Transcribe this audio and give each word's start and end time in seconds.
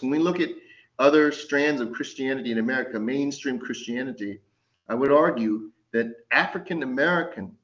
When 0.00 0.10
we 0.10 0.18
look 0.18 0.40
at 0.40 0.50
other 0.98 1.32
strands 1.32 1.80
of 1.80 1.92
Christianity 1.92 2.52
in 2.52 2.58
America, 2.58 2.98
mainstream 3.00 3.58
Christianity, 3.58 4.40
I 4.88 4.94
would 4.94 5.12
argue 5.12 5.70
that 5.92 6.14
African 6.30 6.82
American 6.82 7.56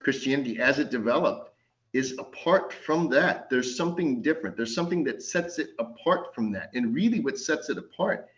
Christianity, 0.00 0.58
as 0.58 0.78
it 0.78 0.90
developed, 0.90 1.52
is 1.92 2.16
apart 2.18 2.72
from 2.72 3.08
that. 3.10 3.48
There's 3.48 3.76
something 3.76 4.22
different. 4.22 4.56
There's 4.56 4.74
something 4.74 5.04
that 5.04 5.22
sets 5.22 5.58
it 5.58 5.70
apart 5.78 6.34
from 6.34 6.50
that. 6.52 6.70
And 6.74 6.94
really, 6.94 7.20
what 7.20 7.38
sets 7.38 7.70
it 7.70 7.78
apart 7.78 8.28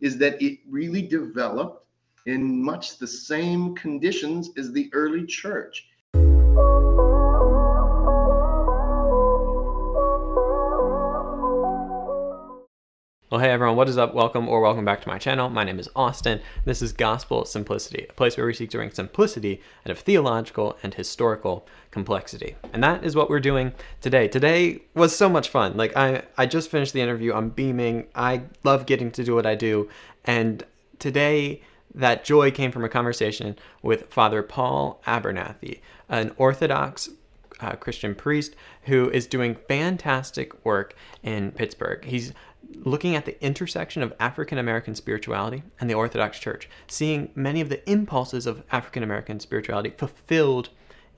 is 0.00 0.18
that 0.18 0.40
it 0.42 0.60
really 0.68 1.02
developed 1.02 1.86
in 2.26 2.62
much 2.62 2.98
the 2.98 3.06
same 3.06 3.74
conditions 3.74 4.50
as 4.56 4.72
the 4.72 4.90
early 4.92 5.24
church. 5.26 5.86
Well, 13.28 13.40
hey 13.40 13.50
everyone, 13.50 13.74
what 13.74 13.88
is 13.88 13.98
up? 13.98 14.14
Welcome 14.14 14.48
or 14.48 14.60
welcome 14.60 14.84
back 14.84 15.00
to 15.02 15.08
my 15.08 15.18
channel. 15.18 15.48
My 15.50 15.64
name 15.64 15.80
is 15.80 15.88
Austin. 15.96 16.40
This 16.64 16.80
is 16.80 16.92
Gospel 16.92 17.44
Simplicity, 17.44 18.06
a 18.08 18.12
place 18.12 18.36
where 18.36 18.46
we 18.46 18.54
seek 18.54 18.70
to 18.70 18.76
bring 18.76 18.92
simplicity 18.92 19.60
out 19.84 19.90
of 19.90 19.98
theological 19.98 20.78
and 20.84 20.94
historical 20.94 21.66
complexity. 21.90 22.54
And 22.72 22.84
that 22.84 23.02
is 23.02 23.16
what 23.16 23.28
we're 23.28 23.40
doing 23.40 23.72
today. 24.00 24.28
Today 24.28 24.82
was 24.94 25.16
so 25.16 25.28
much 25.28 25.48
fun. 25.48 25.76
Like 25.76 25.96
I 25.96 26.22
I 26.38 26.46
just 26.46 26.70
finished 26.70 26.92
the 26.92 27.00
interview. 27.00 27.34
I'm 27.34 27.48
beaming. 27.48 28.06
I 28.14 28.42
love 28.62 28.86
getting 28.86 29.10
to 29.10 29.24
do 29.24 29.34
what 29.34 29.44
I 29.44 29.56
do. 29.56 29.88
And 30.24 30.62
today 31.00 31.62
that 31.96 32.24
joy 32.24 32.52
came 32.52 32.70
from 32.70 32.84
a 32.84 32.88
conversation 32.88 33.56
with 33.82 34.06
Father 34.08 34.44
Paul 34.44 35.02
Abernathy, 35.04 35.80
an 36.08 36.30
Orthodox 36.36 37.08
uh, 37.60 37.72
Christian 37.72 38.14
priest 38.14 38.54
who 38.82 39.10
is 39.10 39.26
doing 39.26 39.56
fantastic 39.66 40.64
work 40.64 40.94
in 41.24 41.50
Pittsburgh. 41.52 42.04
He's 42.04 42.32
looking 42.84 43.16
at 43.16 43.24
the 43.24 43.42
intersection 43.44 44.02
of 44.02 44.14
African 44.20 44.58
American 44.58 44.94
spirituality 44.94 45.62
and 45.80 45.88
the 45.88 45.94
Orthodox 45.94 46.38
Church, 46.38 46.68
seeing 46.86 47.30
many 47.34 47.60
of 47.60 47.68
the 47.68 47.88
impulses 47.90 48.46
of 48.46 48.62
African 48.70 49.02
American 49.02 49.40
spirituality 49.40 49.90
fulfilled 49.90 50.70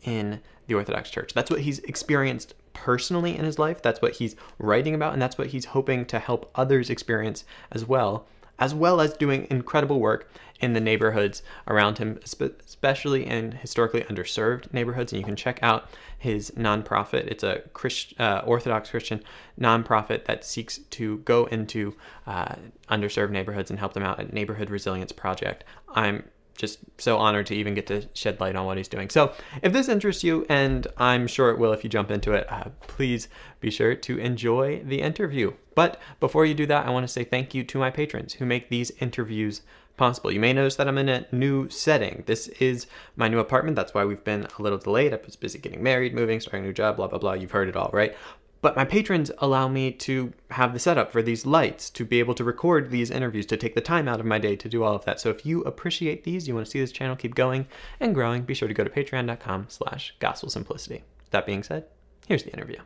in 0.03 0.41
the 0.67 0.75
Orthodox 0.75 1.11
Church. 1.11 1.33
That's 1.35 1.51
what 1.51 1.61
he's 1.61 1.79
experienced 1.81 2.55
personally 2.73 3.37
in 3.37 3.45
his 3.45 3.59
life, 3.59 3.83
that's 3.83 4.01
what 4.01 4.15
he's 4.15 4.37
writing 4.59 4.95
about, 4.95 5.13
and 5.13 5.21
that's 5.21 5.37
what 5.37 5.49
he's 5.49 5.67
hoping 5.67 6.05
to 6.07 6.19
help 6.19 6.51
others 6.55 6.91
experience 6.91 7.45
as 7.73 7.85
well 7.85 8.27
as 8.59 8.75
well 8.75 9.01
as 9.01 9.13
doing 9.15 9.47
incredible 9.51 10.01
work 10.01 10.29
in 10.61 10.73
the 10.73 10.81
neighborhoods 10.81 11.43
around 11.67 11.99
him, 11.99 12.19
especially 12.25 13.27
in 13.27 13.53
historically 13.53 14.03
underserved 14.03 14.73
neighborhoods. 14.73 15.13
And 15.13 15.21
you 15.21 15.25
can 15.25 15.37
check 15.37 15.59
out 15.63 15.89
his 16.19 16.51
nonprofit. 16.53 17.27
It's 17.29 17.45
a 17.45 17.63
Christ, 17.73 18.15
uh, 18.19 18.43
Orthodox 18.45 18.91
Christian 18.91 19.23
nonprofit 19.61 20.25
that 20.25 20.45
seeks 20.45 20.79
to 20.79 21.19
go 21.19 21.47
into 21.47 21.95
uh, 22.27 22.57
underserved 22.91 23.31
neighborhoods 23.31 23.71
and 23.71 23.79
help 23.79 23.93
them 23.93 24.03
out 24.03 24.19
at 24.19 24.33
Neighborhood 24.33 24.71
Resilience 24.71 25.13
Project. 25.13 25.65
I'm 25.91 26.25
just 26.59 26.81
so 26.99 27.17
honored 27.17 27.47
to 27.47 27.55
even 27.55 27.73
get 27.73 27.87
to 27.87 28.07
shed 28.13 28.41
light 28.41 28.57
on 28.57 28.67
what 28.67 28.77
he's 28.77 28.89
doing. 28.89 29.09
So, 29.09 29.33
if 29.63 29.73
this 29.73 29.89
interests 29.89 30.25
you, 30.25 30.45
and 30.49 30.87
I'm 30.99 31.27
sure 31.29 31.51
it 31.51 31.59
will 31.59 31.73
if 31.73 31.85
you 31.85 31.89
jump 31.89 32.11
into 32.11 32.33
it, 32.33 32.51
uh, 32.51 32.65
please 32.83 33.29
be 33.61 33.71
sure 33.71 33.95
to 33.95 34.19
enjoy 34.19 34.83
the 34.85 35.01
interview. 35.01 35.55
But 35.75 36.01
before 36.21 36.45
you 36.45 36.55
do 36.55 36.67
that, 36.67 36.85
I 36.85 36.91
want 36.91 37.05
to 37.05 37.13
say 37.13 37.23
thank 37.23 37.55
you 37.55 37.63
to 37.65 37.79
my 37.79 37.91
patrons 37.91 38.35
who 38.35 38.45
make 38.45 38.69
these 38.69 38.91
interviews 38.99 39.63
possible. 39.99 40.33
You 40.33 40.41
may 40.41 40.53
notice 40.53 40.77
that 40.77 40.89
I'm 40.89 40.97
in 40.97 41.09
a 41.09 41.27
new 41.33 41.69
setting. 41.69 42.23
This 42.27 42.49
is 42.49 42.87
my 43.17 43.29
new 43.29 43.39
apartment. 43.39 43.77
That's 43.77 43.93
why 43.93 44.05
we've 44.05 44.25
been 44.25 44.47
a 44.59 44.63
little 44.63 44.79
delayed. 44.79 45.13
I 45.13 45.19
was 45.25 45.37
busy 45.37 45.59
getting 45.59 45.83
married, 45.83 46.15
moving, 46.15 46.41
starting 46.41 46.65
a 46.65 46.67
new 46.69 46.73
job, 46.73 46.97
blah, 46.97 47.09
blah, 47.09 47.19
blah. 47.19 47.35
You've 47.35 47.51
heard 47.51 47.69
it 47.69 47.77
all, 47.77 47.91
right? 47.93 48.17
But 48.61 48.75
my 48.75 48.85
patrons 48.85 49.31
allow 49.39 49.69
me 49.69 49.93
to 49.93 50.33
have 50.51 50.73
the 50.73 50.81
setup 50.81 51.13
for 51.13 51.23
these 51.23 51.47
lights, 51.47 51.91
to 51.91 52.05
be 52.05 52.19
able 52.19 52.35
to 52.35 52.43
record 52.43 52.91
these 52.91 53.11
interviews, 53.11 53.47
to 53.47 53.57
take 53.57 53.75
the 53.75 53.81
time 53.81 54.09
out 54.09 54.19
of 54.19 54.27
my 54.27 54.39
day 54.39 54.57
to 54.57 54.69
do 54.69 54.83
all 54.83 54.97
of 54.97 55.05
that. 55.05 55.21
So 55.21 55.31
if 55.31 55.47
you 55.47 55.63
appreciate 55.63 56.25
these, 56.25 56.49
you 56.49 56.55
want 56.55 56.67
to 56.67 56.71
see 56.71 56.81
this 56.81 56.91
channel 56.91 57.15
keep 57.15 57.37
going 57.37 57.67
and 58.01 58.15
growing, 58.15 58.43
be 58.43 58.55
sure 58.55 58.67
to 58.67 58.75
go 58.75 58.83
to 58.83 58.91
patreon.com 58.91 59.67
slash 59.69 60.15
gospel 60.19 60.51
simplicity. 60.51 61.05
That 61.31 61.47
being 61.47 61.63
said, 61.63 61.85
here's 62.27 62.43
the 62.43 62.53
interview. 62.53 62.79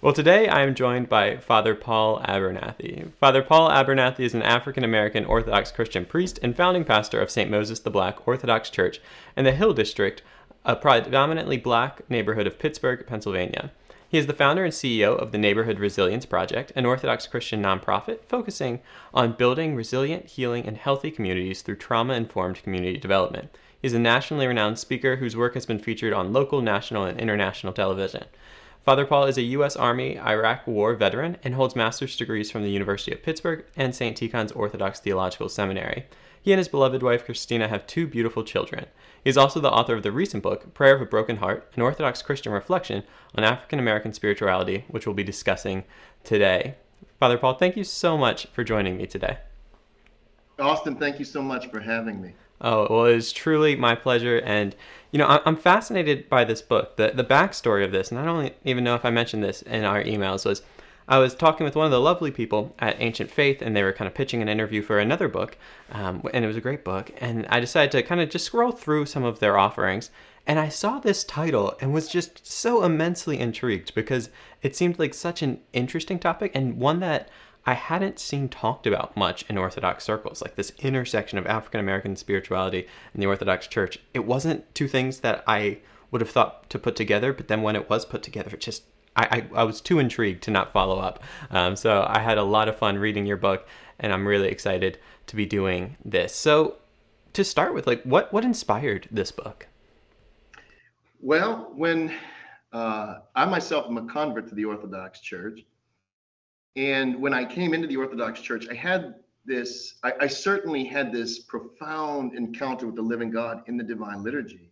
Well, 0.00 0.12
today 0.12 0.48
I 0.48 0.62
am 0.62 0.74
joined 0.74 1.08
by 1.08 1.36
Father 1.36 1.74
Paul 1.74 2.20
Abernathy. 2.20 3.10
Father 3.18 3.42
Paul 3.42 3.68
Abernathy 3.68 4.20
is 4.20 4.34
an 4.34 4.42
African 4.42 4.84
American 4.84 5.24
Orthodox 5.24 5.72
Christian 5.72 6.04
priest 6.04 6.38
and 6.42 6.56
founding 6.56 6.84
pastor 6.84 7.20
of 7.20 7.30
St. 7.30 7.50
Moses 7.50 7.80
the 7.80 7.90
Black 7.90 8.26
Orthodox 8.26 8.70
Church 8.70 9.00
in 9.36 9.44
the 9.44 9.52
Hill 9.52 9.72
District, 9.72 10.22
a 10.64 10.76
predominantly 10.76 11.56
black 11.56 12.08
neighborhood 12.08 12.46
of 12.46 12.58
Pittsburgh, 12.58 13.06
Pennsylvania. 13.06 13.72
He 14.08 14.18
is 14.18 14.26
the 14.26 14.32
founder 14.32 14.64
and 14.64 14.72
CEO 14.72 15.18
of 15.18 15.32
the 15.32 15.38
Neighborhood 15.38 15.80
Resilience 15.80 16.26
Project, 16.26 16.72
an 16.76 16.86
Orthodox 16.86 17.26
Christian 17.26 17.62
nonprofit 17.62 18.20
focusing 18.28 18.80
on 19.12 19.32
building 19.32 19.74
resilient, 19.74 20.26
healing, 20.26 20.66
and 20.66 20.76
healthy 20.76 21.10
communities 21.10 21.62
through 21.62 21.76
trauma 21.76 22.14
informed 22.14 22.62
community 22.62 22.98
development. 22.98 23.56
He 23.82 23.86
is 23.86 23.94
a 23.94 23.98
nationally 23.98 24.46
renowned 24.46 24.78
speaker 24.78 25.16
whose 25.16 25.36
work 25.36 25.54
has 25.54 25.66
been 25.66 25.78
featured 25.78 26.12
on 26.12 26.32
local, 26.32 26.62
national, 26.62 27.04
and 27.04 27.20
international 27.20 27.72
television. 27.72 28.24
Father 28.86 29.04
Paul 29.04 29.24
is 29.24 29.36
a 29.36 29.42
U.S. 29.42 29.74
Army 29.74 30.16
Iraq 30.16 30.64
War 30.64 30.94
veteran 30.94 31.38
and 31.42 31.56
holds 31.56 31.74
master's 31.74 32.16
degrees 32.16 32.52
from 32.52 32.62
the 32.62 32.70
University 32.70 33.10
of 33.10 33.20
Pittsburgh 33.20 33.64
and 33.74 33.92
St. 33.92 34.16
Tikhon's 34.16 34.52
Orthodox 34.52 35.00
Theological 35.00 35.48
Seminary. 35.48 36.06
He 36.40 36.52
and 36.52 36.58
his 36.58 36.68
beloved 36.68 37.02
wife 37.02 37.24
Christina 37.24 37.66
have 37.66 37.88
two 37.88 38.06
beautiful 38.06 38.44
children. 38.44 38.86
He 39.24 39.28
is 39.28 39.36
also 39.36 39.58
the 39.58 39.72
author 39.72 39.96
of 39.96 40.04
the 40.04 40.12
recent 40.12 40.44
book, 40.44 40.72
Prayer 40.72 40.94
of 40.94 41.02
a 41.02 41.04
Broken 41.04 41.38
Heart, 41.38 41.68
an 41.74 41.82
Orthodox 41.82 42.22
Christian 42.22 42.52
reflection 42.52 43.02
on 43.34 43.42
African 43.42 43.80
American 43.80 44.12
spirituality, 44.12 44.84
which 44.86 45.04
we'll 45.04 45.14
be 45.14 45.24
discussing 45.24 45.82
today. 46.22 46.76
Father 47.18 47.38
Paul, 47.38 47.54
thank 47.54 47.76
you 47.76 47.82
so 47.82 48.16
much 48.16 48.46
for 48.52 48.62
joining 48.62 48.96
me 48.96 49.08
today. 49.08 49.38
Austin, 50.60 50.94
thank 50.94 51.18
you 51.18 51.24
so 51.24 51.42
much 51.42 51.66
for 51.72 51.80
having 51.80 52.22
me. 52.22 52.34
Oh, 52.60 52.86
well, 52.88 53.06
it 53.06 53.14
was 53.14 53.32
truly 53.32 53.76
my 53.76 53.94
pleasure. 53.94 54.38
And, 54.38 54.74
you 55.10 55.18
know, 55.18 55.40
I'm 55.44 55.56
fascinated 55.56 56.28
by 56.28 56.44
this 56.44 56.62
book. 56.62 56.96
The, 56.96 57.12
the 57.14 57.24
backstory 57.24 57.84
of 57.84 57.92
this, 57.92 58.10
and 58.10 58.18
I 58.18 58.24
don't 58.24 58.52
even 58.64 58.84
know 58.84 58.94
if 58.94 59.04
I 59.04 59.10
mentioned 59.10 59.44
this 59.44 59.62
in 59.62 59.84
our 59.84 60.02
emails, 60.02 60.44
was 60.44 60.62
I 61.08 61.18
was 61.18 61.34
talking 61.34 61.64
with 61.64 61.76
one 61.76 61.86
of 61.86 61.92
the 61.92 62.00
lovely 62.00 62.32
people 62.32 62.74
at 62.80 63.00
Ancient 63.00 63.30
Faith, 63.30 63.62
and 63.62 63.76
they 63.76 63.82
were 63.82 63.92
kind 63.92 64.08
of 64.08 64.14
pitching 64.14 64.42
an 64.42 64.48
interview 64.48 64.82
for 64.82 64.98
another 64.98 65.28
book, 65.28 65.56
um, 65.92 66.22
and 66.34 66.44
it 66.44 66.48
was 66.48 66.56
a 66.56 66.60
great 66.60 66.84
book. 66.84 67.12
And 67.18 67.46
I 67.48 67.60
decided 67.60 67.92
to 67.92 68.02
kind 68.02 68.20
of 68.20 68.28
just 68.28 68.46
scroll 68.46 68.72
through 68.72 69.06
some 69.06 69.22
of 69.22 69.38
their 69.38 69.56
offerings, 69.56 70.10
and 70.48 70.58
I 70.58 70.68
saw 70.68 70.98
this 70.98 71.22
title 71.22 71.76
and 71.80 71.92
was 71.92 72.08
just 72.08 72.46
so 72.46 72.82
immensely 72.82 73.38
intrigued 73.38 73.94
because 73.94 74.30
it 74.62 74.74
seemed 74.74 74.98
like 74.98 75.14
such 75.14 75.42
an 75.42 75.60
interesting 75.72 76.18
topic 76.18 76.52
and 76.54 76.78
one 76.78 77.00
that 77.00 77.28
I 77.66 77.74
hadn't 77.74 78.20
seen 78.20 78.48
talked 78.48 78.86
about 78.86 79.16
much 79.16 79.44
in 79.48 79.58
Orthodox 79.58 80.04
circles, 80.04 80.40
like 80.40 80.54
this 80.54 80.72
intersection 80.78 81.36
of 81.36 81.46
African 81.46 81.80
American 81.80 82.14
spirituality 82.14 82.86
and 83.12 83.20
the 83.20 83.26
Orthodox 83.26 83.66
Church. 83.66 83.98
It 84.14 84.24
wasn't 84.24 84.72
two 84.74 84.86
things 84.86 85.20
that 85.20 85.42
I 85.48 85.78
would 86.12 86.20
have 86.20 86.30
thought 86.30 86.70
to 86.70 86.78
put 86.78 86.94
together, 86.94 87.32
but 87.32 87.48
then 87.48 87.62
when 87.62 87.74
it 87.74 87.90
was 87.90 88.06
put 88.06 88.22
together, 88.22 88.50
it 88.52 88.60
just 88.60 88.84
I, 89.16 89.46
I, 89.54 89.60
I 89.60 89.64
was 89.64 89.80
too 89.80 89.98
intrigued 89.98 90.44
to 90.44 90.50
not 90.50 90.72
follow 90.72 90.98
up. 90.98 91.22
Um, 91.50 91.74
so 91.74 92.06
I 92.08 92.20
had 92.20 92.38
a 92.38 92.44
lot 92.44 92.68
of 92.68 92.78
fun 92.78 92.98
reading 92.98 93.26
your 93.26 93.36
book, 93.36 93.66
and 93.98 94.12
I'm 94.12 94.28
really 94.28 94.48
excited 94.48 94.98
to 95.26 95.36
be 95.36 95.46
doing 95.46 95.96
this. 96.04 96.34
So 96.34 96.76
to 97.32 97.42
start 97.42 97.74
with, 97.74 97.86
like, 97.86 98.02
what 98.04 98.32
what 98.32 98.44
inspired 98.44 99.08
this 99.10 99.32
book? 99.32 99.66
Well, 101.20 101.72
when 101.74 102.14
uh, 102.72 103.18
I 103.34 103.44
myself 103.46 103.86
am 103.86 103.96
a 103.96 104.06
convert 104.06 104.48
to 104.50 104.54
the 104.54 104.66
Orthodox 104.66 105.20
Church, 105.20 105.60
and 106.76 107.20
when 107.20 107.34
I 107.34 107.44
came 107.44 107.74
into 107.74 107.86
the 107.86 107.96
Orthodox 107.96 108.40
Church, 108.40 108.66
I 108.70 108.74
had 108.74 109.16
this. 109.44 109.94
I, 110.02 110.12
I 110.22 110.26
certainly 110.26 110.84
had 110.84 111.12
this 111.12 111.40
profound 111.40 112.34
encounter 112.34 112.86
with 112.86 112.96
the 112.96 113.02
living 113.02 113.30
God 113.30 113.62
in 113.66 113.76
the 113.76 113.84
Divine 113.84 114.22
Liturgy 114.22 114.70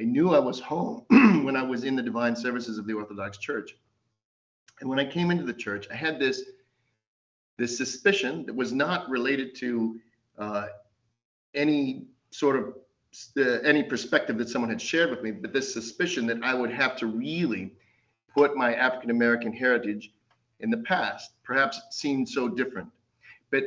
I 0.00 0.04
knew 0.04 0.34
I 0.34 0.38
was 0.38 0.58
home 0.58 1.04
when 1.44 1.56
I 1.56 1.62
was 1.62 1.84
in 1.84 1.94
the 1.94 2.02
divine 2.02 2.34
services 2.34 2.78
of 2.78 2.86
the 2.86 2.94
Orthodox 2.94 3.38
Church. 3.38 3.76
And 4.80 4.90
when 4.90 4.98
I 4.98 5.04
came 5.04 5.30
into 5.30 5.44
the 5.44 5.54
church, 5.54 5.86
I 5.90 5.94
had 5.94 6.18
this 6.18 6.42
this 7.56 7.76
suspicion 7.76 8.44
that 8.46 8.54
was 8.54 8.72
not 8.72 9.08
related 9.08 9.54
to 9.54 10.00
uh, 10.38 10.66
any 11.54 12.06
sort 12.30 12.56
of 12.56 12.74
uh, 13.36 13.60
any 13.62 13.84
perspective 13.84 14.36
that 14.38 14.48
someone 14.48 14.68
had 14.68 14.82
shared 14.82 15.10
with 15.10 15.22
me, 15.22 15.30
but 15.30 15.52
this 15.52 15.72
suspicion 15.72 16.26
that 16.26 16.42
I 16.42 16.52
would 16.54 16.72
have 16.72 16.96
to 16.96 17.06
really 17.06 17.70
put 18.34 18.56
my 18.56 18.74
African 18.74 19.10
American 19.10 19.52
heritage 19.52 20.12
in 20.64 20.70
the 20.70 20.78
past. 20.78 21.32
Perhaps 21.44 21.76
it 21.76 21.92
seemed 21.92 22.28
so 22.28 22.48
different. 22.48 22.88
But 23.50 23.64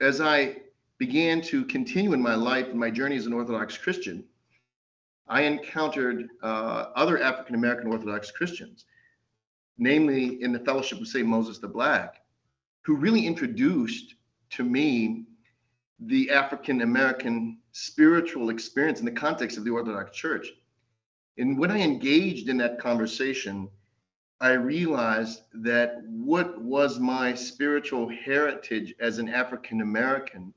as 0.00 0.20
I 0.20 0.56
began 0.98 1.40
to 1.42 1.64
continue 1.64 2.12
in 2.12 2.22
my 2.22 2.34
life 2.34 2.68
and 2.68 2.78
my 2.78 2.90
journey 2.90 3.16
as 3.16 3.26
an 3.26 3.32
Orthodox 3.32 3.76
Christian, 3.78 4.22
I 5.28 5.42
encountered 5.42 6.28
uh, 6.42 6.90
other 6.94 7.20
African 7.20 7.54
American 7.54 7.90
Orthodox 7.90 8.30
Christians, 8.30 8.84
namely 9.78 10.42
in 10.42 10.52
the 10.52 10.60
Fellowship 10.60 11.00
of 11.00 11.08
St. 11.08 11.26
Moses 11.26 11.58
the 11.58 11.68
Black, 11.68 12.20
who 12.82 12.96
really 12.96 13.26
introduced 13.26 14.14
to 14.50 14.62
me 14.62 15.24
the 15.98 16.30
African 16.30 16.82
American 16.82 17.58
spiritual 17.72 18.50
experience 18.50 19.00
in 19.00 19.06
the 19.06 19.10
context 19.10 19.56
of 19.56 19.64
the 19.64 19.70
Orthodox 19.70 20.14
Church. 20.14 20.48
And 21.38 21.58
when 21.58 21.70
I 21.70 21.80
engaged 21.80 22.50
in 22.50 22.58
that 22.58 22.78
conversation, 22.78 23.68
I 24.40 24.52
realized 24.52 25.42
that 25.54 26.02
what 26.08 26.60
was 26.60 26.98
my 26.98 27.34
spiritual 27.34 28.08
heritage 28.08 28.94
as 29.00 29.18
an 29.18 29.28
African 29.28 29.80
American 29.80 30.52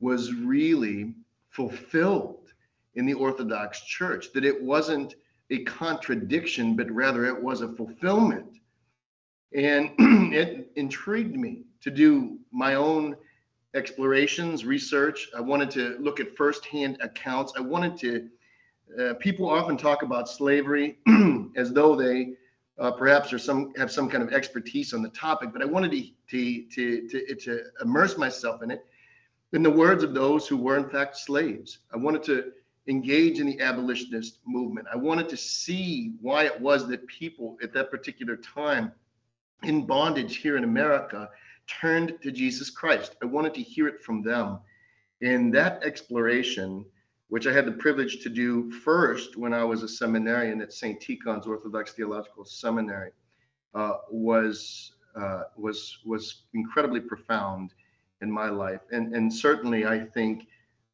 was 0.00 0.34
really 0.34 1.14
fulfilled 1.50 2.52
in 2.94 3.06
the 3.06 3.14
Orthodox 3.14 3.82
Church, 3.82 4.32
that 4.32 4.44
it 4.44 4.60
wasn't 4.60 5.14
a 5.50 5.62
contradiction, 5.64 6.74
but 6.74 6.90
rather 6.90 7.24
it 7.26 7.40
was 7.40 7.60
a 7.60 7.72
fulfillment. 7.72 8.58
And 9.54 9.90
it 10.34 10.72
intrigued 10.76 11.36
me 11.36 11.62
to 11.82 11.90
do 11.90 12.38
my 12.50 12.74
own 12.74 13.16
explorations, 13.74 14.64
research. 14.64 15.28
I 15.36 15.40
wanted 15.40 15.70
to 15.72 15.96
look 16.00 16.20
at 16.20 16.36
firsthand 16.36 16.98
accounts. 17.00 17.52
I 17.56 17.60
wanted 17.60 17.96
to, 17.98 18.28
uh, 19.00 19.14
people 19.14 19.48
often 19.48 19.76
talk 19.76 20.02
about 20.02 20.28
slavery 20.28 20.98
as 21.56 21.72
though 21.72 21.94
they 21.94 22.34
uh, 22.78 22.90
perhaps 22.92 23.32
are 23.32 23.38
some 23.38 23.72
have 23.76 23.90
some 23.90 24.08
kind 24.08 24.22
of 24.22 24.32
expertise 24.32 24.92
on 24.92 25.02
the 25.02 25.10
topic, 25.10 25.50
but 25.52 25.62
I 25.62 25.66
wanted 25.66 25.92
to, 25.92 26.08
to, 26.30 26.68
to, 26.68 27.08
to, 27.08 27.34
to 27.34 27.62
immerse 27.82 28.16
myself 28.16 28.62
in 28.62 28.70
it 28.70 28.84
in 29.52 29.62
the 29.62 29.70
words 29.70 30.02
of 30.02 30.14
those 30.14 30.48
who 30.48 30.56
were 30.56 30.76
in 30.76 30.88
fact 30.88 31.16
slaves. 31.16 31.78
I 31.92 31.98
wanted 31.98 32.22
to 32.24 32.52
engage 32.88 33.38
in 33.38 33.46
the 33.46 33.60
abolitionist 33.60 34.38
movement. 34.46 34.88
I 34.92 34.96
wanted 34.96 35.28
to 35.28 35.36
see 35.36 36.14
why 36.20 36.44
it 36.44 36.60
was 36.60 36.88
that 36.88 37.06
people 37.06 37.56
at 37.62 37.72
that 37.74 37.90
particular 37.90 38.36
time 38.36 38.92
in 39.62 39.86
bondage 39.86 40.38
here 40.38 40.56
in 40.56 40.64
America 40.64 41.28
turned 41.80 42.18
to 42.22 42.32
Jesus 42.32 42.70
Christ. 42.70 43.14
I 43.22 43.26
wanted 43.26 43.54
to 43.54 43.62
hear 43.62 43.86
it 43.86 44.02
from 44.02 44.22
them. 44.22 44.58
And 45.20 45.54
that 45.54 45.84
exploration, 45.84 46.84
which 47.32 47.46
I 47.46 47.52
had 47.54 47.64
the 47.64 47.72
privilege 47.72 48.22
to 48.24 48.28
do 48.28 48.70
first 48.70 49.38
when 49.38 49.54
I 49.54 49.64
was 49.64 49.82
a 49.82 49.88
seminarian 49.88 50.60
at 50.60 50.70
St. 50.70 51.00
Tikhon's 51.00 51.46
Orthodox 51.46 51.92
Theological 51.92 52.44
Seminary, 52.44 53.12
uh, 53.74 53.94
was 54.10 54.92
uh, 55.16 55.44
was 55.56 55.96
was 56.04 56.42
incredibly 56.52 57.00
profound 57.00 57.72
in 58.20 58.30
my 58.30 58.50
life, 58.50 58.82
and 58.90 59.16
and 59.16 59.32
certainly 59.32 59.86
I 59.86 60.00
think 60.00 60.46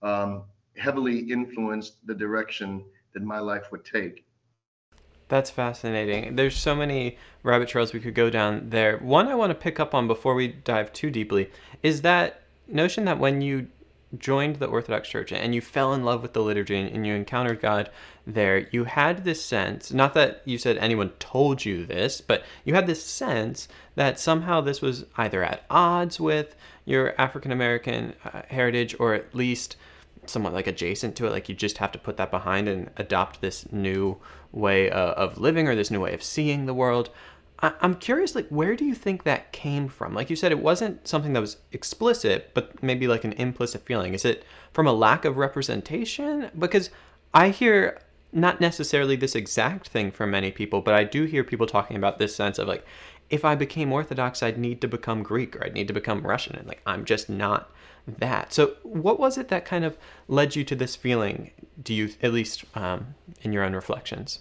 um, 0.02 0.44
heavily 0.76 1.18
influenced 1.18 2.06
the 2.06 2.14
direction 2.14 2.84
that 3.14 3.24
my 3.24 3.40
life 3.40 3.72
would 3.72 3.84
take. 3.84 4.24
That's 5.26 5.50
fascinating. 5.50 6.36
There's 6.36 6.56
so 6.56 6.76
many 6.76 7.18
rabbit 7.42 7.68
trails 7.68 7.92
we 7.92 7.98
could 7.98 8.14
go 8.14 8.30
down 8.30 8.70
there. 8.70 8.98
One 8.98 9.26
I 9.26 9.34
want 9.34 9.50
to 9.50 9.56
pick 9.56 9.80
up 9.80 9.92
on 9.92 10.06
before 10.06 10.34
we 10.34 10.46
dive 10.46 10.92
too 10.92 11.10
deeply 11.10 11.50
is 11.82 12.02
that 12.02 12.42
notion 12.68 13.06
that 13.06 13.18
when 13.18 13.40
you 13.40 13.66
joined 14.16 14.56
the 14.56 14.66
Orthodox 14.66 15.08
Church 15.08 15.32
and 15.32 15.54
you 15.54 15.60
fell 15.60 15.92
in 15.92 16.04
love 16.04 16.22
with 16.22 16.32
the 16.32 16.42
liturgy 16.42 16.76
and 16.76 17.06
you 17.06 17.14
encountered 17.14 17.60
God 17.60 17.90
there, 18.26 18.68
you 18.70 18.84
had 18.84 19.24
this 19.24 19.44
sense, 19.44 19.92
not 19.92 20.14
that 20.14 20.42
you 20.44 20.58
said 20.58 20.78
anyone 20.78 21.10
told 21.18 21.64
you 21.64 21.84
this, 21.84 22.20
but 22.20 22.44
you 22.64 22.74
had 22.74 22.86
this 22.86 23.04
sense 23.04 23.68
that 23.94 24.18
somehow 24.18 24.60
this 24.60 24.80
was 24.80 25.04
either 25.16 25.42
at 25.44 25.64
odds 25.70 26.18
with 26.20 26.54
your 26.84 27.14
African 27.20 27.52
American 27.52 28.14
uh, 28.24 28.42
heritage 28.48 28.94
or 28.98 29.14
at 29.14 29.34
least 29.34 29.76
somewhat 30.26 30.52
like 30.52 30.66
adjacent 30.66 31.16
to 31.16 31.26
it 31.26 31.30
like 31.30 31.48
you 31.48 31.54
just 31.54 31.78
have 31.78 31.92
to 31.92 31.98
put 31.98 32.16
that 32.16 32.30
behind 32.30 32.68
and 32.68 32.90
adopt 32.96 33.40
this 33.40 33.70
new 33.72 34.16
way 34.52 34.90
uh, 34.90 35.12
of 35.12 35.38
living 35.38 35.68
or 35.68 35.74
this 35.74 35.90
new 35.90 36.00
way 36.00 36.14
of 36.14 36.22
seeing 36.22 36.66
the 36.66 36.74
world 36.74 37.10
I- 37.60 37.74
i'm 37.80 37.94
curious 37.94 38.34
like 38.34 38.48
where 38.48 38.76
do 38.76 38.84
you 38.84 38.94
think 38.94 39.22
that 39.24 39.52
came 39.52 39.88
from 39.88 40.14
like 40.14 40.30
you 40.30 40.36
said 40.36 40.52
it 40.52 40.60
wasn't 40.60 41.06
something 41.06 41.32
that 41.32 41.40
was 41.40 41.58
explicit 41.72 42.50
but 42.54 42.82
maybe 42.82 43.06
like 43.06 43.24
an 43.24 43.32
implicit 43.34 43.84
feeling 43.84 44.14
is 44.14 44.24
it 44.24 44.44
from 44.72 44.86
a 44.86 44.92
lack 44.92 45.24
of 45.24 45.36
representation 45.36 46.50
because 46.58 46.90
i 47.34 47.48
hear 47.48 48.00
not 48.32 48.60
necessarily 48.60 49.16
this 49.16 49.34
exact 49.34 49.88
thing 49.88 50.10
from 50.10 50.30
many 50.30 50.50
people 50.50 50.80
but 50.80 50.94
i 50.94 51.04
do 51.04 51.24
hear 51.24 51.42
people 51.44 51.66
talking 51.66 51.96
about 51.96 52.18
this 52.18 52.34
sense 52.34 52.58
of 52.58 52.68
like 52.68 52.84
if 53.30 53.44
i 53.44 53.54
became 53.54 53.92
orthodox 53.92 54.42
i'd 54.42 54.58
need 54.58 54.80
to 54.80 54.88
become 54.88 55.22
greek 55.22 55.56
or 55.56 55.64
i'd 55.64 55.74
need 55.74 55.88
to 55.88 55.94
become 55.94 56.26
russian 56.26 56.56
and 56.56 56.68
like 56.68 56.82
i'm 56.86 57.04
just 57.04 57.28
not 57.28 57.70
that. 58.18 58.52
So, 58.52 58.74
what 58.82 59.20
was 59.20 59.38
it 59.38 59.48
that 59.48 59.64
kind 59.64 59.84
of 59.84 59.96
led 60.28 60.56
you 60.56 60.64
to 60.64 60.74
this 60.74 60.96
feeling? 60.96 61.50
Do 61.82 61.94
you, 61.94 62.10
at 62.22 62.32
least 62.32 62.64
um, 62.74 63.14
in 63.42 63.52
your 63.52 63.64
own 63.64 63.74
reflections? 63.74 64.40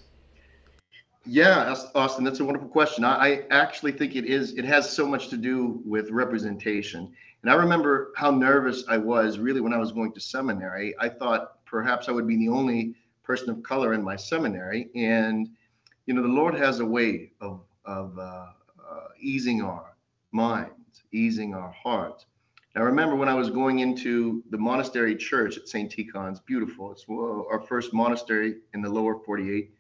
Yeah, 1.29 1.75
Austin, 1.93 2.23
that's 2.23 2.39
a 2.39 2.45
wonderful 2.45 2.69
question. 2.69 3.03
I, 3.03 3.15
I 3.17 3.43
actually 3.51 3.91
think 3.91 4.15
it 4.15 4.23
is. 4.25 4.53
It 4.53 4.63
has 4.63 4.89
so 4.89 5.05
much 5.05 5.27
to 5.27 5.37
do 5.37 5.81
with 5.83 6.09
representation. 6.09 7.11
And 7.41 7.51
I 7.51 7.55
remember 7.55 8.13
how 8.15 8.31
nervous 8.31 8.85
I 8.87 8.97
was 8.97 9.37
really 9.37 9.59
when 9.59 9.73
I 9.73 9.77
was 9.77 9.91
going 9.91 10.13
to 10.13 10.21
seminary. 10.21 10.95
I 10.99 11.09
thought 11.09 11.65
perhaps 11.65 12.07
I 12.07 12.13
would 12.13 12.27
be 12.27 12.37
the 12.37 12.47
only 12.47 12.95
person 13.23 13.49
of 13.49 13.61
color 13.61 13.93
in 13.93 14.01
my 14.01 14.15
seminary. 14.15 14.89
And, 14.95 15.49
you 16.05 16.13
know, 16.13 16.21
the 16.21 16.29
Lord 16.29 16.55
has 16.55 16.79
a 16.79 16.85
way 16.85 17.33
of, 17.41 17.61
of 17.83 18.17
uh, 18.17 18.21
uh, 18.89 19.07
easing 19.19 19.61
our 19.61 19.97
minds, 20.31 21.03
easing 21.11 21.53
our 21.53 21.71
hearts. 21.71 22.25
I 22.73 22.79
remember 22.81 23.15
when 23.15 23.27
I 23.27 23.33
was 23.33 23.49
going 23.49 23.79
into 23.79 24.43
the 24.49 24.57
monastery 24.57 25.15
church 25.15 25.57
at 25.57 25.67
St. 25.67 25.91
Tikhon's, 25.91 26.39
beautiful. 26.39 26.91
It's 26.93 27.05
our 27.09 27.59
first 27.67 27.93
monastery 27.93 28.57
in 28.73 28.81
the 28.81 28.89
lower 28.89 29.19
48. 29.25 29.73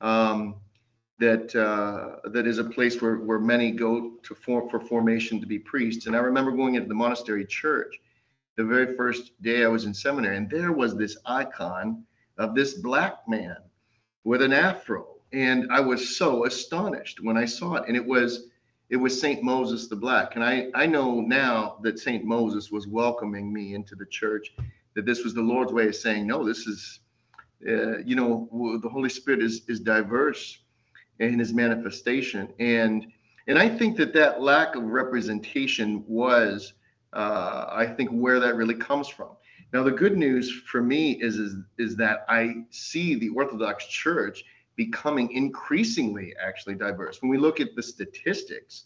Um, 0.00 0.54
that 1.20 1.54
uh, 1.54 2.28
that 2.30 2.46
is 2.46 2.58
a 2.58 2.64
place 2.64 3.00
where, 3.00 3.16
where 3.16 3.38
many 3.38 3.70
go 3.70 4.12
to 4.22 4.34
form 4.34 4.68
for 4.70 4.80
formation 4.80 5.38
to 5.40 5.46
be 5.46 5.58
priests. 5.58 6.06
And 6.06 6.16
I 6.16 6.20
remember 6.20 6.50
going 6.50 6.74
into 6.74 6.88
the 6.88 6.94
monastery 6.94 7.44
church 7.44 8.00
the 8.56 8.64
very 8.64 8.96
first 8.96 9.40
day 9.42 9.64
I 9.64 9.68
was 9.68 9.84
in 9.84 9.94
seminary, 9.94 10.38
and 10.38 10.50
there 10.50 10.72
was 10.72 10.96
this 10.96 11.16
icon 11.26 12.04
of 12.38 12.54
this 12.54 12.74
black 12.74 13.28
man 13.28 13.58
with 14.24 14.40
an 14.40 14.52
afro. 14.52 15.06
And 15.32 15.70
I 15.70 15.80
was 15.80 16.16
so 16.16 16.46
astonished 16.46 17.20
when 17.22 17.36
I 17.36 17.44
saw 17.44 17.74
it. 17.74 17.84
And 17.86 17.96
it 17.96 18.04
was 18.04 18.48
it 18.88 18.96
was 18.96 19.20
St. 19.20 19.42
Moses 19.42 19.88
the 19.88 19.96
Black. 19.96 20.34
And 20.34 20.42
I, 20.42 20.68
I 20.74 20.86
know 20.86 21.20
now 21.20 21.76
that 21.82 21.98
St. 21.98 22.24
Moses 22.24 22.72
was 22.72 22.88
welcoming 22.88 23.52
me 23.52 23.74
into 23.74 23.94
the 23.94 24.06
church, 24.06 24.52
that 24.94 25.06
this 25.06 25.22
was 25.22 25.32
the 25.32 25.42
Lord's 25.42 25.72
way 25.72 25.86
of 25.86 25.94
saying, 25.94 26.26
no, 26.26 26.44
this 26.44 26.66
is, 26.66 26.98
uh, 27.68 27.98
you 27.98 28.16
know, 28.16 28.48
the 28.82 28.88
Holy 28.88 29.08
Spirit 29.08 29.42
is, 29.42 29.62
is 29.68 29.78
diverse 29.78 30.59
in 31.20 31.38
his 31.38 31.52
manifestation. 31.52 32.52
And, 32.58 33.06
and 33.46 33.58
I 33.58 33.68
think 33.68 33.96
that 33.98 34.12
that 34.14 34.40
lack 34.40 34.74
of 34.74 34.82
representation 34.84 36.04
was, 36.06 36.72
uh, 37.12 37.66
I 37.70 37.86
think, 37.86 38.10
where 38.10 38.40
that 38.40 38.56
really 38.56 38.74
comes 38.74 39.08
from. 39.08 39.30
Now, 39.72 39.84
the 39.84 39.92
good 39.92 40.16
news 40.16 40.50
for 40.66 40.82
me 40.82 41.12
is, 41.22 41.36
is, 41.36 41.54
is 41.78 41.94
that 41.96 42.24
I 42.28 42.64
see 42.70 43.14
the 43.14 43.28
Orthodox 43.28 43.86
Church 43.86 44.44
becoming 44.76 45.30
increasingly 45.32 46.34
actually 46.42 46.74
diverse. 46.74 47.20
When 47.20 47.30
we 47.30 47.38
look 47.38 47.60
at 47.60 47.76
the 47.76 47.82
statistics 47.82 48.84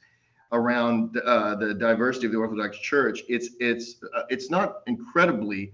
around 0.53 1.17
uh, 1.25 1.55
the 1.55 1.73
diversity 1.73 2.27
of 2.27 2.33
the 2.33 2.39
Orthodox 2.39 2.79
Church, 2.79 3.23
it's 3.29 3.51
it's 3.61 3.97
uh, 4.15 4.23
it's 4.29 4.51
not 4.51 4.83
incredibly 4.87 5.73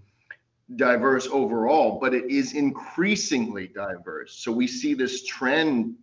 diverse 0.76 1.26
overall, 1.32 1.98
but 1.98 2.14
it 2.14 2.30
is 2.30 2.52
increasingly 2.52 3.68
diverse. 3.68 4.34
So 4.34 4.52
we 4.52 4.66
see 4.66 4.94
this 4.94 5.24
trend 5.24 5.96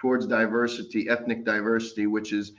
towards 0.00 0.26
diversity, 0.26 1.08
ethnic 1.08 1.44
diversity, 1.44 2.06
which 2.06 2.32
is 2.32 2.52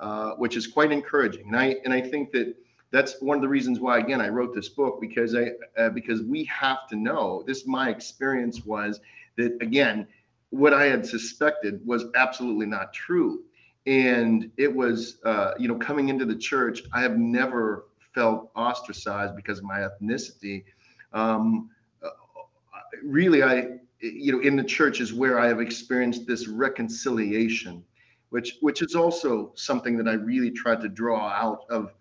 uh, 0.00 0.32
which 0.32 0.56
is 0.56 0.66
quite 0.66 0.92
encouraging. 0.92 1.46
And 1.46 1.56
I 1.56 1.76
and 1.84 1.92
I 1.92 2.00
think 2.00 2.32
that 2.32 2.54
that's 2.90 3.20
one 3.20 3.36
of 3.36 3.42
the 3.42 3.48
reasons 3.48 3.80
why 3.80 3.98
again 3.98 4.20
I 4.20 4.28
wrote 4.28 4.54
this 4.54 4.68
book 4.68 5.00
because 5.00 5.34
I 5.34 5.52
uh, 5.76 5.90
because 5.90 6.22
we 6.22 6.44
have 6.44 6.88
to 6.88 6.96
know. 6.96 7.44
This 7.46 7.66
my 7.66 7.90
experience 7.90 8.64
was 8.64 9.00
that 9.36 9.56
again 9.60 10.06
what 10.50 10.72
I 10.72 10.84
had 10.84 11.04
suspected 11.04 11.86
was 11.86 12.06
absolutely 12.14 12.66
not 12.66 12.92
true. 12.92 13.42
And 13.86 14.50
it 14.56 14.74
was, 14.74 15.18
uh, 15.24 15.52
you 15.58 15.68
know, 15.68 15.76
coming 15.76 16.08
into 16.08 16.24
the 16.24 16.36
church, 16.36 16.82
I 16.92 17.00
have 17.02 17.18
never 17.18 17.86
felt 18.14 18.50
ostracized 18.54 19.36
because 19.36 19.58
of 19.58 19.64
my 19.64 19.80
ethnicity. 19.80 20.64
Um, 21.12 21.70
uh, 22.02 22.10
really, 23.02 23.42
I, 23.42 23.78
you 24.00 24.32
know, 24.32 24.40
in 24.40 24.56
the 24.56 24.64
church 24.64 25.00
is 25.00 25.12
where 25.12 25.38
I 25.38 25.48
have 25.48 25.60
experienced 25.60 26.26
this 26.26 26.46
reconciliation, 26.48 27.84
which 28.30 28.56
which 28.60 28.82
is 28.82 28.94
also 28.94 29.52
something 29.54 29.96
that 29.98 30.08
I 30.08 30.14
really 30.14 30.50
tried 30.50 30.80
to 30.82 30.88
draw 30.88 31.28
out 31.28 31.64
of 31.70 31.92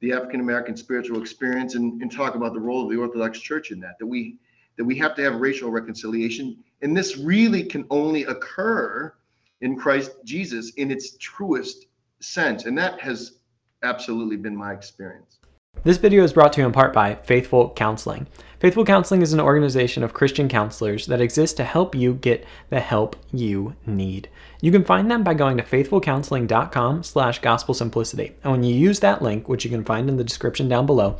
the 0.00 0.12
African 0.12 0.40
American 0.40 0.76
spiritual 0.76 1.20
experience 1.20 1.74
and, 1.74 2.00
and 2.00 2.10
talk 2.10 2.34
about 2.34 2.54
the 2.54 2.60
role 2.60 2.84
of 2.84 2.90
the 2.90 2.96
Orthodox 2.96 3.40
Church 3.40 3.70
in 3.70 3.80
that. 3.80 3.98
That 3.98 4.06
we 4.06 4.38
that 4.76 4.84
we 4.84 4.96
have 4.96 5.14
to 5.16 5.22
have 5.22 5.40
racial 5.40 5.70
reconciliation. 5.70 6.56
And 6.82 6.96
this 6.96 7.18
really 7.18 7.62
can 7.64 7.84
only 7.90 8.24
occur 8.24 9.12
in 9.60 9.76
Christ 9.76 10.12
Jesus 10.24 10.70
in 10.74 10.90
its 10.90 11.16
truest 11.18 11.86
sense. 12.20 12.64
And 12.64 12.78
that 12.78 12.98
has 13.00 13.38
absolutely 13.82 14.36
been 14.36 14.56
my 14.56 14.72
experience. 14.72 15.39
This 15.82 15.96
video 15.96 16.22
is 16.24 16.34
brought 16.34 16.52
to 16.52 16.60
you 16.60 16.66
in 16.66 16.72
part 16.72 16.92
by 16.92 17.14
Faithful 17.14 17.70
Counseling. 17.70 18.26
Faithful 18.58 18.84
Counseling 18.84 19.22
is 19.22 19.32
an 19.32 19.40
organization 19.40 20.02
of 20.02 20.12
Christian 20.12 20.46
counselors 20.46 21.06
that 21.06 21.22
exists 21.22 21.56
to 21.56 21.64
help 21.64 21.94
you 21.94 22.12
get 22.12 22.44
the 22.68 22.80
help 22.80 23.16
you 23.32 23.74
need. 23.86 24.28
You 24.60 24.72
can 24.72 24.84
find 24.84 25.10
them 25.10 25.24
by 25.24 25.32
going 25.32 25.56
to 25.56 25.62
faithfulcounseling.com 25.62 27.02
slash 27.02 27.38
gospel 27.38 27.72
simplicity. 27.72 28.34
And 28.44 28.52
when 28.52 28.62
you 28.62 28.74
use 28.74 29.00
that 29.00 29.22
link, 29.22 29.48
which 29.48 29.64
you 29.64 29.70
can 29.70 29.82
find 29.82 30.10
in 30.10 30.18
the 30.18 30.24
description 30.24 30.68
down 30.68 30.84
below, 30.84 31.16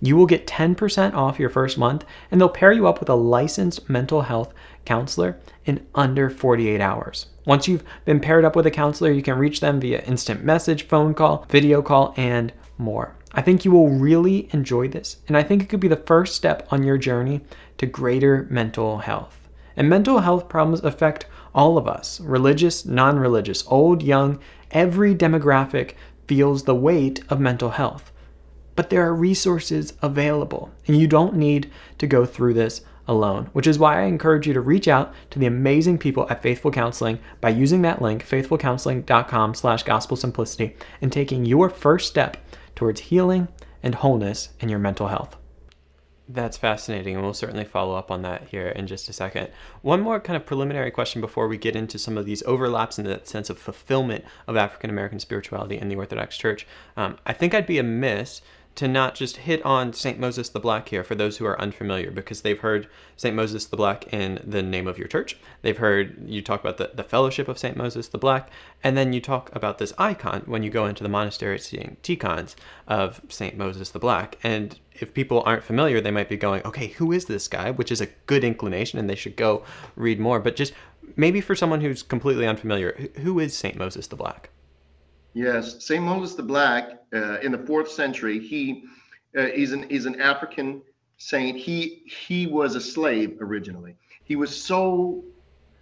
you 0.00 0.14
will 0.14 0.26
get 0.26 0.46
10% 0.46 1.14
off 1.14 1.40
your 1.40 1.50
first 1.50 1.76
month 1.76 2.04
and 2.30 2.40
they'll 2.40 2.48
pair 2.48 2.70
you 2.70 2.86
up 2.86 3.00
with 3.00 3.08
a 3.08 3.16
licensed 3.16 3.90
mental 3.90 4.22
health 4.22 4.54
counselor 4.84 5.40
in 5.64 5.84
under 5.92 6.30
48 6.30 6.80
hours. 6.80 7.26
Once 7.46 7.66
you've 7.66 7.82
been 8.04 8.20
paired 8.20 8.44
up 8.44 8.54
with 8.54 8.66
a 8.66 8.70
counselor, 8.70 9.10
you 9.10 9.22
can 9.22 9.38
reach 9.38 9.58
them 9.58 9.80
via 9.80 10.02
instant 10.02 10.44
message, 10.44 10.86
phone 10.86 11.14
call, 11.14 11.46
video 11.50 11.82
call, 11.82 12.14
and 12.16 12.52
more. 12.78 13.16
I 13.32 13.42
think 13.42 13.64
you 13.64 13.72
will 13.72 13.88
really 13.88 14.48
enjoy 14.52 14.88
this, 14.88 15.18
and 15.26 15.36
I 15.36 15.42
think 15.42 15.62
it 15.62 15.68
could 15.68 15.80
be 15.80 15.88
the 15.88 15.96
first 15.96 16.34
step 16.34 16.66
on 16.70 16.82
your 16.82 16.98
journey 16.98 17.40
to 17.78 17.86
greater 17.86 18.46
mental 18.50 18.98
health. 18.98 19.48
And 19.76 19.88
mental 19.88 20.20
health 20.20 20.48
problems 20.48 20.80
affect 20.84 21.26
all 21.54 21.76
of 21.76 21.88
us 21.88 22.20
religious, 22.20 22.84
non 22.84 23.18
religious, 23.18 23.64
old, 23.66 24.02
young, 24.02 24.38
every 24.70 25.14
demographic 25.14 25.94
feels 26.26 26.64
the 26.64 26.74
weight 26.74 27.22
of 27.28 27.40
mental 27.40 27.70
health. 27.70 28.12
But 28.76 28.90
there 28.90 29.06
are 29.06 29.14
resources 29.14 29.94
available, 30.02 30.70
and 30.86 30.96
you 30.96 31.06
don't 31.06 31.36
need 31.36 31.70
to 31.98 32.06
go 32.06 32.26
through 32.26 32.54
this 32.54 32.82
alone, 33.06 33.50
which 33.52 33.66
is 33.66 33.78
why 33.78 34.00
I 34.00 34.04
encourage 34.06 34.46
you 34.46 34.54
to 34.54 34.60
reach 34.60 34.88
out 34.88 35.12
to 35.30 35.38
the 35.38 35.46
amazing 35.46 35.98
people 35.98 36.26
at 36.30 36.42
Faithful 36.42 36.70
Counseling 36.70 37.18
by 37.40 37.50
using 37.50 37.82
that 37.82 38.00
link, 38.00 38.26
faithfulcounseling.com 38.26 39.54
slash 39.54 39.82
gospel 39.82 40.16
simplicity, 40.16 40.76
and 41.00 41.12
taking 41.12 41.44
your 41.44 41.68
first 41.68 42.08
step 42.08 42.36
towards 42.74 43.00
healing 43.00 43.48
and 43.82 43.94
wholeness 43.96 44.50
in 44.60 44.68
your 44.68 44.78
mental 44.78 45.08
health. 45.08 45.36
That's 46.26 46.56
fascinating, 46.56 47.14
and 47.14 47.22
we'll 47.22 47.34
certainly 47.34 47.66
follow 47.66 47.96
up 47.96 48.10
on 48.10 48.22
that 48.22 48.48
here 48.48 48.68
in 48.68 48.86
just 48.86 49.10
a 49.10 49.12
second. 49.12 49.50
One 49.82 50.00
more 50.00 50.18
kind 50.18 50.38
of 50.38 50.46
preliminary 50.46 50.90
question 50.90 51.20
before 51.20 51.48
we 51.48 51.58
get 51.58 51.76
into 51.76 51.98
some 51.98 52.16
of 52.16 52.24
these 52.24 52.42
overlaps 52.44 52.98
in 52.98 53.04
that 53.04 53.28
sense 53.28 53.50
of 53.50 53.58
fulfillment 53.58 54.24
of 54.46 54.56
African 54.56 54.88
American 54.88 55.18
spirituality 55.18 55.76
in 55.76 55.88
the 55.88 55.96
Orthodox 55.96 56.38
Church. 56.38 56.66
Um, 56.96 57.18
I 57.26 57.34
think 57.34 57.52
I'd 57.52 57.66
be 57.66 57.78
amiss 57.78 58.40
to 58.76 58.88
not 58.88 59.14
just 59.14 59.38
hit 59.38 59.64
on 59.64 59.92
St. 59.92 60.18
Moses 60.18 60.48
the 60.48 60.60
Black 60.60 60.88
here 60.88 61.04
for 61.04 61.14
those 61.14 61.36
who 61.36 61.46
are 61.46 61.60
unfamiliar, 61.60 62.10
because 62.10 62.42
they've 62.42 62.58
heard 62.58 62.88
St. 63.16 63.34
Moses 63.34 63.66
the 63.66 63.76
Black 63.76 64.12
in 64.12 64.40
the 64.44 64.62
name 64.62 64.86
of 64.86 64.98
your 64.98 65.06
church. 65.06 65.36
They've 65.62 65.78
heard 65.78 66.28
you 66.28 66.42
talk 66.42 66.60
about 66.60 66.78
the, 66.78 66.90
the 66.94 67.04
fellowship 67.04 67.46
of 67.48 67.58
St. 67.58 67.76
Moses 67.76 68.08
the 68.08 68.18
Black, 68.18 68.50
and 68.82 68.96
then 68.96 69.12
you 69.12 69.20
talk 69.20 69.54
about 69.54 69.78
this 69.78 69.92
icon 69.98 70.42
when 70.46 70.62
you 70.62 70.70
go 70.70 70.86
into 70.86 71.02
the 71.02 71.08
monastery 71.08 71.58
seeing 71.58 71.96
ticons 72.02 72.54
of 72.88 73.20
St. 73.28 73.56
Moses 73.56 73.90
the 73.90 73.98
Black. 73.98 74.38
And 74.42 74.78
if 74.94 75.14
people 75.14 75.42
aren't 75.46 75.64
familiar, 75.64 76.00
they 76.00 76.10
might 76.10 76.28
be 76.28 76.36
going, 76.36 76.62
okay, 76.64 76.88
who 76.88 77.12
is 77.12 77.26
this 77.26 77.48
guy? 77.48 77.70
Which 77.70 77.92
is 77.92 78.00
a 78.00 78.08
good 78.26 78.44
inclination, 78.44 78.98
and 78.98 79.08
they 79.08 79.14
should 79.14 79.36
go 79.36 79.64
read 79.96 80.18
more. 80.18 80.40
But 80.40 80.56
just 80.56 80.72
maybe 81.16 81.40
for 81.40 81.54
someone 81.54 81.80
who's 81.80 82.02
completely 82.02 82.46
unfamiliar, 82.46 83.10
who 83.20 83.38
is 83.38 83.56
St. 83.56 83.76
Moses 83.76 84.08
the 84.08 84.16
Black? 84.16 84.50
Yes, 85.34 85.84
St. 85.84 86.02
Moses 86.02 86.36
the 86.36 86.44
Black 86.44 87.00
uh, 87.12 87.40
in 87.40 87.50
the 87.50 87.58
fourth 87.58 87.90
century, 87.90 88.38
he 88.38 88.84
uh, 89.36 89.42
is 89.42 89.72
an 89.72 89.84
is 89.90 90.06
an 90.06 90.20
African 90.20 90.80
saint. 91.18 91.58
He 91.58 92.02
he 92.06 92.46
was 92.46 92.76
a 92.76 92.80
slave 92.80 93.38
originally. 93.40 93.96
He 94.22 94.36
was 94.36 94.56
so 94.56 95.24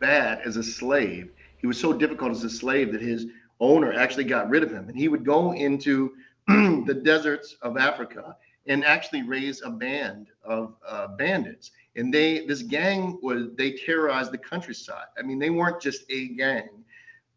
bad 0.00 0.40
as 0.46 0.56
a 0.56 0.62
slave. 0.62 1.32
He 1.58 1.66
was 1.66 1.78
so 1.78 1.92
difficult 1.92 2.32
as 2.32 2.42
a 2.44 2.50
slave 2.50 2.92
that 2.92 3.02
his 3.02 3.26
owner 3.60 3.92
actually 3.92 4.24
got 4.24 4.48
rid 4.48 4.62
of 4.62 4.70
him, 4.72 4.88
and 4.88 4.96
he 4.98 5.08
would 5.08 5.24
go 5.24 5.52
into 5.52 6.12
the 6.48 7.00
deserts 7.04 7.56
of 7.60 7.76
Africa 7.76 8.34
and 8.66 8.84
actually 8.86 9.22
raise 9.22 9.60
a 9.62 9.70
band 9.70 10.28
of 10.44 10.74
uh, 10.88 11.08
bandits. 11.08 11.72
And 11.94 12.12
they 12.12 12.46
this 12.46 12.62
gang 12.62 13.18
was 13.22 13.48
they 13.58 13.72
terrorized 13.72 14.32
the 14.32 14.38
countryside. 14.38 15.08
I 15.18 15.22
mean, 15.22 15.38
they 15.38 15.50
weren't 15.50 15.80
just 15.82 16.10
a 16.10 16.28
gang 16.28 16.81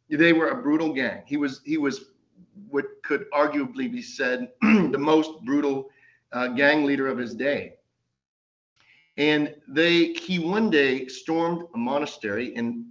they 0.10 0.34
were 0.34 0.50
a 0.50 0.62
brutal 0.62 0.94
gang. 0.94 1.24
He 1.26 1.38
was 1.38 1.62
he 1.66 1.78
was 1.78 2.06
what 2.70 2.86
could 3.04 3.26
arguably 3.32 3.92
be 3.92 4.02
said 4.02 4.50
the 4.62 4.98
most 4.98 5.42
brutal 5.46 5.90
uh, 6.32 6.50
gang 6.50 6.86
leader 6.86 7.08
of 7.08 7.18
his 7.18 7.34
day. 7.34 7.74
And 9.18 9.56
they 9.68 10.14
he 10.14 10.40
one 10.40 10.70
day 10.70 11.08
stormed 11.08 11.64
a 11.74 11.78
monastery 11.78 12.54
and 12.56 12.86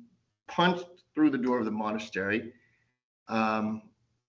punched 0.48 0.86
through 1.14 1.30
the 1.30 1.38
door 1.38 1.58
of 1.58 1.64
the 1.64 1.70
monastery 1.70 2.52
um, 3.28 3.82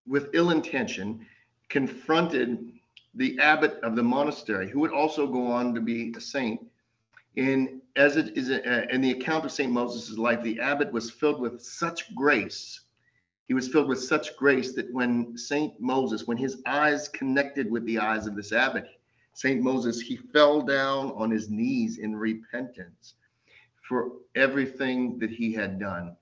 with 0.08 0.30
ill 0.34 0.52
intention, 0.52 1.26
confronted 1.70 2.72
the 3.16 3.40
abbot 3.40 3.80
of 3.82 3.96
the 3.96 4.04
monastery, 4.04 4.70
who 4.70 4.80
would 4.80 4.92
also 4.92 5.26
go 5.26 5.48
on 5.48 5.74
to 5.74 5.82
be 5.82 6.14
a 6.16 6.22
saint. 6.22 6.60
And 7.38 7.82
as 7.96 8.18
it 8.18 8.38
is 8.38 8.50
uh, 8.50 8.86
in 8.90 9.02
the 9.02 9.12
account 9.12 9.46
of 9.46 9.52
St. 9.52 9.72
Moses' 9.72 10.18
life, 10.18 10.42
the 10.42 10.60
abbot 10.60 10.92
was 10.92 11.12
filled 11.12 11.40
with 11.42 11.62
such 11.62 12.14
grace. 12.16 12.82
He 13.48 13.54
was 13.54 13.68
filled 13.68 13.90
with 13.90 14.02
such 14.02 14.36
grace 14.38 14.74
that 14.74 14.92
when 14.94 15.38
St. 15.38 15.80
Moses, 15.80 16.26
when 16.28 16.38
his 16.38 16.62
eyes 16.66 17.10
connected 17.10 17.70
with 17.70 17.86
the 17.86 18.00
eyes 18.00 18.26
of 18.26 18.36
this 18.36 18.52
abbot, 18.52 18.88
St. 19.34 19.62
Moses, 19.62 20.00
he 20.00 20.16
fell 20.16 20.62
down 20.62 21.12
on 21.12 21.30
his 21.30 21.50
knees 21.50 21.98
in 21.98 22.16
repentance 22.16 23.16
for 23.88 24.14
everything 24.36 25.20
that 25.20 25.30
he 25.30 25.54
had 25.54 25.80
done. 25.80 26.16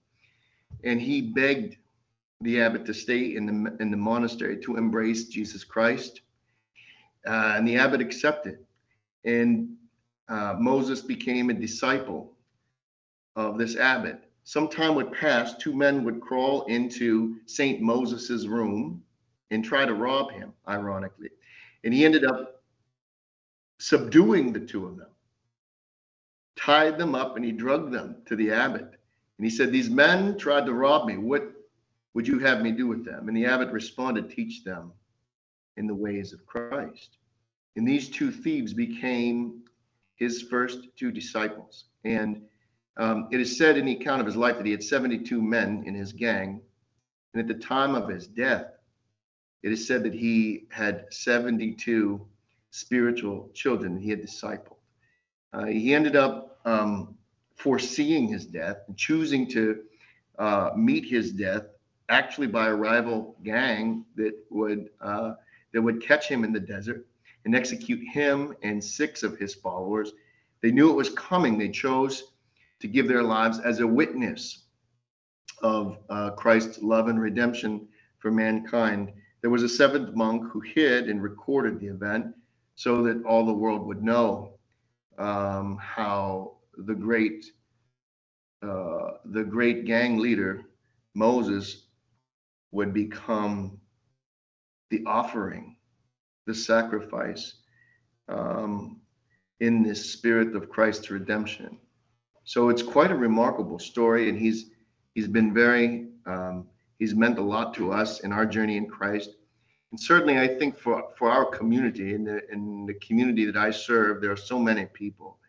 And 0.83 0.99
he 0.99 1.21
begged 1.21 1.77
the 2.41 2.59
abbot 2.59 2.85
to 2.85 2.93
stay 2.93 3.35
in 3.35 3.45
the, 3.45 3.77
in 3.79 3.91
the 3.91 3.97
monastery 3.97 4.59
to 4.61 4.75
embrace 4.75 5.25
Jesus 5.25 5.63
Christ. 5.63 6.21
Uh, 7.25 7.53
and 7.55 7.67
the 7.67 7.77
abbot 7.77 8.01
accepted. 8.01 8.65
And 9.23 9.77
uh, 10.33 10.55
Moses 10.59 11.01
became 11.01 11.51
a 11.51 11.53
disciple 11.53 12.33
of 13.35 13.59
this 13.59 13.75
abbot. 13.75 14.23
Some 14.45 14.67
time 14.67 14.95
would 14.95 15.11
pass, 15.11 15.55
two 15.57 15.75
men 15.75 16.03
would 16.03 16.21
crawl 16.21 16.63
into 16.63 17.35
St. 17.45 17.81
Moses's 17.81 18.47
room 18.47 19.03
and 19.51 19.63
try 19.63 19.85
to 19.85 19.93
rob 19.93 20.31
him, 20.31 20.51
ironically. 20.67 21.29
And 21.83 21.93
he 21.93 22.03
ended 22.03 22.25
up 22.25 22.63
subduing 23.77 24.51
the 24.51 24.59
two 24.59 24.87
of 24.87 24.97
them, 24.97 25.11
tied 26.55 26.97
them 26.97 27.13
up, 27.13 27.35
and 27.35 27.45
he 27.45 27.51
drugged 27.51 27.93
them 27.93 28.15
to 28.25 28.35
the 28.35 28.49
abbot. 28.49 28.89
And 29.37 29.45
he 29.45 29.51
said, 29.51 29.71
These 29.71 29.91
men 29.91 30.35
tried 30.39 30.65
to 30.65 30.73
rob 30.73 31.05
me. 31.05 31.17
What 31.17 31.43
would 32.15 32.27
you 32.27 32.39
have 32.39 32.61
me 32.61 32.71
do 32.71 32.87
with 32.87 33.05
them? 33.05 33.27
And 33.27 33.37
the 33.37 33.45
abbot 33.45 33.69
responded, 33.69 34.31
Teach 34.31 34.63
them 34.63 34.93
in 35.77 35.85
the 35.85 35.93
ways 35.93 36.33
of 36.33 36.43
Christ. 36.47 37.17
And 37.75 37.87
these 37.87 38.09
two 38.09 38.31
thieves 38.31 38.73
became 38.73 39.62
his 40.15 40.41
first 40.41 40.87
two 40.97 41.11
disciples. 41.11 41.85
And 42.05 42.41
um, 42.97 43.27
it 43.31 43.39
is 43.39 43.57
said 43.57 43.77
in 43.77 43.85
the 43.85 43.93
account 43.93 44.21
of 44.21 44.27
his 44.27 44.35
life 44.35 44.57
that 44.57 44.65
he 44.65 44.71
had 44.71 44.83
72 44.83 45.41
men 45.41 45.83
in 45.85 45.95
his 45.95 46.13
gang. 46.13 46.61
And 47.33 47.41
at 47.41 47.47
the 47.47 47.63
time 47.63 47.95
of 47.95 48.07
his 48.07 48.27
death, 48.27 48.67
it 49.63 49.71
is 49.71 49.87
said 49.87 50.03
that 50.03 50.13
he 50.13 50.65
had 50.69 51.05
72 51.09 52.21
spiritual 52.71 53.49
children 53.53 53.97
he 53.97 54.09
had 54.09 54.21
discipled. 54.21 54.77
Uh, 55.53 55.65
he 55.65 55.93
ended 55.93 56.15
up 56.15 56.59
um, 56.65 57.15
foreseeing 57.55 58.27
his 58.27 58.45
death 58.45 58.77
and 58.87 58.97
choosing 58.97 59.47
to 59.49 59.83
uh, 60.39 60.71
meet 60.75 61.05
his 61.05 61.31
death 61.31 61.63
actually 62.09 62.47
by 62.47 62.67
a 62.67 62.73
rival 62.73 63.35
gang 63.43 64.05
that 64.15 64.33
would 64.49 64.89
uh, 65.01 65.33
that 65.71 65.81
would 65.81 66.01
catch 66.01 66.27
him 66.27 66.43
in 66.43 66.51
the 66.51 66.59
desert 66.59 67.05
and 67.45 67.55
execute 67.55 68.01
him 68.07 68.55
and 68.63 68.83
six 68.83 69.23
of 69.23 69.37
his 69.37 69.53
followers. 69.53 70.13
They 70.61 70.71
knew 70.71 70.89
it 70.89 70.95
was 70.95 71.09
coming. 71.09 71.57
They 71.57 71.69
chose 71.69 72.31
to 72.79 72.87
give 72.87 73.07
their 73.07 73.23
lives 73.23 73.59
as 73.59 73.79
a 73.79 73.87
witness 73.87 74.65
of 75.61 75.97
uh, 76.09 76.31
Christ's 76.31 76.81
love 76.81 77.07
and 77.07 77.19
redemption 77.19 77.87
for 78.19 78.31
mankind. 78.31 79.11
There 79.41 79.49
was 79.49 79.63
a 79.63 79.69
seventh 79.69 80.15
monk 80.15 80.49
who 80.51 80.61
hid 80.61 81.09
and 81.09 81.21
recorded 81.21 81.79
the 81.79 81.87
event 81.87 82.27
so 82.75 83.03
that 83.03 83.23
all 83.25 83.45
the 83.45 83.53
world 83.53 83.85
would 83.85 84.03
know 84.03 84.53
um, 85.17 85.77
how 85.81 86.57
the 86.77 86.95
great 86.95 87.45
uh, 88.63 89.17
the 89.25 89.43
great 89.43 89.85
gang 89.85 90.17
leader 90.17 90.63
Moses 91.13 91.87
would 92.71 92.93
become 92.93 93.77
the 94.89 95.03
offering 95.05 95.75
the 96.45 96.53
sacrifice 96.53 97.55
um, 98.27 98.99
in 99.59 99.83
this 99.83 100.11
spirit 100.11 100.55
of 100.55 100.69
Christ's 100.69 101.09
redemption. 101.09 101.77
So 102.43 102.69
it's 102.69 102.83
quite 102.83 103.11
a 103.11 103.15
remarkable 103.15 103.79
story, 103.79 104.29
and 104.29 104.37
he's 104.37 104.71
he's 105.15 105.27
been 105.27 105.53
very 105.53 106.09
um, 106.25 106.67
he's 106.99 107.15
meant 107.15 107.39
a 107.39 107.41
lot 107.41 107.73
to 107.75 107.91
us 107.91 108.21
in 108.21 108.33
our 108.33 108.45
journey 108.45 108.77
in 108.77 108.87
Christ, 108.87 109.29
and 109.91 109.99
certainly 109.99 110.37
I 110.39 110.47
think 110.47 110.77
for 110.77 111.09
for 111.17 111.29
our 111.29 111.45
community 111.45 112.13
in 112.13 112.25
the 112.25 112.41
in 112.51 112.85
the 112.85 112.95
community 112.95 113.45
that 113.45 113.55
I 113.55 113.71
serve, 113.71 114.21
there 114.21 114.31
are 114.31 114.37
so 114.37 114.59
many 114.59 114.85
people 114.87 115.39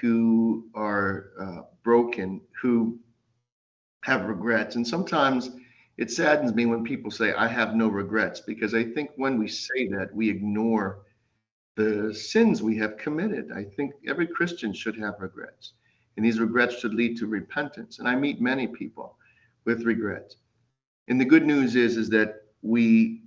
who 0.00 0.68
are 0.74 1.30
uh, 1.38 1.62
broken, 1.82 2.40
who 2.60 2.98
have 4.02 4.24
regrets, 4.26 4.76
and 4.76 4.86
sometimes 4.86 5.50
it 5.96 6.10
saddens 6.10 6.54
me 6.54 6.66
when 6.66 6.84
people 6.84 7.10
say, 7.10 7.32
I 7.32 7.46
have 7.46 7.74
no 7.74 7.88
regrets, 7.88 8.40
because 8.40 8.74
I 8.74 8.84
think 8.84 9.10
when 9.16 9.38
we 9.38 9.48
say 9.48 9.88
that, 9.88 10.10
we 10.12 10.28
ignore 10.28 11.00
the 11.76 12.14
sins 12.14 12.62
we 12.62 12.76
have 12.78 12.96
committed. 12.96 13.50
I 13.52 13.64
think 13.64 13.94
every 14.06 14.26
Christian 14.26 14.72
should 14.72 14.96
have 14.98 15.14
regrets, 15.20 15.72
and 16.16 16.24
these 16.24 16.40
regrets 16.40 16.78
should 16.78 16.94
lead 16.94 17.16
to 17.18 17.26
repentance. 17.26 17.98
And 17.98 18.08
I 18.08 18.14
meet 18.16 18.40
many 18.40 18.66
people 18.66 19.16
with 19.64 19.84
regrets. 19.84 20.36
And 21.08 21.20
the 21.20 21.24
good 21.24 21.44
news 21.44 21.76
is, 21.76 21.96
is 21.96 22.08
that 22.10 22.42
we 22.62 23.22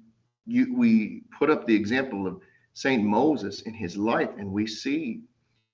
you, 0.46 0.74
we 0.74 1.24
put 1.38 1.50
up 1.50 1.68
the 1.68 1.76
example 1.76 2.26
of 2.26 2.42
Saint 2.74 3.04
Moses 3.04 3.62
in 3.62 3.74
his 3.74 3.98
life, 3.98 4.30
and 4.38 4.52
we 4.52 4.66
see 4.66 5.22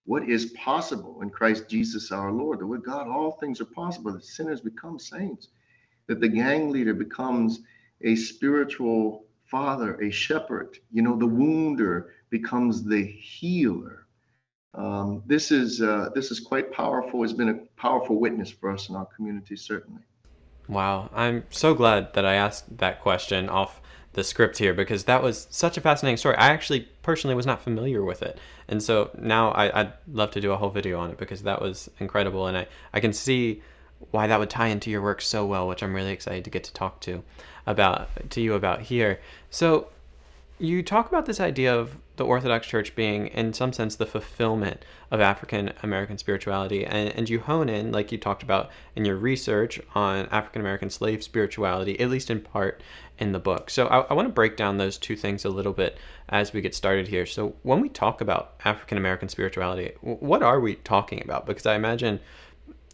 what 0.06 0.28
is 0.28 0.48
possible 0.58 1.22
in 1.22 1.30
Christ 1.30 1.70
Jesus 1.70 2.12
our 2.12 2.32
Lord. 2.32 2.60
That 2.60 2.68
with 2.68 2.84
God 2.84 3.08
all 3.08 3.34
things 3.34 3.62
are 3.62 3.66
possible. 3.66 4.12
That 4.12 4.26
sinners 4.26 4.62
become 4.62 5.00
saints. 5.00 5.50
That 6.08 6.20
the 6.20 6.28
gang 6.28 6.70
leader 6.70 6.94
becomes 6.94 7.62
a 8.02 8.16
spiritual 8.16 9.26
father, 9.46 10.00
a 10.02 10.10
shepherd. 10.10 10.78
You 10.92 11.02
know, 11.02 11.18
the 11.18 11.28
wounder 11.28 12.14
becomes 12.30 12.84
the 12.84 13.04
healer. 13.06 14.08
Um, 14.74 15.22
this 15.28 15.52
is 15.52 15.82
uh, 15.82 16.10
this 16.16 16.32
is 16.32 16.40
quite 16.40 16.72
powerful. 16.72 17.24
It's 17.24 17.34
been 17.34 17.50
a 17.50 17.60
powerful 17.80 18.20
witness 18.20 18.50
for 18.50 18.72
us 18.72 18.90
in 18.90 18.96
our 18.96 19.06
community, 19.06 19.56
certainly. 19.56 20.02
Wow, 20.68 21.10
I'm 21.14 21.44
so 21.50 21.76
glad 21.76 22.14
that 22.14 22.26
I 22.26 22.36
asked 22.36 22.78
that 22.78 23.02
question 23.02 23.50
off 23.50 23.82
the 24.14 24.24
script 24.24 24.58
here 24.58 24.74
because 24.74 25.04
that 25.04 25.22
was 25.22 25.48
such 25.52 25.78
a 25.78 25.82
fascinating 25.82 26.18
story. 26.18 26.36
I 26.38 26.50
actually 26.50 26.88
personally 27.02 27.36
was 27.36 27.46
not 27.46 27.62
familiar 27.62 28.04
with 28.04 28.24
it, 28.24 28.40
and 28.68 28.82
so 28.82 29.12
now 29.20 29.52
I, 29.52 29.84
would 29.84 29.94
love 30.12 30.32
to 30.32 30.42
do 30.42 30.52
a 30.52 30.58
whole 30.58 30.70
video 30.70 31.00
on 31.00 31.12
it 31.12 31.18
because 31.18 31.44
that 31.44 31.62
was 31.62 31.90
incredible, 32.00 32.48
and 32.48 32.58
I 32.58 32.68
I 32.94 33.00
can 33.00 33.14
see 33.14 33.62
why 34.12 34.28
that 34.28 34.40
would 34.40 34.50
tie 34.50 34.68
into 34.68 34.90
your 34.90 35.02
work 35.02 35.22
so 35.22 35.46
well, 35.46 35.68
which 35.68 35.84
I'm 35.84 35.94
really 35.94 36.12
excited 36.12 36.44
to 36.44 36.50
get 36.50 36.64
to 36.66 36.74
talk 36.74 37.00
to 37.02 37.24
about 37.66 38.30
to 38.32 38.42
you 38.42 38.54
about 38.54 38.82
here. 38.82 39.20
So 39.50 39.88
you 40.60 40.84
talk 40.84 41.08
about 41.08 41.26
this 41.26 41.40
idea 41.40 41.76
of 41.76 41.98
the 42.16 42.26
Orthodox 42.26 42.68
Church 42.68 42.96
being, 42.96 43.28
in 43.28 43.54
some 43.54 43.74
sense, 43.74 43.96
the 43.96 44.06
fulfillment 44.06 44.86
of 45.10 45.20
African 45.20 45.74
American 45.82 46.18
spirituality, 46.18 46.86
and, 46.86 47.10
and 47.10 47.28
you 47.28 47.40
hone 47.40 47.70
in, 47.70 47.92
like 47.92 48.12
you 48.12 48.18
talked 48.20 48.44
about 48.44 48.70
in 48.96 49.04
your 49.04 49.16
research, 49.16 49.82
on 49.96 50.28
African 50.28 50.62
American 50.62 50.90
slave 50.90 51.24
spirituality, 51.24 52.00
at 52.00 52.10
least 52.10 52.30
in 52.30 52.40
part 52.40 52.82
in 53.18 53.32
the 53.32 53.40
book. 53.40 53.70
So 53.70 53.88
I, 53.88 54.02
I 54.02 54.14
want 54.14 54.28
to 54.28 54.34
break 54.34 54.56
down 54.56 54.78
those 54.78 54.98
two 54.98 55.16
things 55.16 55.44
a 55.44 55.50
little 55.50 55.74
bit 55.74 55.98
as 56.30 56.54
we 56.54 56.62
get 56.62 56.76
started 56.76 57.08
here. 57.08 57.26
So 57.26 57.56
when 57.64 57.82
we 57.82 57.90
talk 57.90 58.22
about 58.22 58.54
African 58.64 58.98
American 58.98 59.30
spirituality, 59.30 59.94
what 60.02 60.44
are 60.44 60.60
we 60.60 60.76
talking 60.76 61.22
about? 61.24 61.48
Because 61.48 61.66
I 61.66 61.76
imagine, 61.76 62.20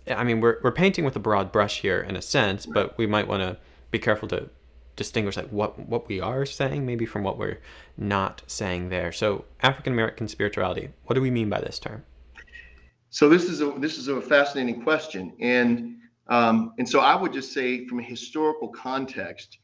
I 0.10 0.24
mean, 0.24 0.42
we're, 0.42 0.58
we're 0.63 0.72
painting 0.72 1.06
with 1.06 1.16
a 1.16 1.20
broad 1.20 1.51
brush 1.51 1.82
here 1.82 2.00
in 2.01 2.16
a 2.16 2.22
sense, 2.22 2.66
but 2.66 2.98
we 2.98 3.08
might 3.08 3.28
want 3.28 3.42
to 3.42 3.58
be 3.92 4.00
careful 4.00 4.28
to 4.30 4.50
distinguish 5.00 5.38
like 5.38 5.48
what 5.48 5.80
what 5.88 6.10
we 6.10 6.20
are 6.20 6.46
saying 6.46 6.86
maybe 6.86 7.06
from 7.06 7.24
what 7.24 7.38
we're 7.38 7.60
not 7.98 8.44
saying 8.48 8.89
there. 8.89 9.12
So 9.13 9.46
African 9.62 9.94
American 9.94 10.28
spirituality, 10.28 10.89
what 11.06 11.13
do 11.13 11.22
we 11.22 11.32
mean 11.32 11.50
by 11.50 11.62
this 11.62 11.80
term? 11.80 12.04
So 13.10 13.30
this 13.30 13.46
is 13.46 13.62
a 13.62 13.72
this 13.78 13.98
is 13.98 14.10
a 14.10 14.22
fascinating 14.22 14.84
question, 14.84 15.34
and 15.39 15.96
um, 16.28 16.74
and 16.78 16.88
so 16.88 17.00
I 17.00 17.16
would 17.16 17.34
just 17.34 17.54
say 17.54 17.88
from 17.88 18.00
a 18.00 18.04
historical 18.04 18.68
context, 18.68 19.58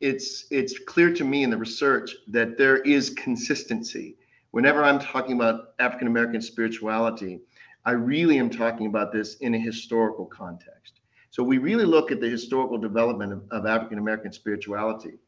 it's 0.00 0.46
it's 0.50 0.78
clear 0.78 1.12
to 1.12 1.24
me 1.24 1.42
in 1.42 1.50
the 1.50 1.58
research 1.58 2.14
that 2.28 2.56
there 2.56 2.78
is 2.78 3.10
consistency. 3.10 4.16
Whenever 4.52 4.82
I'm 4.84 5.00
talking 5.00 5.34
about 5.34 5.74
African 5.80 6.06
American 6.06 6.40
spirituality, 6.40 7.40
I 7.84 7.92
really 7.92 8.38
am 8.38 8.50
talking 8.50 8.86
about 8.86 9.12
this 9.12 9.36
in 9.36 9.54
a 9.54 9.58
historical 9.58 10.26
context. 10.26 11.00
So 11.30 11.42
we 11.42 11.58
really 11.58 11.84
look 11.84 12.10
at 12.10 12.20
the 12.20 12.28
historical 12.28 12.78
development 12.78 13.32
of, 13.32 13.42
of 13.50 13.66
African 13.66 13.98
American 13.98 14.32
spirituality. 14.32 15.18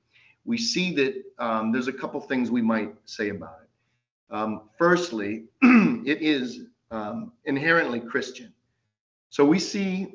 We 0.44 0.58
see 0.58 0.94
that 0.94 1.22
um, 1.38 1.72
there's 1.72 1.88
a 1.88 1.92
couple 1.92 2.20
things 2.20 2.50
we 2.50 2.62
might 2.62 2.94
say 3.04 3.28
about 3.28 3.58
it. 3.62 4.34
Um, 4.34 4.62
firstly, 4.78 5.44
it 5.62 6.22
is 6.22 6.62
um, 6.90 7.32
inherently 7.44 8.00
Christian. 8.00 8.52
So 9.28 9.44
we 9.44 9.58
see 9.58 10.14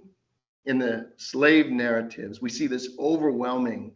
in 0.66 0.80
the 0.80 1.12
slave 1.18 1.70
narratives, 1.70 2.42
we 2.42 2.50
see 2.50 2.68
this 2.68 2.90
overwhelming 3.00 3.94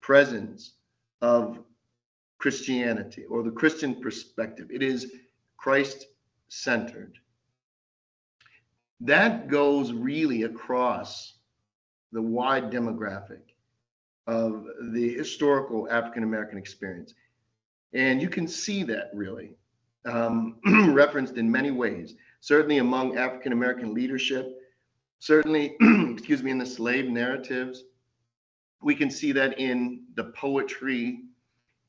presence 0.00 0.74
of 1.22 1.58
Christianity 2.38 3.24
or 3.24 3.42
the 3.42 3.50
Christian 3.50 4.00
perspective. 4.00 4.68
It 4.70 4.82
is 4.82 5.12
Christ 5.56 6.06
centered 6.48 7.18
that 9.00 9.48
goes 9.48 9.92
really 9.92 10.42
across 10.42 11.34
the 12.12 12.22
wide 12.22 12.70
demographic 12.70 13.40
of 14.26 14.66
the 14.92 15.14
historical 15.14 15.88
African 15.90 16.22
American 16.22 16.58
experience. 16.58 17.14
And 17.92 18.20
you 18.20 18.28
can 18.28 18.46
see 18.46 18.82
that 18.84 19.10
really 19.14 19.52
um, 20.04 20.56
referenced 20.94 21.36
in 21.36 21.50
many 21.50 21.70
ways, 21.70 22.14
certainly 22.40 22.78
among 22.78 23.16
African 23.16 23.52
American 23.52 23.94
leadership, 23.94 24.58
certainly, 25.18 25.76
excuse 25.80 26.42
me, 26.42 26.50
in 26.50 26.58
the 26.58 26.66
slave 26.66 27.06
narratives. 27.08 27.84
We 28.82 28.94
can 28.94 29.10
see 29.10 29.32
that 29.32 29.58
in 29.58 30.04
the 30.14 30.24
poetry 30.24 31.22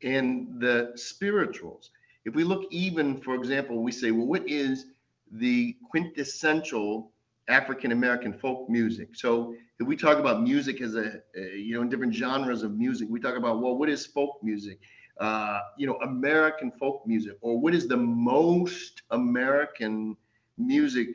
and 0.01 0.59
the 0.59 0.93
spirituals. 0.95 1.91
If 2.25 2.35
we 2.35 2.43
look 2.43 2.65
even, 2.71 3.19
for 3.21 3.35
example, 3.35 3.83
we 3.83 3.91
say, 3.91 4.11
well, 4.11 4.27
what 4.27 4.47
is 4.47 4.85
the 5.31 5.75
quintessential 5.89 7.11
African 7.49 7.91
American 7.91 8.33
folk 8.33 8.69
music. 8.69 9.09
So 9.15 9.55
if 9.79 9.87
we 9.87 9.95
talk 9.95 10.17
about 10.17 10.43
music 10.43 10.81
as 10.81 10.95
a, 10.95 11.21
a, 11.35 11.57
you 11.57 11.73
know 11.73 11.81
in 11.81 11.89
different 11.89 12.13
genres 12.13 12.63
of 12.63 12.77
music, 12.77 13.07
we 13.09 13.19
talk 13.19 13.35
about 13.35 13.61
well, 13.61 13.75
what 13.77 13.89
is 13.89 14.05
folk 14.05 14.39
music? 14.43 14.79
Uh, 15.19 15.59
you 15.77 15.85
know, 15.85 15.95
American 15.95 16.71
folk 16.71 17.05
music, 17.05 17.33
or 17.41 17.59
what 17.59 17.73
is 17.73 17.87
the 17.87 17.97
most 17.97 19.01
American 19.11 20.15
music? 20.57 21.09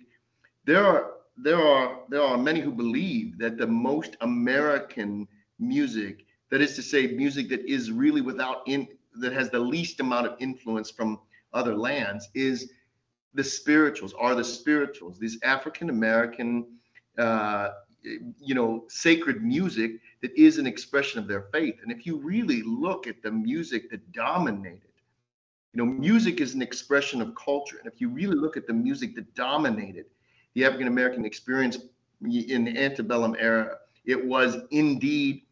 There 0.66 0.84
are 0.84 1.12
there 1.36 1.58
are 1.58 2.00
there 2.10 2.22
are 2.22 2.36
many 2.36 2.60
who 2.60 2.72
believe 2.72 3.38
that 3.38 3.56
the 3.56 3.66
most 3.66 4.16
American 4.20 5.26
music, 5.58 6.26
that 6.50 6.60
is 6.60 6.74
to 6.76 6.82
say, 6.82 7.06
music 7.06 7.48
that 7.48 7.64
is 7.64 7.90
really 7.90 8.20
without 8.20 8.62
in 8.66 8.88
that 9.20 9.32
has 9.32 9.48
the 9.50 9.58
least 9.58 10.00
amount 10.00 10.26
of 10.26 10.36
influence 10.38 10.90
from 10.90 11.18
other 11.54 11.74
lands, 11.74 12.28
is 12.34 12.72
the 13.34 13.44
spirituals 13.44 14.14
are 14.14 14.34
the 14.34 14.44
spirituals, 14.44 15.18
these 15.18 15.38
African 15.42 15.90
American, 15.90 16.66
uh, 17.18 17.70
you 18.02 18.54
know, 18.54 18.84
sacred 18.88 19.42
music 19.42 19.92
that 20.22 20.32
is 20.38 20.58
an 20.58 20.66
expression 20.66 21.18
of 21.18 21.26
their 21.26 21.42
faith. 21.52 21.76
And 21.82 21.90
if 21.90 22.06
you 22.06 22.16
really 22.16 22.62
look 22.62 23.06
at 23.06 23.22
the 23.22 23.30
music 23.30 23.90
that 23.90 24.12
dominated, 24.12 24.80
you 25.72 25.78
know, 25.78 25.86
music 25.86 26.40
is 26.40 26.54
an 26.54 26.62
expression 26.62 27.20
of 27.20 27.34
culture. 27.34 27.78
And 27.78 27.92
if 27.92 28.00
you 28.00 28.08
really 28.08 28.36
look 28.36 28.56
at 28.56 28.66
the 28.66 28.72
music 28.72 29.16
that 29.16 29.34
dominated 29.34 30.06
the 30.54 30.64
African 30.64 30.86
American 30.86 31.24
experience 31.24 31.78
in 32.22 32.64
the 32.64 32.78
antebellum 32.78 33.34
era, 33.38 33.78
it 34.04 34.24
was 34.24 34.56
indeed 34.70 35.42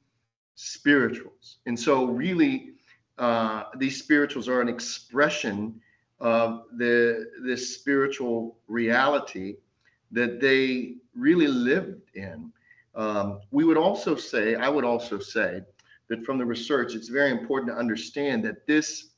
spirituals. 0.55 1.59
And 1.67 1.79
so, 1.79 2.05
really, 2.05 2.75
uh, 3.19 3.65
these 3.79 3.99
spirituals 3.99 4.49
are 4.49 4.61
an 4.61 4.69
expression 4.69 5.81
of 6.23 6.63
the 6.77 7.31
this 7.43 7.75
spiritual 7.75 8.57
reality 8.69 9.57
that 10.13 10.41
they 10.41 10.95
really 11.15 11.49
lived 11.49 12.01
in. 12.15 12.53
Um, 12.95 13.41
we 13.51 13.65
would 13.65 13.77
also 13.77 14.15
say, 14.15 14.55
I 14.55 14.69
would 14.69 14.85
also 14.85 15.19
say 15.19 15.63
that 16.09 16.25
from 16.25 16.39
the 16.39 16.45
research, 16.45 16.95
it's 16.95 17.09
very 17.09 17.31
important 17.31 17.73
to 17.73 17.77
understand 17.77 18.45
that 18.45 18.67
this 18.67 19.11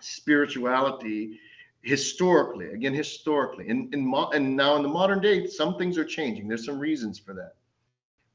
spirituality 0.00 1.38
historically, 1.82 2.70
again, 2.70 2.94
historically, 2.94 3.68
in, 3.68 3.90
in 3.92 4.12
and 4.32 4.56
now 4.56 4.76
in 4.76 4.82
the 4.82 4.88
modern 4.88 5.20
day, 5.20 5.46
some 5.46 5.76
things 5.76 5.98
are 5.98 6.04
changing. 6.04 6.48
There's 6.48 6.64
some 6.64 6.78
reasons 6.78 7.18
for 7.18 7.34
that. 7.34 7.56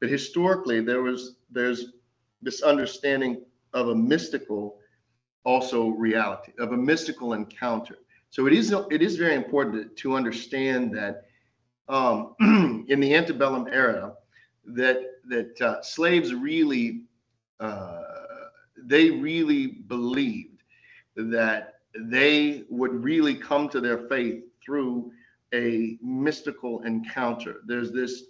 But 0.00 0.10
historically, 0.10 0.80
there 0.80 1.02
was 1.02 1.36
there's 1.50 1.86
this 2.42 2.62
understanding 2.62 3.42
of 3.72 3.88
a 3.88 3.94
mystical 3.94 4.77
also 5.44 5.88
reality 5.88 6.52
of 6.58 6.72
a 6.72 6.76
mystical 6.76 7.32
encounter. 7.32 7.98
So 8.30 8.46
it 8.46 8.52
is 8.52 8.74
it 8.90 9.02
is 9.02 9.16
very 9.16 9.34
important 9.34 9.96
to, 9.96 10.02
to 10.02 10.16
understand 10.16 10.94
that 10.96 11.24
um, 11.88 12.34
in 12.88 13.00
the 13.00 13.14
antebellum 13.14 13.68
era, 13.70 14.14
that 14.66 15.00
that 15.28 15.60
uh, 15.60 15.82
slaves 15.82 16.34
really 16.34 17.02
uh, 17.60 18.02
they 18.84 19.10
really 19.10 19.66
believed 19.66 20.62
that 21.16 21.80
they 21.98 22.64
would 22.68 23.02
really 23.02 23.34
come 23.34 23.68
to 23.70 23.80
their 23.80 23.98
faith 24.08 24.44
through 24.64 25.10
a 25.54 25.98
mystical 26.02 26.82
encounter. 26.82 27.56
There's 27.66 27.90
this 27.90 28.24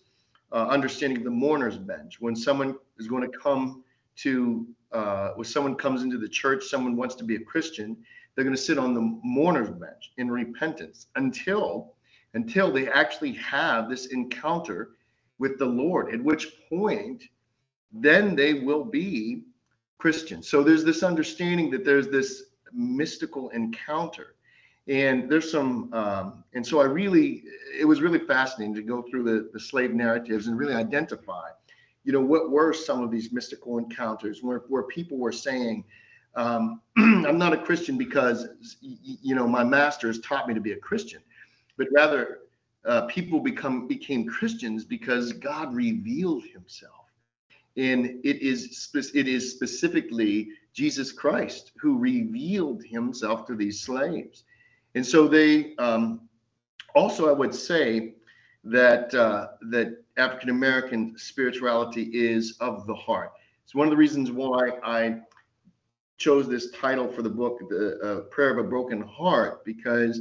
uh, 0.52 0.68
understanding 0.68 1.18
of 1.18 1.24
the 1.24 1.30
mourner's 1.30 1.76
bench 1.76 2.20
when 2.20 2.34
someone 2.34 2.76
is 2.98 3.08
going 3.08 3.30
to 3.30 3.38
come 3.38 3.84
to 4.22 4.66
uh, 4.92 5.30
when 5.34 5.44
someone 5.44 5.74
comes 5.74 6.02
into 6.02 6.18
the 6.18 6.28
church, 6.28 6.64
someone 6.64 6.96
wants 6.96 7.14
to 7.16 7.24
be 7.24 7.36
a 7.36 7.40
Christian, 7.40 7.96
they're 8.34 8.44
going 8.44 8.56
to 8.56 8.62
sit 8.62 8.78
on 8.78 8.94
the 8.94 9.18
mourner's 9.22 9.70
bench 9.70 10.12
in 10.16 10.30
repentance 10.30 11.06
until 11.16 11.94
until 12.34 12.70
they 12.70 12.88
actually 12.88 13.32
have 13.32 13.88
this 13.88 14.06
encounter 14.06 14.90
with 15.38 15.58
the 15.58 15.66
Lord, 15.66 16.12
at 16.12 16.22
which 16.22 16.48
point 16.68 17.24
then 17.92 18.36
they 18.36 18.54
will 18.54 18.84
be 18.84 19.44
Christians. 19.98 20.48
So 20.48 20.62
there's 20.62 20.84
this 20.84 21.02
understanding 21.02 21.70
that 21.70 21.84
there's 21.84 22.08
this 22.08 22.44
mystical 22.72 23.48
encounter. 23.50 24.34
And 24.86 25.30
there's 25.30 25.50
some, 25.50 25.92
um, 25.92 26.44
and 26.54 26.66
so 26.66 26.80
I 26.80 26.84
really, 26.84 27.44
it 27.78 27.84
was 27.84 28.00
really 28.00 28.20
fascinating 28.20 28.74
to 28.74 28.82
go 28.82 29.02
through 29.02 29.24
the, 29.24 29.50
the 29.52 29.60
slave 29.60 29.92
narratives 29.92 30.46
and 30.46 30.58
really 30.58 30.74
identify, 30.74 31.48
you 32.08 32.14
know, 32.14 32.22
what 32.22 32.50
were 32.50 32.72
some 32.72 33.02
of 33.02 33.10
these 33.10 33.32
mystical 33.32 33.76
encounters 33.76 34.42
where, 34.42 34.62
where 34.68 34.84
people 34.84 35.18
were 35.18 35.30
saying, 35.30 35.84
um, 36.36 36.80
I'm 36.96 37.36
not 37.36 37.52
a 37.52 37.58
Christian 37.58 37.98
because, 37.98 38.48
you 38.80 39.34
know, 39.34 39.46
my 39.46 39.62
master 39.62 40.06
has 40.06 40.18
taught 40.20 40.48
me 40.48 40.54
to 40.54 40.60
be 40.60 40.72
a 40.72 40.78
Christian, 40.78 41.20
but 41.76 41.86
rather 41.92 42.38
uh, 42.86 43.02
people 43.08 43.40
become 43.40 43.86
became 43.86 44.26
Christians 44.26 44.86
because 44.86 45.34
God 45.34 45.74
revealed 45.74 46.44
Himself, 46.44 47.04
and 47.76 48.06
it 48.24 48.40
is 48.40 48.88
it 49.14 49.28
is 49.28 49.52
specifically 49.52 50.48
Jesus 50.72 51.12
Christ 51.12 51.72
who 51.78 51.98
revealed 51.98 52.82
Himself 52.84 53.46
to 53.48 53.54
these 53.54 53.82
slaves, 53.82 54.44
and 54.94 55.04
so 55.04 55.28
they 55.28 55.76
um, 55.76 56.26
also 56.94 57.28
I 57.28 57.32
would 57.32 57.54
say 57.54 58.14
that 58.64 59.12
uh, 59.14 59.48
that 59.70 60.04
African 60.18 60.50
American 60.50 61.16
spirituality 61.16 62.10
is 62.12 62.56
of 62.60 62.86
the 62.86 62.94
heart. 62.94 63.32
It's 63.64 63.74
one 63.74 63.86
of 63.86 63.90
the 63.90 63.96
reasons 63.96 64.30
why 64.30 64.70
I 64.82 65.20
chose 66.16 66.48
this 66.48 66.70
title 66.72 67.06
for 67.08 67.22
the 67.22 67.30
book, 67.30 67.60
"The 67.68 67.98
uh, 68.00 68.20
Prayer 68.22 68.50
of 68.50 68.58
a 68.58 68.68
Broken 68.68 69.00
Heart," 69.02 69.64
because 69.64 70.20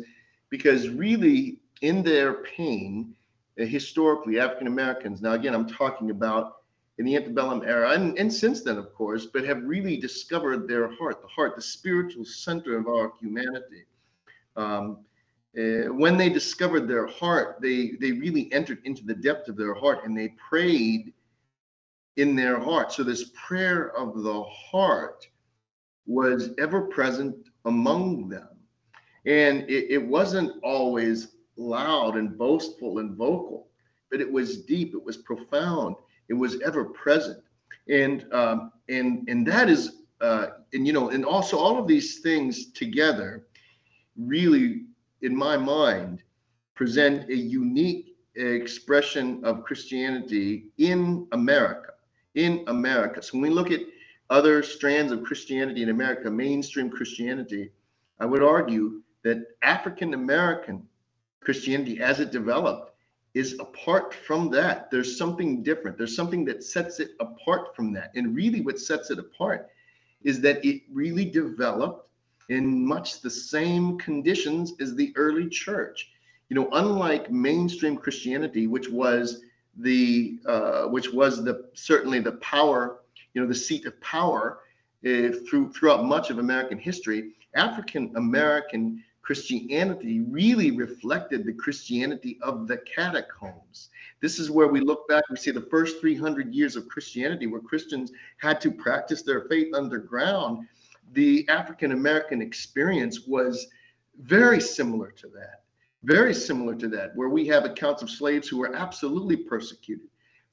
because 0.49 0.89
really 0.89 1.59
in 1.81 2.03
their 2.03 2.35
pain, 2.43 3.15
uh, 3.59 3.65
historically, 3.65 4.39
African 4.39 4.67
Americans, 4.67 5.21
now 5.21 5.33
again, 5.33 5.53
I'm 5.53 5.67
talking 5.67 6.11
about 6.11 6.57
in 6.97 7.05
the 7.05 7.15
antebellum 7.15 7.63
era 7.63 7.91
and, 7.91 8.17
and 8.17 8.31
since 8.31 8.63
then, 8.63 8.77
of 8.77 8.93
course, 8.93 9.27
but 9.27 9.45
have 9.45 9.63
really 9.63 9.97
discovered 9.97 10.67
their 10.67 10.91
heart, 10.95 11.21
the 11.21 11.27
heart, 11.27 11.55
the 11.55 11.61
spiritual 11.61 12.25
center 12.25 12.77
of 12.77 12.87
our 12.87 13.13
humanity. 13.19 13.85
Um, 14.55 15.05
uh, 15.57 15.91
when 15.91 16.17
they 16.17 16.29
discovered 16.29 16.87
their 16.87 17.07
heart, 17.07 17.57
they, 17.61 17.91
they 17.99 18.11
really 18.11 18.51
entered 18.53 18.79
into 18.83 19.03
the 19.03 19.13
depth 19.13 19.49
of 19.49 19.57
their 19.57 19.73
heart 19.73 20.05
and 20.05 20.15
they 20.15 20.33
prayed 20.49 21.13
in 22.17 22.35
their 22.35 22.59
heart. 22.59 22.91
So, 22.91 23.03
this 23.03 23.31
prayer 23.33 23.95
of 23.97 24.23
the 24.23 24.43
heart 24.43 25.27
was 26.05 26.51
ever 26.59 26.81
present 26.81 27.35
among 27.65 28.29
them. 28.29 28.49
And 29.25 29.63
it, 29.69 29.91
it 29.91 30.05
wasn't 30.05 30.53
always 30.63 31.35
loud 31.57 32.15
and 32.15 32.37
boastful 32.37 32.99
and 32.99 33.15
vocal, 33.15 33.67
but 34.11 34.21
it 34.21 34.31
was 34.31 34.63
deep, 34.63 34.93
it 34.93 35.03
was 35.03 35.17
profound, 35.17 35.95
it 36.29 36.33
was 36.33 36.61
ever 36.61 36.85
present. 36.85 37.43
And 37.89 38.31
um, 38.33 38.71
and 38.89 39.27
and 39.27 39.45
that 39.47 39.69
is 39.69 40.03
uh, 40.21 40.47
and 40.73 40.85
you 40.85 40.93
know, 40.93 41.09
and 41.09 41.25
also 41.25 41.57
all 41.57 41.79
of 41.79 41.87
these 41.87 42.19
things 42.19 42.71
together 42.71 43.47
really, 44.17 44.85
in 45.21 45.35
my 45.35 45.57
mind, 45.57 46.23
present 46.75 47.29
a 47.29 47.35
unique 47.35 48.17
expression 48.35 49.43
of 49.43 49.63
Christianity 49.63 50.67
in 50.77 51.27
America. 51.31 51.93
In 52.35 52.63
America. 52.67 53.21
So 53.21 53.31
when 53.33 53.49
we 53.49 53.49
look 53.49 53.71
at 53.71 53.81
other 54.29 54.61
strands 54.61 55.11
of 55.11 55.23
Christianity 55.23 55.83
in 55.83 55.89
America, 55.89 56.29
mainstream 56.29 56.89
Christianity, 56.89 57.71
I 58.19 58.25
would 58.25 58.43
argue 58.43 59.01
that 59.23 59.39
African 59.63 60.13
American 60.13 60.87
Christianity 61.41 61.99
as 62.01 62.19
it 62.19 62.31
developed 62.31 62.91
is 63.33 63.53
apart 63.59 64.13
from 64.13 64.49
that. 64.49 64.89
There's 64.91 65.17
something 65.17 65.63
different. 65.63 65.97
There's 65.97 66.15
something 66.15 66.43
that 66.45 66.63
sets 66.63 66.99
it 66.99 67.11
apart 67.19 67.75
from 67.75 67.93
that. 67.93 68.11
And 68.15 68.35
really, 68.35 68.61
what 68.61 68.79
sets 68.79 69.11
it 69.11 69.19
apart 69.19 69.69
is 70.23 70.41
that 70.41 70.63
it 70.65 70.81
really 70.91 71.25
developed 71.25 72.09
in 72.49 72.85
much 72.85 73.21
the 73.21 73.29
same 73.29 73.97
conditions 73.97 74.73
as 74.79 74.95
the 74.95 75.13
early 75.15 75.49
church. 75.49 76.09
You 76.49 76.55
know, 76.55 76.69
unlike 76.73 77.29
mainstream 77.29 77.97
Christianity, 77.97 78.67
which 78.67 78.89
was 78.89 79.41
the 79.77 80.39
uh, 80.45 80.83
which 80.85 81.11
was 81.11 81.43
the 81.43 81.69
certainly 81.73 82.19
the 82.19 82.33
power, 82.33 82.99
you 83.33 83.41
know, 83.41 83.47
the 83.47 83.55
seat 83.55 83.85
of 83.85 83.99
power 84.01 84.59
uh, 85.05 85.29
through 85.47 85.71
throughout 85.73 86.05
much 86.05 86.29
of 86.29 86.39
American 86.39 86.77
history. 86.77 87.31
African 87.53 88.13
American 88.15 89.03
Christianity 89.27 90.21
really 90.21 90.71
reflected 90.71 91.45
the 91.45 91.51
Christianity 91.51 92.39
of 92.41 92.65
the 92.65 92.77
catacombs. 92.77 93.89
This 94.21 94.39
is 94.39 94.49
where 94.49 94.69
we 94.69 94.79
look 94.79 95.05
back, 95.07 95.23
we 95.29 95.35
see 95.35 95.51
the 95.51 95.67
first 95.69 95.99
300 95.99 96.53
years 96.53 96.75
of 96.75 96.87
Christianity 96.87 97.45
where 97.45 97.59
Christians 97.59 98.11
had 98.37 98.61
to 98.61 98.71
practice 98.71 99.21
their 99.23 99.41
faith 99.41 99.73
underground. 99.75 100.65
The 101.13 101.47
African 101.49 101.91
American 101.91 102.41
experience 102.41 103.27
was 103.27 103.67
very 104.19 104.59
similar 104.59 105.11
to 105.11 105.27
that, 105.29 105.63
very 106.03 106.33
similar 106.33 106.75
to 106.75 106.87
that, 106.89 107.15
where 107.15 107.29
we 107.29 107.47
have 107.47 107.65
accounts 107.65 108.01
of 108.01 108.09
slaves 108.09 108.47
who 108.47 108.57
were 108.57 108.75
absolutely 108.75 109.37
persecuted 109.37 110.07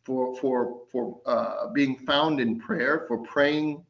for 0.05 0.37
for 0.37 0.83
for 0.91 1.21
uh, 1.27 1.69
being 1.73 1.97
found 1.97 2.41
in 2.41 2.61
prayer, 2.61 3.05
for 3.09 3.19
praying 3.19 3.85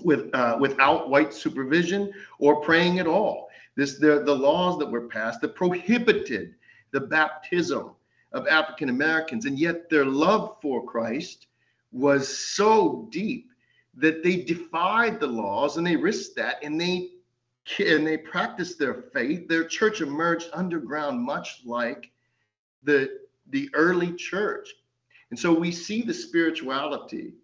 with 0.00 0.34
uh, 0.34 0.56
without 0.60 1.08
white 1.08 1.32
supervision 1.32 2.12
or 2.38 2.60
praying 2.60 2.98
at 2.98 3.06
all. 3.06 3.48
This 3.76 3.98
the, 3.98 4.22
the 4.24 4.34
laws 4.34 4.78
that 4.78 4.90
were 4.90 5.08
passed 5.08 5.40
that 5.42 5.54
prohibited 5.54 6.54
the 6.92 7.00
baptism 7.00 7.90
of 8.32 8.46
African 8.48 8.88
Americans, 8.88 9.44
and 9.44 9.58
yet 9.58 9.88
their 9.88 10.04
love 10.04 10.56
for 10.60 10.84
Christ 10.84 11.46
was 11.92 12.26
so 12.28 13.08
deep 13.10 13.50
that 13.96 14.22
they 14.22 14.36
defied 14.36 15.18
the 15.20 15.26
laws 15.26 15.76
and 15.76 15.86
they 15.86 15.96
risked 15.96 16.36
that 16.36 16.62
and 16.62 16.80
they 16.80 17.10
and 17.80 18.06
they 18.06 18.16
practiced 18.16 18.78
their 18.78 18.94
faith. 18.94 19.48
Their 19.48 19.64
church 19.64 20.00
emerged 20.00 20.48
underground, 20.52 21.20
much 21.20 21.62
like 21.64 22.10
the 22.82 23.20
the 23.50 23.70
early 23.74 24.12
church. 24.12 24.68
And 25.30 25.38
so 25.38 25.52
we 25.52 25.72
see 25.72 26.02
the 26.02 26.14
spirituality 26.14 27.34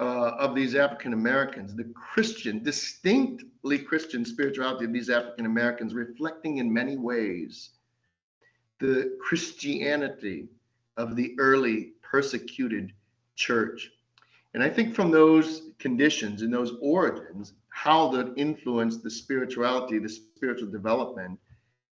uh, 0.00 0.30
of 0.38 0.54
these 0.54 0.76
African 0.76 1.12
Americans, 1.12 1.74
the 1.74 1.90
Christian, 1.94 2.62
distinctly 2.62 3.78
Christian 3.78 4.24
spirituality 4.24 4.84
of 4.84 4.92
these 4.92 5.10
African 5.10 5.46
Americans, 5.46 5.92
reflecting 5.94 6.58
in 6.58 6.72
many 6.72 6.96
ways 6.96 7.70
the 8.78 9.16
Christianity 9.20 10.48
of 10.96 11.16
the 11.16 11.34
early 11.38 11.94
persecuted 12.02 12.92
church. 13.34 13.90
And 14.54 14.62
I 14.62 14.70
think 14.70 14.94
from 14.94 15.10
those 15.10 15.62
conditions 15.78 16.42
and 16.42 16.52
those 16.52 16.72
origins, 16.80 17.52
how 17.68 18.08
that 18.12 18.32
influenced 18.36 19.02
the 19.02 19.10
spirituality, 19.10 19.98
the 19.98 20.08
spiritual 20.08 20.70
development 20.70 21.38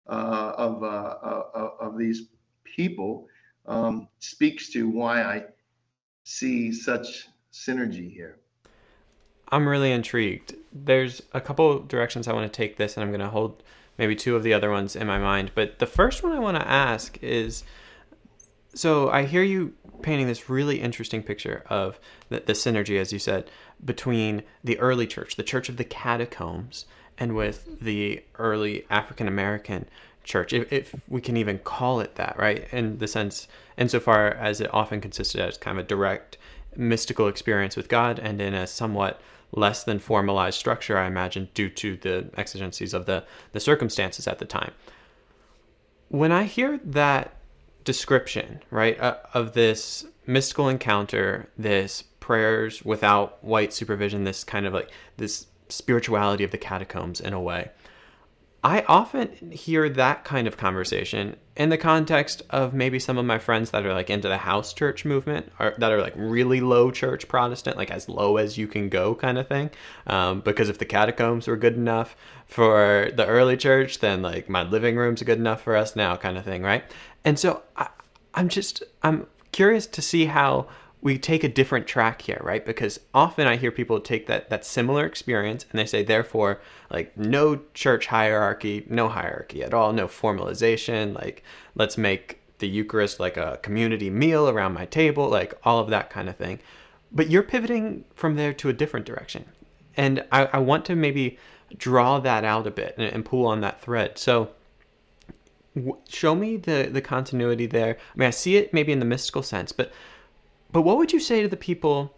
uh, 0.08 0.52
of, 0.56 0.82
uh, 0.82 0.86
uh 0.86 1.70
of 1.80 1.96
these 1.96 2.28
people 2.64 3.28
um, 3.66 4.08
speaks 4.18 4.70
to 4.70 4.88
why 4.88 5.22
I 5.22 5.44
see 6.24 6.72
such 6.72 7.28
synergy 7.52 8.12
here. 8.12 8.38
I'm 9.48 9.68
really 9.68 9.92
intrigued. 9.92 10.54
There's 10.72 11.22
a 11.32 11.40
couple 11.40 11.80
directions 11.80 12.28
I 12.28 12.32
want 12.32 12.50
to 12.50 12.56
take 12.56 12.76
this, 12.76 12.96
and 12.96 13.02
I'm 13.02 13.10
going 13.10 13.20
to 13.20 13.28
hold 13.28 13.62
maybe 13.98 14.14
two 14.14 14.36
of 14.36 14.42
the 14.42 14.54
other 14.54 14.70
ones 14.70 14.94
in 14.94 15.06
my 15.06 15.18
mind. 15.18 15.50
But 15.54 15.78
the 15.78 15.86
first 15.86 16.22
one 16.22 16.32
I 16.32 16.38
want 16.38 16.56
to 16.56 16.68
ask 16.68 17.18
is 17.22 17.64
so 18.74 19.10
I 19.10 19.24
hear 19.24 19.42
you 19.42 19.74
painting 20.02 20.26
this 20.26 20.48
really 20.48 20.80
interesting 20.80 21.22
picture 21.22 21.64
of 21.68 21.98
the, 22.28 22.40
the 22.40 22.52
synergy, 22.52 22.98
as 22.98 23.12
you 23.12 23.18
said, 23.18 23.50
between 23.84 24.42
the 24.62 24.78
early 24.78 25.06
church, 25.06 25.36
the 25.36 25.42
church 25.42 25.68
of 25.68 25.76
the 25.76 25.84
catacombs, 25.84 26.86
and 27.18 27.34
with 27.34 27.80
the 27.80 28.22
early 28.38 28.86
African 28.88 29.28
American 29.28 29.86
church, 30.24 30.52
if, 30.52 30.72
if, 30.72 30.94
we 31.08 31.20
can 31.20 31.36
even 31.36 31.58
call 31.58 32.00
it 32.00 32.14
that, 32.16 32.38
right? 32.38 32.66
In 32.72 32.98
the 32.98 33.08
sense, 33.08 33.48
insofar 33.76 34.28
as 34.28 34.60
it 34.60 34.72
often 34.72 35.00
consisted 35.00 35.40
as 35.40 35.58
kind 35.58 35.78
of 35.78 35.84
a 35.84 35.88
direct 35.88 36.38
mystical 36.76 37.28
experience 37.28 37.76
with 37.76 37.88
God 37.88 38.18
and 38.18 38.40
in 38.40 38.54
a 38.54 38.66
somewhat 38.66 39.20
less 39.52 39.82
than 39.82 39.98
formalized 39.98 40.58
structure, 40.58 40.96
I 40.96 41.06
imagine, 41.06 41.48
due 41.54 41.68
to 41.70 41.96
the 41.96 42.30
exigencies 42.36 42.94
of 42.94 43.06
the, 43.06 43.24
the 43.52 43.60
circumstances 43.60 44.28
at 44.28 44.38
the 44.38 44.44
time. 44.44 44.72
When 46.08 46.32
I 46.32 46.44
hear 46.44 46.78
that 46.84 47.34
description, 47.84 48.60
right, 48.70 48.98
uh, 49.00 49.16
of 49.34 49.52
this 49.52 50.06
mystical 50.26 50.68
encounter, 50.68 51.48
this 51.58 52.02
prayers 52.20 52.84
without 52.84 53.42
white 53.42 53.72
supervision, 53.72 54.24
this 54.24 54.44
kind 54.44 54.66
of 54.66 54.72
like 54.72 54.90
this 55.16 55.46
spirituality 55.68 56.44
of 56.44 56.50
the 56.50 56.58
catacombs 56.58 57.20
in 57.20 57.32
a 57.32 57.40
way, 57.40 57.70
I 58.62 58.82
often 58.82 59.52
hear 59.52 59.88
that 59.88 60.24
kind 60.24 60.46
of 60.46 60.58
conversation 60.58 61.36
in 61.56 61.70
the 61.70 61.78
context 61.78 62.42
of 62.50 62.74
maybe 62.74 62.98
some 62.98 63.16
of 63.16 63.24
my 63.24 63.38
friends 63.38 63.70
that 63.70 63.86
are 63.86 63.94
like 63.94 64.10
into 64.10 64.28
the 64.28 64.36
house 64.36 64.74
church 64.74 65.04
movement 65.06 65.50
or 65.58 65.74
that 65.78 65.90
are 65.90 66.00
like 66.00 66.12
really 66.14 66.60
low 66.60 66.90
church 66.90 67.26
Protestant, 67.26 67.78
like 67.78 67.90
as 67.90 68.08
low 68.08 68.36
as 68.36 68.58
you 68.58 68.66
can 68.66 68.90
go 68.90 69.14
kind 69.14 69.38
of 69.38 69.48
thing. 69.48 69.70
Um, 70.06 70.40
because 70.40 70.68
if 70.68 70.76
the 70.76 70.84
catacombs 70.84 71.48
were 71.48 71.56
good 71.56 71.76
enough 71.76 72.14
for 72.46 73.10
the 73.14 73.26
early 73.26 73.56
church, 73.56 74.00
then 74.00 74.20
like 74.20 74.50
my 74.50 74.62
living 74.62 74.96
room's 74.96 75.22
good 75.22 75.38
enough 75.38 75.62
for 75.62 75.74
us 75.74 75.96
now 75.96 76.16
kind 76.16 76.36
of 76.36 76.44
thing, 76.44 76.62
right? 76.62 76.84
And 77.24 77.38
so 77.38 77.62
I, 77.76 77.88
I'm 78.34 78.50
just, 78.50 78.82
I'm 79.02 79.26
curious 79.52 79.86
to 79.86 80.02
see 80.02 80.26
how 80.26 80.66
we 81.02 81.16
take 81.18 81.42
a 81.44 81.48
different 81.48 81.86
track 81.86 82.22
here, 82.22 82.40
right? 82.42 82.64
Because 82.64 83.00
often 83.14 83.46
I 83.46 83.56
hear 83.56 83.70
people 83.70 84.00
take 84.00 84.26
that 84.26 84.50
that 84.50 84.64
similar 84.64 85.06
experience 85.06 85.64
and 85.70 85.78
they 85.78 85.86
say, 85.86 86.02
therefore, 86.02 86.60
like 86.90 87.16
no 87.16 87.60
church 87.74 88.06
hierarchy, 88.06 88.86
no 88.88 89.08
hierarchy 89.08 89.62
at 89.62 89.72
all, 89.72 89.92
no 89.92 90.06
formalization. 90.06 91.14
Like 91.14 91.42
let's 91.74 91.96
make 91.96 92.40
the 92.58 92.68
Eucharist 92.68 93.18
like 93.18 93.36
a 93.36 93.58
community 93.62 94.10
meal 94.10 94.48
around 94.48 94.74
my 94.74 94.84
table, 94.86 95.28
like 95.28 95.54
all 95.64 95.78
of 95.78 95.88
that 95.88 96.10
kind 96.10 96.28
of 96.28 96.36
thing. 96.36 96.60
But 97.10 97.30
you're 97.30 97.42
pivoting 97.42 98.04
from 98.14 98.36
there 98.36 98.52
to 98.54 98.68
a 98.68 98.72
different 98.72 99.06
direction, 99.06 99.46
and 99.96 100.24
I, 100.30 100.46
I 100.52 100.58
want 100.58 100.84
to 100.86 100.94
maybe 100.94 101.38
draw 101.76 102.20
that 102.20 102.44
out 102.44 102.66
a 102.66 102.70
bit 102.70 102.94
and, 102.98 103.06
and 103.12 103.24
pull 103.24 103.46
on 103.46 103.62
that 103.62 103.80
thread. 103.80 104.18
So 104.18 104.50
show 106.08 106.34
me 106.34 106.56
the 106.56 106.88
the 106.92 107.00
continuity 107.00 107.66
there. 107.66 107.96
I 108.14 108.18
mean, 108.18 108.26
I 108.26 108.30
see 108.30 108.56
it 108.56 108.74
maybe 108.74 108.92
in 108.92 108.98
the 108.98 109.04
mystical 109.04 109.42
sense, 109.42 109.72
but 109.72 109.92
but 110.72 110.82
what 110.82 110.96
would 110.98 111.12
you 111.12 111.20
say 111.20 111.42
to 111.42 111.48
the 111.48 111.56
people 111.56 112.16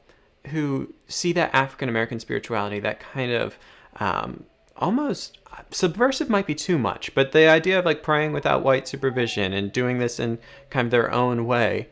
who 0.49 0.93
see 1.07 1.33
that 1.33 1.55
African 1.55 1.89
American 1.89 2.21
spirituality, 2.21 2.81
that 2.81 3.01
kind 3.01 3.33
of 3.33 3.57
um, 3.97 4.45
almost 4.77 5.39
subversive 5.71 6.29
might 6.29 6.47
be 6.47 6.55
too 6.55 6.79
much, 6.79 7.15
but 7.15 7.33
the 7.33 7.49
idea 7.49 7.79
of 7.79 7.85
like 7.85 8.03
praying 8.03 8.33
without 8.33 8.63
white 8.63 8.89
supervision 8.89 9.53
and 9.53 9.73
doing 9.73 9.99
this 9.99 10.19
in 10.19 10.39
kind 10.71 10.87
of 10.87 10.91
their 10.91 11.13
own 11.13 11.47
way, 11.47 11.89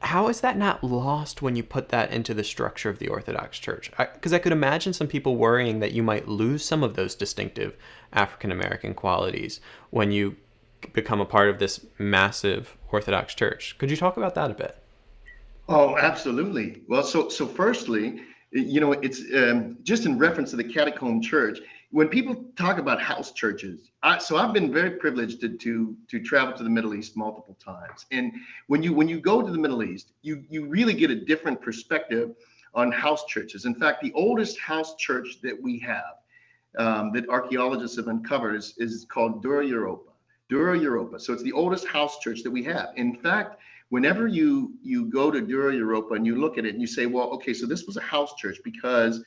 how 0.00 0.28
is 0.28 0.40
that 0.40 0.56
not 0.56 0.84
lost 0.84 1.42
when 1.42 1.56
you 1.56 1.62
put 1.62 1.88
that 1.88 2.12
into 2.12 2.34
the 2.34 2.44
structure 2.44 2.88
of 2.88 2.98
the 2.98 3.08
Orthodox 3.08 3.58
Church? 3.58 3.90
Because 3.96 4.32
I, 4.32 4.36
I, 4.36 4.38
could 4.38 4.52
imagine 4.52 4.92
some 4.92 5.08
people 5.08 5.36
worrying 5.36 5.80
that 5.80 5.92
you 5.92 6.04
might 6.04 6.28
lose 6.28 6.64
some 6.64 6.84
of 6.84 6.94
those 6.94 7.16
distinctive 7.16 7.76
African 8.12 8.52
American 8.52 8.94
qualities 8.94 9.60
when 9.90 10.12
you 10.12 10.36
become 10.92 11.20
a 11.20 11.26
part 11.26 11.48
of 11.48 11.58
this 11.58 11.84
massive 11.98 12.76
Orthodox 12.92 13.34
Church. 13.34 13.76
Could 13.78 13.90
you 13.90 13.96
talk 13.96 14.16
about 14.16 14.36
that 14.36 14.52
a 14.52 14.54
bit? 14.54 14.77
Oh, 15.68 15.98
absolutely. 15.98 16.82
Well, 16.88 17.02
so 17.02 17.28
so 17.28 17.46
firstly, 17.46 18.22
you 18.52 18.80
know, 18.80 18.92
it's 18.92 19.22
um, 19.34 19.76
just 19.82 20.06
in 20.06 20.18
reference 20.18 20.50
to 20.50 20.56
the 20.56 20.64
Catacomb 20.64 21.20
Church. 21.20 21.60
When 21.90 22.08
people 22.08 22.44
talk 22.56 22.78
about 22.78 23.00
house 23.00 23.32
churches, 23.32 23.90
I, 24.02 24.18
so 24.18 24.36
I've 24.36 24.52
been 24.52 24.72
very 24.72 24.92
privileged 24.92 25.40
to, 25.42 25.56
to 25.58 25.96
to 26.08 26.20
travel 26.22 26.56
to 26.56 26.62
the 26.62 26.70
Middle 26.70 26.94
East 26.94 27.16
multiple 27.16 27.56
times, 27.62 28.06
and 28.10 28.32
when 28.68 28.82
you 28.82 28.94
when 28.94 29.08
you 29.08 29.20
go 29.20 29.42
to 29.42 29.52
the 29.52 29.58
Middle 29.58 29.82
East, 29.82 30.12
you 30.22 30.42
you 30.48 30.66
really 30.66 30.94
get 30.94 31.10
a 31.10 31.14
different 31.14 31.60
perspective 31.60 32.34
on 32.74 32.90
house 32.90 33.26
churches. 33.26 33.66
In 33.66 33.74
fact, 33.74 34.02
the 34.02 34.12
oldest 34.14 34.58
house 34.58 34.96
church 34.96 35.40
that 35.42 35.60
we 35.60 35.78
have, 35.80 36.14
um, 36.78 37.12
that 37.12 37.28
archaeologists 37.28 37.96
have 37.96 38.08
uncovered, 38.08 38.54
is, 38.54 38.74
is 38.78 39.06
called 39.10 39.42
Dura 39.42 39.66
Europa. 39.66 40.12
Dura 40.48 40.78
Europa. 40.78 41.18
So 41.18 41.32
it's 41.32 41.42
the 41.42 41.52
oldest 41.52 41.86
house 41.86 42.18
church 42.20 42.42
that 42.42 42.50
we 42.50 42.62
have. 42.64 42.90
In 42.96 43.16
fact, 43.16 43.58
whenever 43.90 44.26
you 44.26 44.74
you 44.82 45.06
go 45.06 45.30
to 45.30 45.40
Dura 45.40 45.74
Europa 45.74 46.14
and 46.14 46.26
you 46.26 46.36
look 46.36 46.58
at 46.58 46.64
it 46.64 46.70
and 46.70 46.80
you 46.80 46.86
say, 46.86 47.06
well, 47.06 47.30
okay, 47.30 47.54
so 47.54 47.66
this 47.66 47.86
was 47.86 47.96
a 47.96 48.02
house 48.02 48.34
church 48.34 48.58
because 48.64 49.22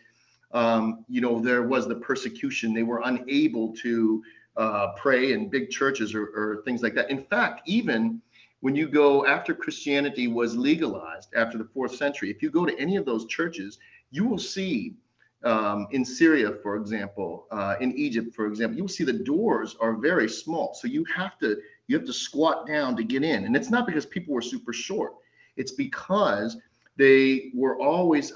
um, 0.52 1.06
you 1.08 1.21
know 1.21 1.39
there 1.39 1.63
was 1.63 1.88
the 1.88 1.95
persecution; 1.95 2.74
they 2.74 2.84
were 2.84 3.02
unable 3.06 3.74
to 3.78 4.24
uh, 4.58 4.88
pray 4.97 5.34
in 5.34 5.50
big 5.50 5.69
churches 5.69 6.13
or, 6.13 6.26
or 6.36 6.62
things 6.65 6.82
like 6.82 6.93
that. 6.95 7.10
In 7.10 7.24
fact, 7.24 7.62
even 7.65 8.21
when 8.60 8.76
you 8.76 8.88
go 8.88 9.26
after 9.26 9.54
Christianity 9.54 10.28
was 10.28 10.56
legalized 10.56 11.34
after 11.36 11.58
the 11.58 11.63
fourth 11.63 11.95
century, 11.95 12.30
if 12.30 12.41
you 12.41 12.52
go 12.52 12.65
to 12.65 12.78
any 12.78 12.95
of 12.95 13.06
those 13.06 13.26
churches, 13.26 13.80
you 14.12 14.26
will 14.26 14.38
see 14.38 14.95
um, 15.43 15.88
in 15.91 16.06
Syria, 16.06 16.52
for 16.62 16.76
example, 16.76 17.47
uh, 17.50 17.76
in 17.80 17.91
Egypt, 17.93 18.36
for 18.36 18.45
example, 18.45 18.78
you 18.78 18.84
will 18.84 18.89
see 18.89 19.04
the 19.04 19.13
doors 19.13 19.76
are 19.80 19.93
very 19.93 20.30
small. 20.30 20.76
So 20.76 20.88
you 20.88 21.04
have 21.06 21.39
to 21.39 21.58
you 21.91 21.97
have 21.97 22.08
to 22.08 22.13
squat 22.13 22.65
down 22.65 22.95
to 22.95 23.04
get 23.04 23.21
in. 23.21 23.43
And 23.43 23.54
it's 23.54 23.69
not 23.69 23.86
because 23.86 24.06
people 24.06 24.34
were 24.34 24.41
super 24.41 24.71
short. 24.71 25.15
It's 25.58 25.73
because 25.73 26.56
they 26.95 27.51
were 27.54 27.77
always 27.80 28.32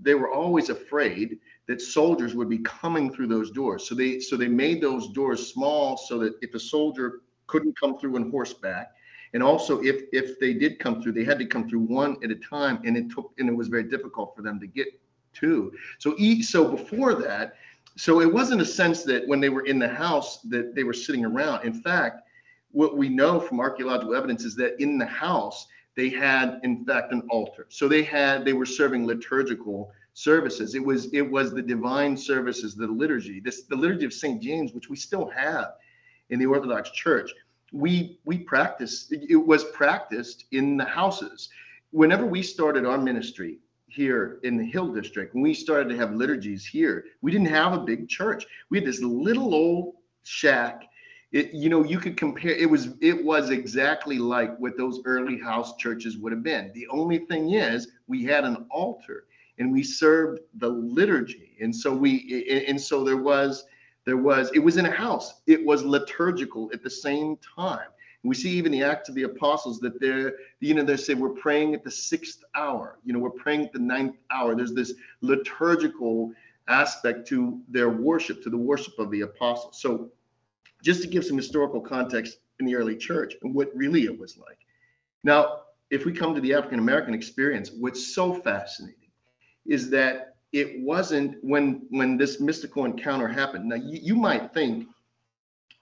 they 0.00 0.14
were 0.14 0.30
always 0.30 0.70
afraid 0.70 1.40
that 1.66 1.82
soldiers 1.82 2.34
would 2.34 2.48
be 2.48 2.58
coming 2.58 3.12
through 3.12 3.26
those 3.26 3.50
doors. 3.50 3.88
So 3.88 3.96
they 3.96 4.20
so 4.20 4.36
they 4.36 4.46
made 4.46 4.80
those 4.80 5.08
doors 5.08 5.52
small 5.52 5.96
so 5.96 6.18
that 6.20 6.34
if 6.40 6.54
a 6.54 6.60
soldier 6.60 7.22
couldn't 7.48 7.78
come 7.78 7.98
through 7.98 8.14
on 8.14 8.30
horseback, 8.30 8.92
and 9.34 9.42
also 9.42 9.82
if 9.82 10.04
if 10.12 10.38
they 10.38 10.54
did 10.54 10.78
come 10.78 11.02
through, 11.02 11.12
they 11.12 11.24
had 11.24 11.40
to 11.40 11.46
come 11.46 11.68
through 11.68 11.80
one 11.80 12.16
at 12.22 12.30
a 12.30 12.36
time, 12.36 12.80
and 12.84 12.96
it 12.96 13.10
took 13.10 13.32
and 13.38 13.48
it 13.48 13.56
was 13.56 13.66
very 13.66 13.84
difficult 13.84 14.36
for 14.36 14.42
them 14.42 14.60
to 14.60 14.68
get 14.68 14.86
to. 15.34 15.72
So 15.98 16.14
e, 16.16 16.42
so 16.42 16.68
before 16.68 17.14
that, 17.14 17.54
so 17.96 18.20
it 18.20 18.32
wasn't 18.32 18.60
a 18.60 18.66
sense 18.66 19.02
that 19.02 19.26
when 19.26 19.40
they 19.40 19.48
were 19.48 19.66
in 19.66 19.80
the 19.80 19.88
house 19.88 20.42
that 20.42 20.76
they 20.76 20.84
were 20.84 20.92
sitting 20.92 21.24
around. 21.24 21.64
In 21.64 21.74
fact, 21.74 22.22
what 22.72 22.96
we 22.96 23.08
know 23.08 23.40
from 23.40 23.60
archaeological 23.60 24.14
evidence 24.14 24.44
is 24.44 24.54
that 24.56 24.80
in 24.80 24.98
the 24.98 25.06
house 25.06 25.66
they 25.96 26.08
had 26.08 26.60
in 26.62 26.84
fact 26.84 27.12
an 27.12 27.26
altar. 27.30 27.66
So 27.68 27.88
they 27.88 28.02
had 28.02 28.44
they 28.44 28.52
were 28.52 28.66
serving 28.66 29.06
liturgical 29.06 29.92
services. 30.14 30.74
It 30.74 30.84
was 30.84 31.12
it 31.12 31.28
was 31.28 31.52
the 31.52 31.62
divine 31.62 32.16
services 32.16 32.74
the 32.74 32.86
liturgy 32.86 33.40
this 33.40 33.62
the 33.62 33.76
liturgy 33.76 34.04
of 34.04 34.12
st 34.12 34.42
james 34.42 34.72
which 34.72 34.88
we 34.88 34.96
still 34.96 35.28
have 35.28 35.74
in 36.30 36.38
the 36.38 36.46
orthodox 36.46 36.90
church. 36.90 37.32
We 37.72 38.18
we 38.24 38.38
practice 38.38 39.08
it 39.10 39.36
was 39.36 39.64
practiced 39.64 40.46
in 40.52 40.76
the 40.76 40.84
houses. 40.84 41.48
Whenever 41.90 42.24
we 42.24 42.42
started 42.42 42.86
our 42.86 42.98
ministry 42.98 43.58
here 43.88 44.38
in 44.44 44.56
the 44.56 44.64
hill 44.64 44.92
district 44.92 45.34
when 45.34 45.42
we 45.42 45.52
started 45.52 45.88
to 45.88 45.96
have 45.96 46.14
liturgies 46.14 46.64
here 46.64 47.06
we 47.22 47.32
didn't 47.32 47.48
have 47.48 47.72
a 47.72 47.80
big 47.80 48.08
church. 48.08 48.46
We 48.68 48.78
had 48.78 48.86
this 48.86 49.02
little 49.02 49.54
old 49.54 49.94
shack 50.22 50.89
it 51.32 51.54
you 51.54 51.68
know 51.68 51.84
you 51.84 51.98
could 51.98 52.16
compare 52.16 52.52
it 52.52 52.68
was 52.68 52.88
it 53.00 53.24
was 53.24 53.50
exactly 53.50 54.18
like 54.18 54.56
what 54.58 54.76
those 54.76 55.00
early 55.04 55.38
house 55.38 55.76
churches 55.76 56.18
would 56.18 56.32
have 56.32 56.42
been. 56.42 56.72
The 56.74 56.88
only 56.88 57.18
thing 57.18 57.52
is 57.52 57.88
we 58.08 58.24
had 58.24 58.44
an 58.44 58.66
altar 58.70 59.26
and 59.60 59.70
we 59.70 59.82
served 59.82 60.40
the 60.56 60.68
liturgy. 60.68 61.56
And 61.60 61.74
so 61.74 61.94
we 61.94 62.64
and 62.66 62.80
so 62.80 63.04
there 63.04 63.18
was 63.18 63.64
there 64.06 64.16
was 64.16 64.50
it 64.54 64.58
was 64.58 64.76
in 64.76 64.86
a 64.86 64.90
house. 64.90 65.42
It 65.46 65.64
was 65.64 65.84
liturgical 65.84 66.70
at 66.72 66.82
the 66.82 66.90
same 66.90 67.36
time. 67.56 67.88
We 68.22 68.34
see 68.34 68.50
even 68.50 68.72
the 68.72 68.82
acts 68.82 69.08
of 69.08 69.14
the 69.14 69.22
apostles 69.22 69.78
that 69.80 70.00
they're 70.00 70.34
you 70.58 70.74
know 70.74 70.82
they 70.82 70.96
say 70.96 71.14
we're 71.14 71.30
praying 71.30 71.74
at 71.74 71.84
the 71.84 71.90
sixth 71.90 72.42
hour. 72.54 72.98
You 73.04 73.12
know 73.12 73.18
we're 73.20 73.30
praying 73.30 73.66
at 73.66 73.72
the 73.72 73.78
ninth 73.78 74.16
hour. 74.30 74.56
There's 74.56 74.74
this 74.74 74.94
liturgical 75.20 76.32
aspect 76.66 77.28
to 77.28 77.60
their 77.68 77.90
worship 77.90 78.42
to 78.42 78.50
the 78.50 78.56
worship 78.56 78.98
of 78.98 79.10
the 79.10 79.22
apostles. 79.22 79.80
So 79.80 80.10
just 80.82 81.02
to 81.02 81.08
give 81.08 81.24
some 81.24 81.36
historical 81.36 81.80
context 81.80 82.38
in 82.58 82.66
the 82.66 82.74
early 82.74 82.96
church 82.96 83.34
and 83.42 83.54
what 83.54 83.70
really 83.74 84.04
it 84.04 84.18
was 84.18 84.36
like. 84.38 84.58
Now, 85.24 85.60
if 85.90 86.04
we 86.04 86.12
come 86.12 86.34
to 86.34 86.40
the 86.40 86.54
African 86.54 86.78
American 86.78 87.14
experience, 87.14 87.70
what's 87.70 88.14
so 88.14 88.34
fascinating 88.34 88.96
is 89.66 89.90
that 89.90 90.36
it 90.52 90.80
wasn't 90.80 91.36
when 91.42 91.86
when 91.90 92.16
this 92.16 92.40
mystical 92.40 92.84
encounter 92.84 93.28
happened. 93.28 93.66
Now, 93.66 93.76
you, 93.76 93.98
you 94.02 94.16
might 94.16 94.52
think 94.52 94.88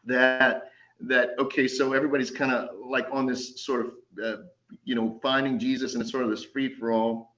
that 0.05 0.71
that 1.01 1.31
okay, 1.39 1.69
so 1.69 1.93
everybody's 1.93 2.31
kind 2.31 2.53
of 2.53 2.71
like 2.85 3.07
on 3.13 3.27
this 3.27 3.65
sort 3.65 3.87
of 3.87 3.93
uh, 4.23 4.43
you 4.85 4.95
know 4.95 5.19
finding 5.23 5.59
Jesus 5.59 5.95
and 5.95 6.03
it's 6.03 6.11
sort 6.11 6.25
of 6.25 6.31
this 6.31 6.45
free 6.45 6.75
for 6.75 6.93
all, 6.93 7.35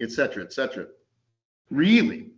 etc., 0.00 0.44
etc. 0.44 0.86
Really, 1.70 2.30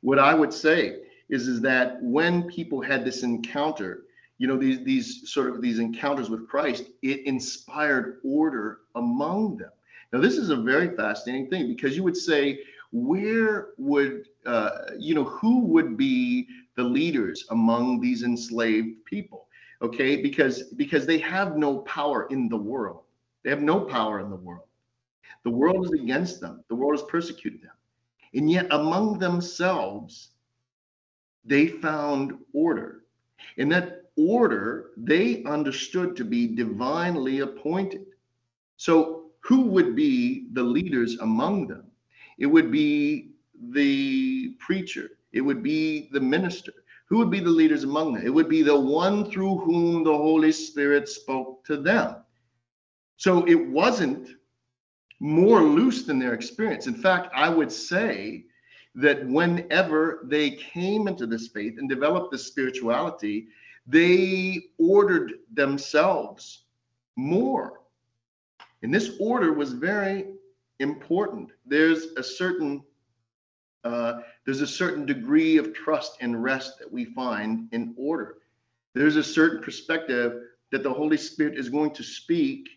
what 0.00 0.18
I 0.18 0.34
would 0.34 0.52
say 0.52 1.02
is 1.30 1.48
is 1.48 1.60
that 1.60 2.02
when 2.02 2.42
people 2.44 2.80
had 2.80 3.04
this 3.04 3.22
encounter 3.22 4.04
you 4.40 4.46
know 4.46 4.56
these 4.56 4.82
these 4.84 5.30
sort 5.30 5.50
of 5.50 5.60
these 5.60 5.78
encounters 5.78 6.30
with 6.30 6.48
christ 6.48 6.84
it 7.02 7.26
inspired 7.26 8.20
order 8.24 8.80
among 8.94 9.56
them. 9.58 9.70
Now 10.12 10.20
this 10.20 10.36
is 10.36 10.50
a 10.50 10.56
very 10.56 10.96
fascinating 10.96 11.48
thing 11.48 11.68
because 11.68 11.94
you 11.94 12.02
would 12.02 12.16
say 12.16 12.60
where 12.90 13.68
would 13.76 14.28
uh, 14.46 14.70
you 14.98 15.14
know 15.14 15.24
who 15.24 15.60
would 15.66 15.96
be 15.96 16.48
the 16.74 16.82
leaders 16.82 17.44
among 17.50 18.00
these 18.00 18.22
enslaved 18.22 19.04
people? 19.04 19.46
Okay 19.82 20.16
because 20.16 20.64
because 20.74 21.06
they 21.06 21.18
have 21.18 21.56
no 21.56 21.78
power 21.80 22.26
in 22.30 22.48
the 22.48 22.56
world. 22.56 23.02
They 23.44 23.50
have 23.50 23.62
no 23.62 23.80
power 23.80 24.20
in 24.20 24.30
the 24.30 24.36
world. 24.36 24.66
The 25.44 25.50
world 25.50 25.84
is 25.84 25.92
against 25.92 26.40
them. 26.40 26.64
The 26.68 26.74
world 26.74 26.98
has 26.98 27.08
persecuted 27.08 27.62
them. 27.62 27.76
And 28.34 28.50
yet 28.50 28.66
among 28.70 29.18
themselves 29.18 30.29
they 31.44 31.66
found 31.66 32.38
order. 32.52 33.04
And 33.58 33.70
that 33.72 34.10
order 34.16 34.90
they 34.96 35.42
understood 35.44 36.16
to 36.16 36.24
be 36.24 36.46
divinely 36.46 37.40
appointed. 37.40 38.06
So, 38.76 39.30
who 39.42 39.62
would 39.62 39.96
be 39.96 40.48
the 40.52 40.62
leaders 40.62 41.18
among 41.20 41.66
them? 41.66 41.84
It 42.38 42.46
would 42.46 42.70
be 42.70 43.32
the 43.70 44.54
preacher, 44.58 45.10
it 45.32 45.40
would 45.40 45.62
be 45.62 46.08
the 46.12 46.20
minister. 46.20 46.72
Who 47.06 47.18
would 47.18 47.30
be 47.30 47.40
the 47.40 47.50
leaders 47.50 47.82
among 47.82 48.14
them? 48.14 48.24
It 48.24 48.30
would 48.30 48.48
be 48.48 48.62
the 48.62 48.78
one 48.78 49.28
through 49.28 49.58
whom 49.58 50.04
the 50.04 50.16
Holy 50.16 50.52
Spirit 50.52 51.08
spoke 51.08 51.64
to 51.64 51.76
them. 51.76 52.16
So 53.16 53.44
it 53.46 53.68
wasn't 53.68 54.28
more 55.18 55.60
loose 55.60 56.04
than 56.04 56.18
their 56.18 56.34
experience. 56.34 56.86
In 56.86 56.94
fact, 56.94 57.30
I 57.34 57.48
would 57.48 57.72
say 57.72 58.44
that 58.94 59.26
whenever 59.26 60.20
they 60.24 60.50
came 60.50 61.06
into 61.08 61.26
this 61.26 61.48
faith 61.48 61.78
and 61.78 61.88
developed 61.88 62.32
this 62.32 62.46
spirituality, 62.46 63.46
they 63.86 64.62
ordered 64.78 65.34
themselves 65.52 66.64
more. 67.16 67.80
And 68.82 68.92
this 68.92 69.16
order 69.20 69.52
was 69.52 69.72
very 69.72 70.26
important. 70.78 71.50
There's 71.66 72.06
a 72.16 72.22
certain 72.22 72.82
uh, 73.82 74.20
there's 74.44 74.60
a 74.60 74.66
certain 74.66 75.06
degree 75.06 75.56
of 75.56 75.72
trust 75.72 76.18
and 76.20 76.42
rest 76.42 76.78
that 76.78 76.92
we 76.92 77.06
find 77.06 77.66
in 77.72 77.94
order. 77.96 78.36
There's 78.94 79.16
a 79.16 79.24
certain 79.24 79.62
perspective 79.62 80.42
that 80.70 80.82
the 80.82 80.92
Holy 80.92 81.16
Spirit 81.16 81.58
is 81.58 81.70
going 81.70 81.92
to 81.92 82.02
speak 82.02 82.68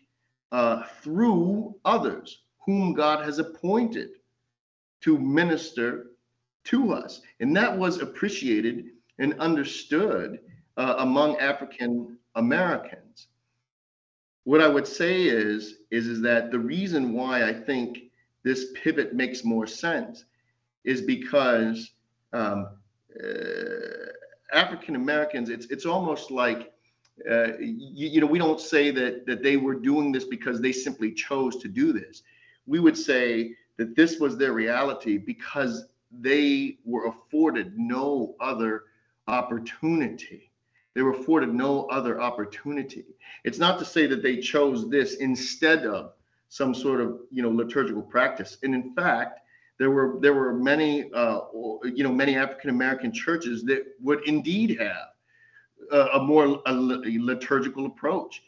uh, 0.50 0.84
through 1.02 1.74
others 1.84 2.44
whom 2.64 2.94
God 2.94 3.22
has 3.22 3.38
appointed 3.38 4.12
to 5.04 5.18
minister 5.18 6.06
to 6.64 6.92
us. 6.92 7.20
And 7.40 7.54
that 7.56 7.76
was 7.76 8.00
appreciated 8.00 8.86
and 9.18 9.38
understood 9.38 10.40
uh, 10.76 10.96
among 10.98 11.36
African 11.36 12.18
Americans. 12.34 13.28
What 14.44 14.60
I 14.60 14.68
would 14.68 14.86
say 14.86 15.24
is, 15.24 15.76
is, 15.90 16.06
is 16.06 16.20
that 16.22 16.50
the 16.50 16.58
reason 16.58 17.12
why 17.12 17.48
I 17.48 17.52
think 17.52 17.98
this 18.42 18.72
pivot 18.74 19.14
makes 19.14 19.44
more 19.44 19.66
sense 19.66 20.24
is 20.84 21.00
because 21.02 21.92
um, 22.32 22.68
uh, 23.22 24.12
African 24.52 24.96
Americans, 24.96 25.48
it's 25.48 25.66
it's 25.66 25.86
almost 25.86 26.30
like 26.30 26.72
uh, 27.30 27.56
you, 27.58 28.08
you, 28.08 28.20
know 28.20 28.26
we 28.26 28.38
don't 28.38 28.60
say 28.60 28.90
that 28.90 29.24
that 29.26 29.42
they 29.42 29.56
were 29.56 29.74
doing 29.74 30.12
this 30.12 30.24
because 30.24 30.60
they 30.60 30.72
simply 30.72 31.12
chose 31.12 31.56
to 31.56 31.68
do 31.68 31.92
this. 31.92 32.22
We 32.66 32.80
would 32.80 32.98
say 32.98 33.54
that 33.76 33.96
this 33.96 34.18
was 34.18 34.36
their 34.36 34.52
reality 34.52 35.18
because 35.18 35.86
they 36.10 36.78
were 36.84 37.06
afforded 37.06 37.76
no 37.76 38.34
other 38.40 38.84
opportunity. 39.26 40.50
They 40.94 41.02
were 41.02 41.12
afforded 41.12 41.52
no 41.52 41.86
other 41.86 42.20
opportunity. 42.20 43.04
It's 43.42 43.58
not 43.58 43.78
to 43.80 43.84
say 43.84 44.06
that 44.06 44.22
they 44.22 44.36
chose 44.36 44.88
this 44.88 45.14
instead 45.14 45.86
of 45.86 46.12
some 46.48 46.72
sort 46.72 47.00
of 47.00 47.18
you 47.30 47.42
know 47.42 47.50
liturgical 47.50 48.02
practice. 48.02 48.58
And 48.62 48.74
in 48.74 48.94
fact, 48.94 49.40
there 49.78 49.90
were 49.90 50.18
there 50.20 50.34
were 50.34 50.54
many 50.54 51.12
uh, 51.12 51.40
you 51.84 52.04
know 52.04 52.12
many 52.12 52.36
African 52.36 52.70
American 52.70 53.12
churches 53.12 53.64
that 53.64 53.84
would 54.00 54.20
indeed 54.28 54.78
have 54.78 55.08
a, 55.90 56.18
a 56.18 56.22
more 56.22 56.62
a 56.66 56.72
liturgical 56.72 57.86
approach. 57.86 58.42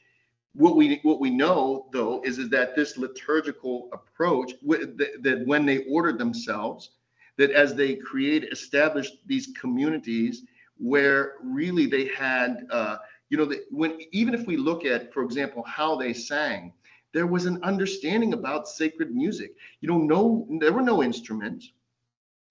What 0.57 0.77
we 0.77 1.01
what 1.03 1.21
we 1.21 1.31
know 1.31 1.87
though 1.93 2.23
is, 2.25 2.39
is 2.39 2.49
that 2.51 2.75
this 2.75 2.97
liturgical 2.97 3.89
approach 3.93 4.53
that, 4.63 5.19
that 5.23 5.47
when 5.47 5.67
they 5.67 5.85
ordered 5.85 6.19
themselves, 6.19 6.91
that 7.37 7.51
as 7.51 7.75
they 7.75 7.97
create 7.97 8.45
established 8.45 9.19
these 9.27 9.49
communities 9.61 10.45
where 10.79 11.35
really 11.43 11.87
they 11.87 12.07
had 12.09 12.67
uh, 12.71 12.97
you 13.29 13.37
know 13.37 13.45
the, 13.45 13.65
when 13.71 13.99
even 14.13 14.35
if 14.35 14.47
we 14.47 14.57
look 14.57 14.85
at 14.85 15.13
for 15.13 15.23
example 15.23 15.63
how 15.65 15.97
they 15.97 16.13
sang 16.13 16.73
there 17.17 17.27
was 17.27 17.47
an 17.47 17.59
understanding 17.63 18.35
about 18.35 18.69
sacred 18.69 19.15
music. 19.17 19.55
You 19.81 19.89
know, 19.89 19.97
no, 19.97 20.47
there 20.61 20.75
were 20.75 20.83
no 20.83 21.03
instruments. 21.03 21.73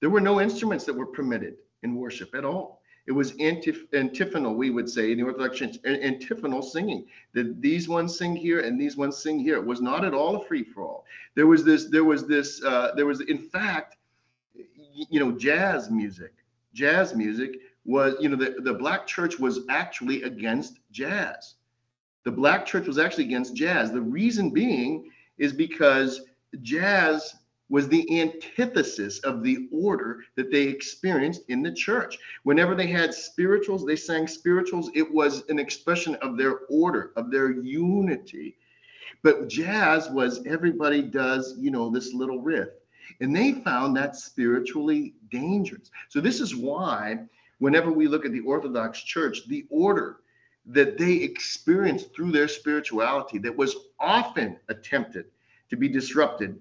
There 0.01 0.09
were 0.09 0.19
no 0.19 0.41
instruments 0.41 0.85
that 0.85 0.95
were 0.95 1.05
permitted 1.05 1.57
in 1.83 1.93
worship 1.93 2.33
at 2.33 2.43
all. 2.43 2.81
It 3.07 3.11
was 3.11 3.33
antif- 3.33 3.93
antiphonal, 3.93 4.55
we 4.55 4.71
would 4.71 4.89
say 4.89 5.11
in 5.11 5.19
the 5.19 5.25
Orthodox 5.25 5.57
Church, 5.57 5.77
antiphonal 5.85 6.61
singing. 6.61 7.05
That 7.33 7.61
these 7.61 7.87
ones 7.87 8.17
sing 8.17 8.35
here 8.35 8.61
and 8.61 8.79
these 8.79 8.97
ones 8.97 9.17
sing 9.17 9.39
here. 9.39 9.55
It 9.55 9.65
was 9.65 9.81
not 9.81 10.03
at 10.03 10.13
all 10.13 10.37
a 10.37 10.45
free 10.45 10.63
for 10.63 10.83
all. 10.83 11.05
There 11.35 11.47
was 11.47 11.63
this. 11.63 11.85
There 11.85 12.03
was 12.03 12.25
this. 12.27 12.63
Uh, 12.63 12.93
there 12.95 13.05
was, 13.05 13.21
in 13.21 13.37
fact, 13.37 13.97
you 14.53 15.19
know, 15.19 15.31
jazz 15.31 15.91
music. 15.91 16.33
Jazz 16.73 17.15
music 17.15 17.59
was, 17.85 18.15
you 18.19 18.29
know, 18.29 18.35
the, 18.35 18.55
the 18.61 18.73
black 18.73 19.05
church 19.05 19.39
was 19.39 19.59
actually 19.69 20.23
against 20.23 20.79
jazz 20.91 21.55
the 22.25 22.31
black 22.31 22.65
church 22.65 22.87
was 22.87 22.97
actually 22.97 23.23
against 23.23 23.55
jazz. 23.55 23.91
The 23.91 24.01
reason 24.01 24.49
being 24.49 25.09
is 25.37 25.53
because 25.53 26.21
jazz 26.61 27.35
was 27.69 27.87
the 27.87 28.21
antithesis 28.21 29.19
of 29.19 29.43
the 29.43 29.67
order 29.71 30.23
that 30.35 30.51
they 30.51 30.63
experienced 30.63 31.41
in 31.47 31.63
the 31.63 31.73
church. 31.73 32.17
Whenever 32.43 32.75
they 32.75 32.87
had 32.87 33.13
spirituals, 33.13 33.85
they 33.85 33.95
sang 33.95 34.27
spirituals. 34.27 34.91
It 34.93 35.11
was 35.11 35.43
an 35.49 35.57
expression 35.57 36.15
of 36.15 36.37
their 36.37 36.59
order, 36.69 37.11
of 37.15 37.31
their 37.31 37.51
unity. 37.51 38.57
But 39.23 39.47
jazz 39.47 40.09
was 40.09 40.45
everybody 40.45 41.01
does, 41.01 41.55
you 41.59 41.71
know, 41.71 41.89
this 41.89 42.13
little 42.13 42.41
riff. 42.41 42.69
And 43.21 43.35
they 43.35 43.53
found 43.53 43.95
that 43.97 44.15
spiritually 44.15 45.15
dangerous. 45.31 45.89
So, 46.09 46.21
this 46.21 46.39
is 46.39 46.55
why, 46.55 47.19
whenever 47.59 47.91
we 47.91 48.07
look 48.07 48.25
at 48.25 48.31
the 48.31 48.41
Orthodox 48.41 49.01
Church, 49.01 49.47
the 49.47 49.65
order 49.69 50.17
that 50.67 50.97
they 50.97 51.13
experienced 51.13 52.15
through 52.15 52.31
their 52.31 52.47
spirituality 52.47 53.37
that 53.39 53.55
was 53.55 53.75
often 53.99 54.57
attempted 54.69 55.25
to 55.69 55.77
be 55.77 55.87
disrupted 55.87 56.59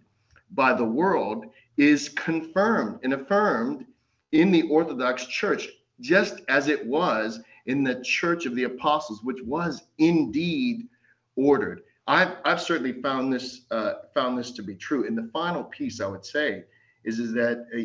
by 0.53 0.73
the 0.73 0.85
world 0.85 1.47
is 1.77 2.09
confirmed 2.09 3.01
and 3.03 3.13
affirmed 3.13 3.87
in 4.33 4.51
the 4.51 4.63
Orthodox 4.63 5.27
Church, 5.27 5.69
just 6.01 6.41
as 6.49 6.69
it 6.69 6.85
was 6.87 7.41
in 7.67 7.83
the 7.83 8.03
Church 8.03 8.47
of 8.47 8.55
the 8.55 8.65
Apostles, 8.65 9.23
which 9.23 9.43
was 9.43 9.83
indeed 9.99 10.89
ordered. 11.37 11.83
I've, 12.07 12.37
I've 12.45 12.61
certainly 12.61 13.01
found 13.01 13.33
this 13.33 13.63
uh, 13.71 13.95
found 14.13 14.39
this 14.39 14.51
to 14.53 14.63
be 14.63 14.75
true. 14.75 15.07
And 15.07 15.17
the 15.17 15.31
final 15.33 15.65
piece 15.65 16.01
I 16.01 16.07
would 16.07 16.25
say 16.25 16.65
is 17.05 17.19
is 17.19 17.33
that 17.33 17.67
uh, 17.75 17.79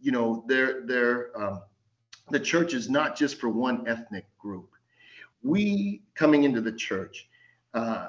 you 0.00 0.12
know 0.12 0.44
there 0.46 0.82
there 0.86 1.30
um, 1.40 1.62
the 2.30 2.40
church 2.40 2.74
is 2.74 2.90
not 2.90 3.16
just 3.16 3.40
for 3.40 3.48
one 3.48 3.88
ethnic 3.88 4.26
group 4.38 4.72
we 5.42 6.02
coming 6.14 6.44
into 6.44 6.60
the 6.60 6.72
church 6.72 7.28
uh, 7.74 8.08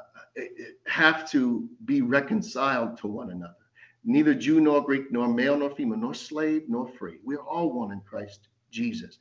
have 0.87 1.29
to 1.31 1.69
be 1.85 2.01
reconciled 2.01 2.97
to 2.97 3.07
one 3.07 3.31
another. 3.31 3.53
Neither 4.05 4.33
Jew 4.33 4.59
nor 4.59 4.81
Greek, 4.81 5.11
nor 5.11 5.27
male 5.27 5.57
nor 5.57 5.69
female, 5.69 5.97
nor 5.97 6.13
slave 6.13 6.63
nor 6.67 6.87
free. 6.87 7.19
We're 7.23 7.37
all 7.37 7.71
one 7.71 7.91
in 7.91 8.01
Christ 8.01 8.47
Jesus. 8.71 9.19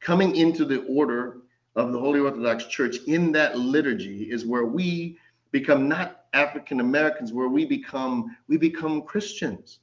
Coming 0.00 0.36
into 0.36 0.64
the 0.64 0.84
order 0.84 1.38
of 1.74 1.92
the 1.92 1.98
Holy 1.98 2.20
Orthodox 2.20 2.66
Church 2.66 2.96
in 3.06 3.32
that 3.32 3.58
liturgy 3.58 4.30
is 4.30 4.46
where 4.46 4.64
we 4.64 5.18
become 5.50 5.88
not 5.88 6.24
African 6.32 6.80
Americans, 6.80 7.32
where 7.32 7.48
we 7.48 7.64
become 7.64 8.36
we 8.48 8.56
become 8.56 9.02
Christians. 9.02 9.80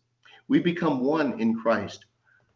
We 0.48 0.60
become 0.60 1.00
one 1.00 1.40
in 1.40 1.56
Christ. 1.56 2.06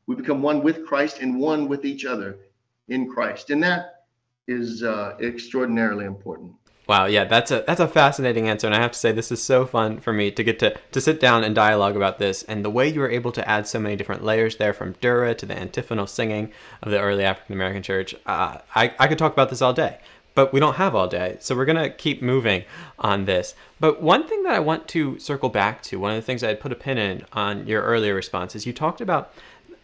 We 0.07 0.15
become 0.15 0.41
one 0.41 0.63
with 0.63 0.85
Christ 0.85 1.19
and 1.19 1.39
one 1.39 1.67
with 1.67 1.85
each 1.85 2.05
other 2.05 2.39
in 2.87 3.09
Christ. 3.09 3.49
And 3.49 3.61
that 3.63 4.05
is 4.47 4.83
uh, 4.83 5.17
extraordinarily 5.21 6.05
important. 6.05 6.53
Wow, 6.87 7.05
yeah, 7.07 7.25
that's 7.25 7.51
a 7.51 7.65
that's 7.67 7.81
a 7.81 7.87
fascinating 7.87 8.47
answer, 8.47 8.65
and 8.65 8.73
I 8.73 8.79
have 8.79 8.93
to 8.93 8.97
say 8.99 9.11
this 9.11 9.29
is 9.29 9.43
so 9.43 9.65
fun 9.65 9.99
for 9.99 10.13
me 10.13 10.31
to 10.31 10.41
get 10.41 10.57
to 10.59 10.77
to 10.93 11.01
sit 11.01 11.19
down 11.19 11.43
and 11.43 11.53
dialogue 11.53 11.97
about 11.97 12.17
this, 12.17 12.43
and 12.43 12.63
the 12.63 12.69
way 12.69 12.87
you 12.87 13.01
were 13.01 13.11
able 13.11 13.33
to 13.33 13.45
add 13.47 13.67
so 13.67 13.77
many 13.77 13.97
different 13.97 14.23
layers 14.23 14.55
there, 14.55 14.71
from 14.73 14.93
Dura 15.01 15.35
to 15.35 15.45
the 15.45 15.53
antiphonal 15.53 16.07
singing 16.07 16.49
of 16.81 16.89
the 16.89 17.01
early 17.01 17.25
African 17.25 17.55
American 17.55 17.83
church. 17.83 18.15
Uh, 18.25 18.59
I 18.73 18.93
I 18.99 19.07
could 19.07 19.17
talk 19.17 19.33
about 19.33 19.49
this 19.49 19.61
all 19.61 19.73
day, 19.73 19.97
but 20.33 20.53
we 20.53 20.61
don't 20.61 20.75
have 20.75 20.95
all 20.95 21.09
day, 21.09 21.35
so 21.41 21.57
we're 21.57 21.65
gonna 21.65 21.89
keep 21.89 22.21
moving 22.21 22.63
on 22.99 23.25
this. 23.25 23.53
But 23.81 24.01
one 24.01 24.25
thing 24.25 24.43
that 24.43 24.53
I 24.53 24.59
want 24.59 24.87
to 24.89 25.19
circle 25.19 25.49
back 25.49 25.83
to, 25.83 25.99
one 25.99 26.11
of 26.11 26.15
the 26.15 26.21
things 26.21 26.41
I 26.41 26.47
had 26.47 26.61
put 26.61 26.71
a 26.71 26.75
pin 26.75 26.97
in 26.97 27.25
on 27.33 27.67
your 27.67 27.81
earlier 27.81 28.13
response, 28.15 28.55
is 28.55 28.65
you 28.65 28.71
talked 28.71 29.01
about 29.01 29.33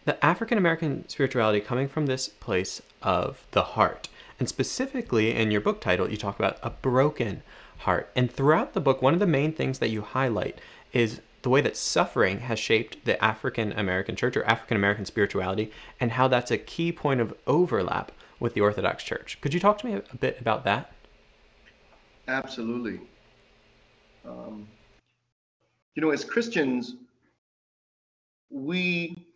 the 0.06 0.24
African 0.24 0.56
American 0.56 1.06
spirituality 1.10 1.60
coming 1.60 1.86
from 1.86 2.06
this 2.06 2.28
place 2.28 2.80
of 3.02 3.44
the 3.50 3.62
heart 3.62 4.08
and 4.38 4.48
specifically 4.48 5.34
in 5.34 5.50
your 5.50 5.60
book 5.60 5.80
title, 5.80 6.10
you 6.10 6.16
talk 6.16 6.38
about 6.38 6.58
a 6.62 6.70
broken 6.70 7.42
heart. 7.78 8.10
And 8.16 8.30
throughout 8.30 8.72
the 8.72 8.80
book, 8.80 9.02
one 9.02 9.14
of 9.14 9.20
the 9.20 9.26
main 9.26 9.52
things 9.52 9.78
that 9.78 9.90
you 9.90 10.02
highlight 10.02 10.60
is 10.92 11.20
the 11.42 11.50
way 11.50 11.60
that 11.60 11.76
suffering 11.76 12.40
has 12.40 12.58
shaped 12.58 13.04
the 13.04 13.22
African 13.22 13.72
American 13.72 14.16
church 14.16 14.36
or 14.36 14.44
African 14.44 14.76
American 14.76 15.04
spirituality 15.04 15.70
and 16.00 16.12
how 16.12 16.26
that's 16.26 16.50
a 16.50 16.58
key 16.58 16.90
point 16.90 17.20
of 17.20 17.34
overlap 17.46 18.10
with 18.40 18.54
the 18.54 18.60
Orthodox 18.60 19.04
Church. 19.04 19.38
Could 19.40 19.54
you 19.54 19.60
talk 19.60 19.78
to 19.78 19.86
me 19.86 19.94
a 19.94 20.16
bit 20.16 20.40
about 20.40 20.64
that? 20.64 20.92
Absolutely. 22.26 23.00
Um, 24.24 24.66
you 25.94 26.02
know, 26.02 26.10
as 26.10 26.24
Christians, 26.24 26.96
we 28.50 29.26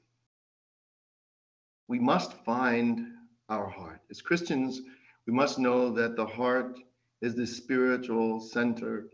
we 1.89 1.99
must 1.99 2.33
find 2.45 3.07
our 3.49 3.69
heart. 3.69 4.01
As 4.11 4.21
Christians, 4.21 4.83
we 5.27 5.33
must 5.33 5.59
know 5.59 5.91
that 5.91 6.17
the 6.17 6.27
heart 6.27 6.79
is 7.21 7.35
the 7.35 7.47
spiritual 7.47 8.41
center 8.41 9.09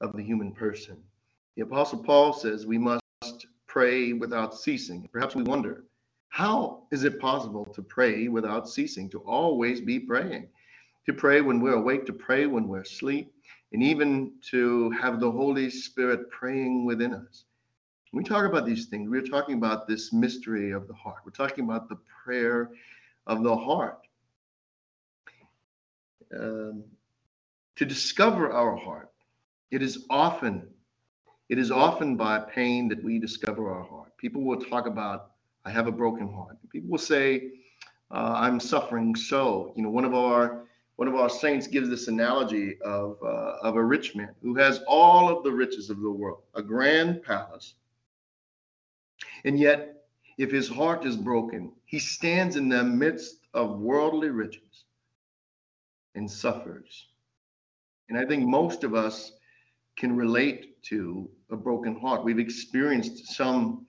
of 0.00 0.12
the 0.12 0.22
human 0.22 0.52
person. 0.52 0.96
The 1.56 1.62
Apostle 1.62 2.02
Paul 2.02 2.32
says 2.32 2.66
we 2.66 2.78
must 2.78 3.02
pray 3.66 4.12
without 4.12 4.54
ceasing. 4.54 5.08
Perhaps 5.12 5.34
we 5.34 5.42
wonder, 5.42 5.84
how 6.28 6.84
is 6.92 7.04
it 7.04 7.20
possible 7.20 7.64
to 7.64 7.82
pray 7.82 8.28
without 8.28 8.68
ceasing, 8.68 9.08
to 9.10 9.20
always 9.20 9.80
be 9.80 9.98
praying? 9.98 10.48
To 11.06 11.12
pray 11.12 11.40
when 11.40 11.60
we're 11.60 11.74
awake, 11.74 12.06
to 12.06 12.12
pray 12.12 12.46
when 12.46 12.68
we're 12.68 12.82
asleep, 12.82 13.32
and 13.72 13.82
even 13.82 14.32
to 14.50 14.90
have 14.90 15.20
the 15.20 15.30
Holy 15.30 15.70
Spirit 15.70 16.30
praying 16.30 16.84
within 16.84 17.14
us. 17.14 17.44
When 18.10 18.22
we 18.22 18.28
talk 18.28 18.46
about 18.46 18.66
these 18.66 18.86
things, 18.86 19.10
we're 19.10 19.22
talking 19.22 19.56
about 19.56 19.86
this 19.86 20.12
mystery 20.12 20.70
of 20.70 20.86
the 20.86 20.94
heart. 20.94 21.18
We're 21.24 21.32
talking 21.32 21.64
about 21.64 21.88
the 21.88 21.98
prayer 22.24 22.70
of 23.28 23.44
the 23.44 23.56
heart. 23.56 24.00
Um, 26.38 26.84
to 27.76 27.84
discover 27.84 28.50
our 28.50 28.76
heart, 28.76 29.10
it 29.70 29.82
is 29.82 30.04
often 30.10 30.68
it 31.48 31.58
is 31.58 31.70
often 31.70 32.16
by 32.16 32.40
pain 32.40 32.88
that 32.88 33.02
we 33.02 33.18
discover 33.18 33.72
our 33.72 33.82
heart. 33.84 34.16
People 34.18 34.42
will 34.42 34.60
talk 34.60 34.86
about, 34.86 35.30
I 35.64 35.70
have 35.70 35.86
a 35.86 35.92
broken 35.92 36.30
heart. 36.30 36.58
People 36.70 36.90
will 36.90 36.98
say, 36.98 37.52
uh, 38.10 38.34
I'm 38.36 38.60
suffering 38.60 39.14
so. 39.16 39.72
You 39.76 39.82
know, 39.82 39.90
one 39.90 40.04
of 40.04 40.14
our 40.14 40.64
one 40.96 41.06
of 41.08 41.14
our 41.14 41.30
saints 41.30 41.68
gives 41.68 41.88
this 41.88 42.08
analogy 42.08 42.76
of, 42.82 43.18
uh, 43.22 43.54
of 43.62 43.76
a 43.76 43.84
rich 43.84 44.16
man 44.16 44.34
who 44.42 44.56
has 44.56 44.80
all 44.88 45.28
of 45.28 45.44
the 45.44 45.52
riches 45.52 45.90
of 45.90 46.00
the 46.00 46.10
world, 46.10 46.42
a 46.56 46.62
grand 46.62 47.22
palace. 47.22 47.74
And 49.44 49.60
yet, 49.60 49.97
if 50.38 50.52
his 50.52 50.68
heart 50.68 51.04
is 51.04 51.16
broken, 51.16 51.72
he 51.84 51.98
stands 51.98 52.54
in 52.56 52.68
the 52.68 52.84
midst 52.84 53.48
of 53.54 53.80
worldly 53.80 54.30
riches 54.30 54.84
and 56.14 56.30
suffers. 56.30 57.08
And 58.08 58.16
I 58.16 58.24
think 58.24 58.46
most 58.46 58.84
of 58.84 58.94
us 58.94 59.32
can 59.96 60.16
relate 60.16 60.80
to 60.84 61.28
a 61.50 61.56
broken 61.56 61.98
heart. 62.00 62.24
We've 62.24 62.38
experienced 62.38 63.34
some 63.34 63.84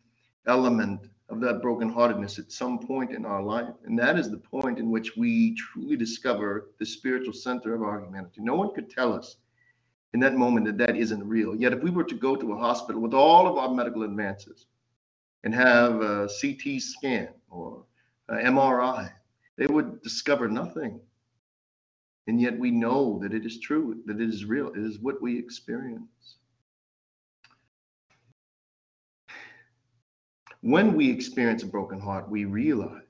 element 0.47 1.01
of 1.29 1.39
that 1.41 1.61
brokenheartedness 1.61 2.39
at 2.39 2.51
some 2.51 2.79
point 2.79 3.11
in 3.11 3.25
our 3.25 3.43
life. 3.43 3.75
And 3.85 3.97
that 3.99 4.17
is 4.17 4.31
the 4.31 4.37
point 4.37 4.79
in 4.79 4.89
which 4.89 5.15
we 5.15 5.53
truly 5.55 5.95
discover 5.95 6.71
the 6.79 6.85
spiritual 6.85 7.33
center 7.33 7.75
of 7.75 7.83
our 7.83 8.03
humanity. 8.03 8.41
No 8.41 8.55
one 8.55 8.73
could 8.73 8.89
tell 8.89 9.13
us 9.13 9.35
in 10.13 10.19
that 10.21 10.33
moment 10.33 10.65
that 10.65 10.79
that 10.79 10.97
isn't 10.97 11.27
real. 11.27 11.55
Yet, 11.55 11.73
if 11.73 11.83
we 11.83 11.91
were 11.91 12.03
to 12.05 12.15
go 12.15 12.35
to 12.35 12.53
a 12.53 12.57
hospital 12.57 12.99
with 12.99 13.13
all 13.13 13.47
of 13.47 13.57
our 13.57 13.71
medical 13.71 14.01
advances 14.01 14.65
and 15.43 15.53
have 15.53 16.01
a 16.01 16.29
CT 16.41 16.81
scan 16.81 17.29
or 17.49 17.85
MRI, 18.29 19.11
they 19.57 19.67
would 19.67 20.01
discover 20.01 20.47
nothing. 20.47 20.99
And 22.27 22.39
yet, 22.39 22.57
we 22.57 22.69
know 22.69 23.19
that 23.23 23.33
it 23.33 23.45
is 23.45 23.59
true, 23.59 24.01
that 24.05 24.21
it 24.21 24.29
is 24.29 24.45
real, 24.45 24.69
it 24.69 24.77
is 24.77 24.99
what 24.99 25.21
we 25.21 25.39
experience. 25.39 26.35
When 30.61 30.93
we 30.93 31.09
experience 31.09 31.63
a 31.63 31.67
broken 31.67 31.99
heart, 31.99 32.29
we 32.29 32.45
realize 32.45 33.01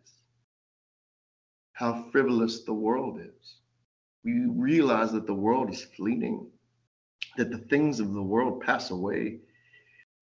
how 1.73 2.09
frivolous 2.11 2.63
the 2.63 2.73
world 2.73 3.19
is. 3.19 3.55
We 4.23 4.45
realize 4.45 5.11
that 5.13 5.25
the 5.25 5.33
world 5.33 5.69
is 5.71 5.83
fleeting, 5.83 6.47
that 7.37 7.51
the 7.51 7.57
things 7.57 7.99
of 7.99 8.13
the 8.13 8.21
world 8.21 8.61
pass 8.61 8.91
away, 8.91 9.39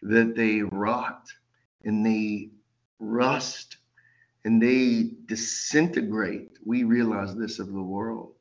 that 0.02 0.36
they 0.36 0.62
rot 0.62 1.28
and 1.84 2.06
they 2.06 2.50
rust 3.00 3.78
and 4.46 4.62
they 4.62 5.12
disintegrate. 5.26 6.58
We 6.66 6.84
realize 6.84 7.36
this 7.36 7.60
of 7.60 7.68
the 7.72 7.82
world. 7.82 8.34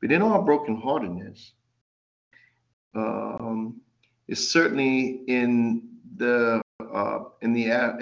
But 0.00 0.12
in 0.12 0.22
our 0.22 0.40
brokenheartedness, 0.40 1.52
um, 2.94 3.80
is 4.28 4.50
certainly 4.50 5.22
in 5.26 5.88
the 6.16 6.62
uh, 6.92 7.20
in 7.42 7.52
the 7.52 7.70
uh, 7.72 7.96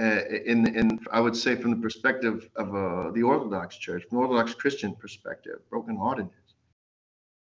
in 0.47 0.67
in 0.77 1.01
I 1.11 1.21
would 1.21 1.37
say 1.37 1.57
from 1.57 1.71
the 1.71 1.77
perspective 1.77 2.49
of 2.57 2.75
uh, 2.75 3.11
the 3.13 3.23
Orthodox 3.23 3.77
Church, 3.77 4.05
from 4.09 4.19
the 4.19 4.25
Orthodox 4.25 4.55
Christian 4.55 4.95
perspective, 4.95 5.61
brokenheartedness 5.71 6.31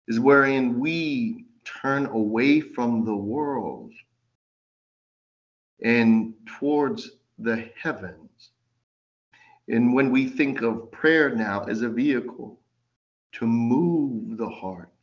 is 0.08 0.20
wherein 0.20 0.78
we 0.78 1.46
turn 1.64 2.06
away 2.06 2.60
from 2.60 3.04
the 3.04 3.14
world 3.14 3.92
and 5.82 6.34
towards 6.58 7.10
the 7.38 7.70
heavens. 7.80 8.50
And 9.68 9.94
when 9.94 10.10
we 10.10 10.26
think 10.26 10.62
of 10.62 10.90
prayer 10.92 11.34
now 11.34 11.64
as 11.64 11.82
a 11.82 11.88
vehicle 11.88 12.60
to 13.32 13.46
move 13.46 14.38
the 14.38 14.48
heart 14.48 14.94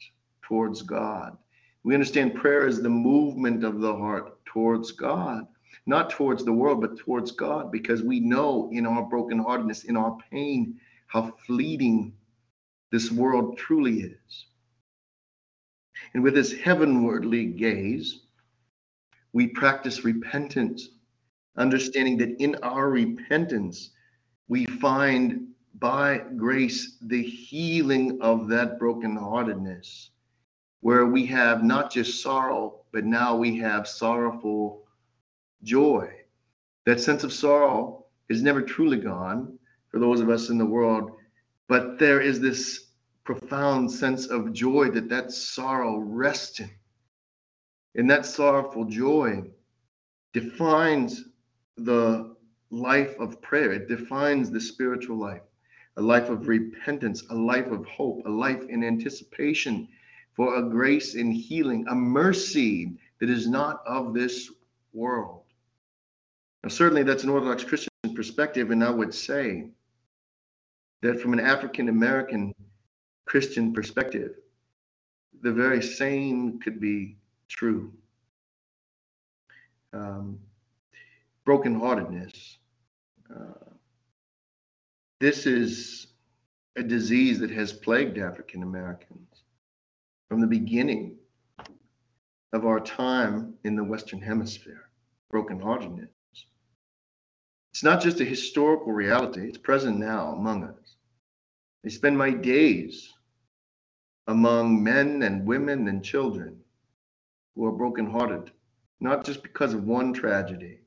towards 0.41 0.81
God, 0.81 1.37
we 1.83 1.93
understand 1.93 2.35
prayer 2.35 2.65
as 2.65 2.81
the 2.81 2.89
movement 2.89 3.63
of 3.63 3.81
the 3.81 3.95
heart 3.95 4.43
towards 4.45 4.91
God 4.91 5.47
not 5.85 6.09
towards 6.09 6.45
the 6.45 6.53
world, 6.53 6.81
but 6.81 6.97
towards 6.97 7.31
God, 7.31 7.71
because 7.71 8.01
we 8.01 8.19
know 8.19 8.69
in 8.71 8.85
our 8.85 9.03
brokenheartedness, 9.03 9.85
in 9.85 9.97
our 9.97 10.17
pain, 10.31 10.79
how 11.07 11.33
fleeting 11.45 12.13
this 12.91 13.11
world 13.11 13.57
truly 13.57 14.01
is. 14.01 14.45
And 16.13 16.23
with 16.23 16.35
this 16.35 16.53
heavenwardly 16.53 17.45
gaze, 17.45 18.21
we 19.33 19.47
practice 19.47 20.05
repentance, 20.05 20.89
understanding 21.57 22.17
that 22.19 22.41
in 22.41 22.55
our 22.63 22.89
repentance, 22.89 23.89
we 24.47 24.65
find 24.65 25.47
by 25.79 26.19
grace 26.37 26.97
the 27.01 27.21
healing 27.21 28.19
of 28.21 28.47
that 28.47 28.79
brokenheartedness, 28.79 30.09
where 30.81 31.07
we 31.07 31.25
have 31.25 31.63
not 31.63 31.91
just 31.91 32.21
sorrow, 32.21 32.81
but 32.91 33.05
now 33.05 33.35
we 33.35 33.57
have 33.57 33.87
sorrowful 33.87 34.83
joy. 35.63 36.09
That 36.85 36.99
sense 36.99 37.23
of 37.23 37.33
sorrow 37.33 38.05
is 38.29 38.43
never 38.43 38.61
truly 38.61 38.97
gone 38.97 39.57
for 39.89 39.99
those 39.99 40.19
of 40.21 40.29
us 40.29 40.49
in 40.49 40.57
the 40.57 40.65
world, 40.65 41.11
but 41.67 41.97
there 41.97 42.21
is 42.21 42.39
this 42.39 42.91
profound 43.23 43.91
sense 43.91 44.27
of 44.27 44.53
joy 44.53 44.89
that 44.91 45.09
that 45.09 45.31
sorrow 45.31 45.97
rests 45.97 46.59
in. 46.59 46.69
And 47.95 48.09
that 48.09 48.25
sorrowful 48.25 48.85
joy 48.85 49.43
defines 50.33 51.25
the 51.77 52.35
life 52.71 53.15
of 53.19 53.41
prayer. 53.41 53.71
It 53.71 53.87
defines 53.87 54.49
the 54.49 54.59
spiritual 54.59 55.17
life, 55.17 55.43
a 55.97 56.01
life 56.01 56.29
of 56.29 56.47
repentance, 56.47 57.23
a 57.29 57.35
life 57.35 57.67
of 57.67 57.85
hope, 57.85 58.25
a 58.25 58.29
life 58.29 58.63
in 58.69 58.83
anticipation 58.83 59.87
for 60.35 60.55
a 60.55 60.69
grace 60.69 61.13
in 61.13 61.31
healing, 61.31 61.85
a 61.87 61.95
mercy 61.95 62.97
that 63.19 63.29
is 63.29 63.47
not 63.47 63.83
of 63.85 64.13
this 64.13 64.51
world. 64.91 65.43
Now, 66.63 66.69
certainly 66.69 67.03
that's 67.03 67.23
an 67.23 67.29
Orthodox 67.29 67.63
Christian 67.63 67.89
perspective, 68.15 68.71
and 68.71 68.83
I 68.83 68.89
would 68.89 69.13
say 69.13 69.69
that 71.01 71.19
from 71.19 71.33
an 71.33 71.39
African 71.39 71.89
American 71.89 72.53
Christian 73.25 73.73
perspective, 73.73 74.35
the 75.41 75.51
very 75.51 75.81
same 75.81 76.59
could 76.59 76.79
be 76.79 77.17
true. 77.47 77.91
Um, 79.93 80.39
brokenheartedness. 81.47 82.57
Uh, 83.29 83.69
this 85.19 85.45
is 85.45 86.07
a 86.75 86.83
disease 86.83 87.39
that 87.39 87.51
has 87.51 87.71
plagued 87.71 88.17
African 88.17 88.63
Americans 88.63 89.43
from 90.29 90.41
the 90.41 90.47
beginning 90.47 91.17
of 92.53 92.65
our 92.65 92.79
time 92.79 93.53
in 93.63 93.75
the 93.75 93.83
Western 93.83 94.21
Hemisphere. 94.21 94.89
Brokenheartedness. 95.33 96.09
It's 97.71 97.83
not 97.83 98.01
just 98.01 98.21
a 98.21 98.25
historical 98.25 98.93
reality, 98.93 99.47
it's 99.47 99.57
present 99.57 99.97
now 99.97 100.33
among 100.33 100.63
us. 100.63 100.95
I 101.85 101.89
spend 101.89 102.17
my 102.17 102.29
days 102.31 103.11
among 104.27 104.83
men 104.83 105.23
and 105.23 105.45
women 105.45 105.87
and 105.87 106.03
children 106.03 106.62
who 107.55 107.65
are 107.65 107.71
brokenhearted, 107.71 108.51
not 108.99 109.23
just 109.23 109.43
because 109.43 109.73
of 109.73 109.85
one 109.85 110.13
tragedy, 110.13 110.79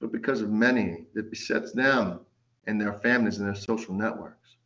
but 0.00 0.12
because 0.12 0.40
of 0.40 0.50
many 0.50 1.06
that 1.14 1.30
besets 1.30 1.72
them 1.72 2.20
and 2.66 2.80
their 2.80 2.94
families 2.94 3.38
and 3.38 3.46
their 3.46 3.54
social 3.54 3.94
networks. 3.94 4.56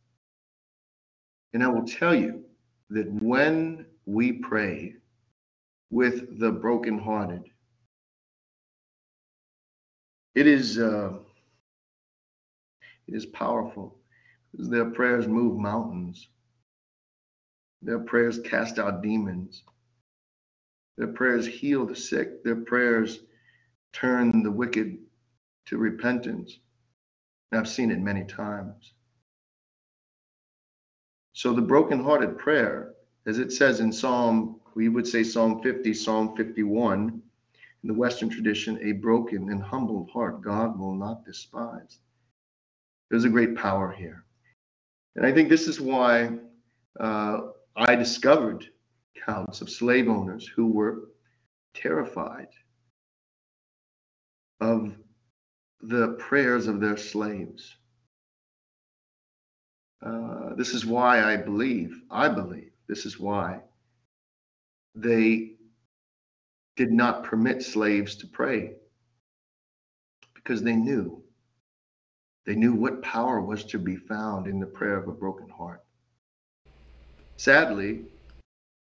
And 1.53 1.63
I 1.63 1.67
will 1.67 1.85
tell 1.85 2.13
you 2.15 2.43
that 2.89 3.11
when 3.21 3.85
we 4.05 4.33
pray 4.33 4.95
with 5.89 6.39
the 6.39 6.51
brokenhearted, 6.51 7.43
it 10.35 10.47
is 10.47 10.77
uh, 10.77 11.13
it 13.07 13.15
is 13.15 13.25
powerful 13.25 13.97
their 14.57 14.85
prayers 14.85 15.27
move 15.27 15.57
mountains. 15.57 16.27
Their 17.81 17.99
prayers 17.99 18.39
cast 18.39 18.79
out 18.79 19.03
demons. 19.03 19.63
Their 20.97 21.07
prayers 21.07 21.45
heal 21.45 21.85
the 21.85 21.95
sick. 21.95 22.43
Their 22.43 22.55
prayers 22.55 23.19
turn 23.93 24.43
the 24.43 24.51
wicked 24.51 24.97
to 25.67 25.77
repentance. 25.77 26.59
And 27.51 27.61
I've 27.61 27.69
seen 27.69 27.91
it 27.91 27.99
many 27.99 28.25
times. 28.25 28.93
So 31.33 31.53
the 31.53 31.61
brokenhearted 31.61 32.37
prayer, 32.37 32.93
as 33.27 33.37
it 33.37 33.51
says 33.51 33.79
in 33.79 33.91
Psalm, 33.91 34.59
we 34.75 34.89
would 34.89 35.07
say 35.07 35.23
Psalm 35.23 35.61
50, 35.61 35.93
Psalm 35.93 36.35
51, 36.35 37.21
in 37.83 37.87
the 37.87 37.93
Western 37.93 38.29
tradition, 38.29 38.79
a 38.81 38.93
broken 38.93 39.51
and 39.51 39.61
humbled 39.61 40.09
heart 40.09 40.41
God 40.41 40.79
will 40.79 40.95
not 40.95 41.25
despise. 41.25 41.99
There's 43.09 43.23
a 43.23 43.29
great 43.29 43.55
power 43.55 43.91
here. 43.91 44.25
And 45.15 45.25
I 45.25 45.31
think 45.31 45.49
this 45.49 45.67
is 45.67 45.79
why 45.79 46.31
uh, 46.99 47.39
I 47.75 47.95
discovered 47.95 48.65
counts 49.25 49.61
of 49.61 49.69
slave 49.69 50.07
owners 50.07 50.47
who 50.47 50.67
were 50.67 51.09
terrified 51.73 52.47
of 54.59 54.95
the 55.81 56.09
prayers 56.19 56.67
of 56.67 56.79
their 56.79 56.97
slaves. 56.97 57.75
Uh, 60.05 60.53
this 60.55 60.73
is 60.73 60.85
why 60.85 61.23
I 61.23 61.37
believe, 61.37 62.01
I 62.09 62.29
believe, 62.29 62.71
this 62.87 63.05
is 63.05 63.19
why 63.19 63.61
they 64.95 65.53
did 66.75 66.91
not 66.91 67.23
permit 67.23 67.63
slaves 67.63 68.15
to 68.17 68.27
pray 68.27 68.73
because 70.35 70.61
they 70.61 70.75
knew. 70.75 71.23
They 72.45 72.55
knew 72.55 72.73
what 72.73 73.01
power 73.01 73.41
was 73.41 73.65
to 73.65 73.77
be 73.77 73.97
found 73.97 74.47
in 74.47 74.59
the 74.59 74.65
prayer 74.65 74.97
of 74.97 75.07
a 75.07 75.11
broken 75.11 75.49
heart. 75.49 75.83
Sadly, 77.35 78.05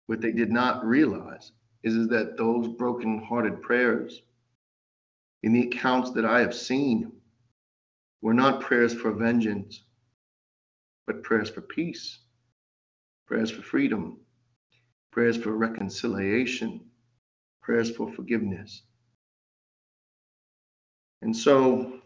what 0.10 0.22
they 0.22 0.32
did 0.32 0.49
not 0.51 0.84
realize 0.84 1.51
is, 1.84 1.95
is 1.95 2.07
that 2.07 2.36
those 2.36 2.68
broken-hearted 2.68 3.62
prayers 3.62 4.24
in 5.43 5.53
the 5.53 5.68
accounts 5.68 6.10
that 6.10 6.26
I 6.26 6.39
have 6.39 6.55
seen 6.55 7.12
were 8.24 8.34
not 8.34 8.60
prayers 8.60 8.91
for 8.91 9.12
vengeance, 9.12 9.84
but 11.05 11.22
prayers 11.22 11.51
for 11.51 11.62
peace, 11.62 12.18
prayers 13.28 13.51
for 13.51 13.62
freedom, 13.62 14.18
prayers 15.12 15.38
for 15.38 15.51
reconciliation, 15.51 16.82
prayers 17.62 17.91
for 17.91 18.12
forgiveness. 18.12 18.82
And 21.22 21.38
so 21.38 22.01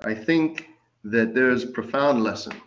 I 0.00 0.14
think 0.14 0.66
that 1.04 1.32
there's 1.32 1.62
a 1.62 1.68
profound 1.68 2.24
lesson 2.24 2.60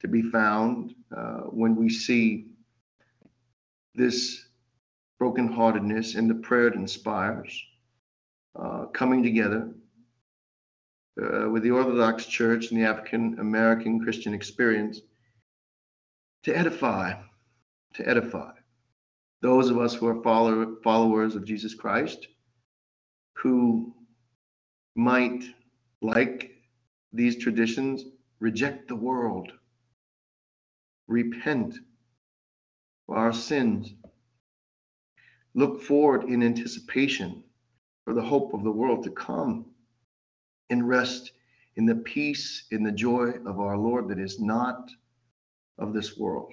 to 0.00 0.08
be 0.08 0.20
found 0.20 0.94
uh, 1.16 1.44
when 1.44 1.76
we 1.76 1.88
see 1.88 2.51
this 3.94 4.44
brokenheartedness 5.20 6.16
and 6.16 6.28
the 6.28 6.34
prayer 6.34 6.68
it 6.68 6.74
inspires 6.74 7.62
uh, 8.58 8.86
coming 8.86 9.22
together 9.22 9.70
uh, 11.22 11.48
with 11.48 11.62
the 11.62 11.70
Orthodox 11.70 12.26
Church 12.26 12.70
and 12.70 12.80
the 12.80 12.86
African 12.86 13.38
American 13.38 14.00
Christian 14.00 14.34
experience 14.34 15.00
to 16.44 16.56
edify, 16.56 17.14
to 17.94 18.08
edify 18.08 18.52
those 19.42 19.70
of 19.70 19.78
us 19.78 19.94
who 19.94 20.06
are 20.06 20.22
follow, 20.22 20.76
followers 20.82 21.34
of 21.34 21.44
Jesus 21.44 21.74
Christ 21.74 22.28
who 23.36 23.92
might, 24.94 25.44
like 26.00 26.52
these 27.12 27.36
traditions, 27.36 28.04
reject 28.40 28.88
the 28.88 28.96
world, 28.96 29.52
repent 31.08 31.78
for 33.06 33.16
our 33.16 33.32
sins, 33.32 33.92
look 35.54 35.82
forward 35.82 36.24
in 36.24 36.42
anticipation 36.42 37.42
for 38.04 38.14
the 38.14 38.22
hope 38.22 38.54
of 38.54 38.64
the 38.64 38.70
world 38.70 39.04
to 39.04 39.10
come, 39.10 39.66
and 40.70 40.88
rest 40.88 41.32
in 41.76 41.86
the 41.86 41.94
peace, 41.94 42.64
in 42.70 42.82
the 42.82 42.92
joy 42.92 43.30
of 43.46 43.60
our 43.60 43.76
Lord 43.76 44.08
that 44.08 44.18
is 44.18 44.40
not 44.40 44.90
of 45.78 45.92
this 45.92 46.16
world. 46.16 46.52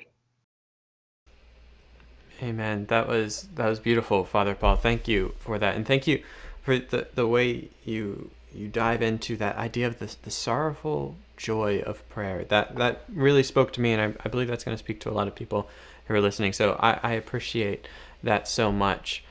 Amen. 2.41 2.85
That 2.87 3.07
was 3.07 3.49
that 3.55 3.67
was 3.67 3.79
beautiful, 3.79 4.23
Father 4.23 4.55
Paul. 4.55 4.77
Thank 4.77 5.07
you 5.07 5.33
for 5.39 5.59
that, 5.59 5.75
and 5.75 5.85
thank 5.85 6.07
you 6.07 6.23
for 6.61 6.77
the 6.77 7.07
the 7.13 7.27
way 7.27 7.69
you 7.83 8.31
you 8.53 8.67
dive 8.67 9.01
into 9.01 9.35
that 9.37 9.57
idea 9.57 9.87
of 9.87 9.99
the 9.99 10.15
the 10.23 10.31
sorrowful 10.31 11.15
joy 11.35 11.81
of 11.81 12.07
prayer. 12.09 12.45
That 12.45 12.77
that 12.77 13.03
really 13.13 13.43
spoke 13.43 13.73
to 13.73 13.81
me, 13.81 13.91
and 13.91 14.01
I, 14.01 14.25
I 14.25 14.29
believe 14.29 14.47
that's 14.47 14.63
going 14.63 14.77
to 14.77 14.83
speak 14.83 15.01
to 15.01 15.09
a 15.09 15.11
lot 15.11 15.27
of 15.27 15.35
people 15.35 15.69
who 16.09 16.15
are 16.15 16.21
listening. 16.21 16.51
So 16.51 16.77
I, 16.81 16.99
I 17.01 17.11
appreciate 17.13 17.87
that 18.21 18.47
so 18.47 18.71
much. 18.71 19.23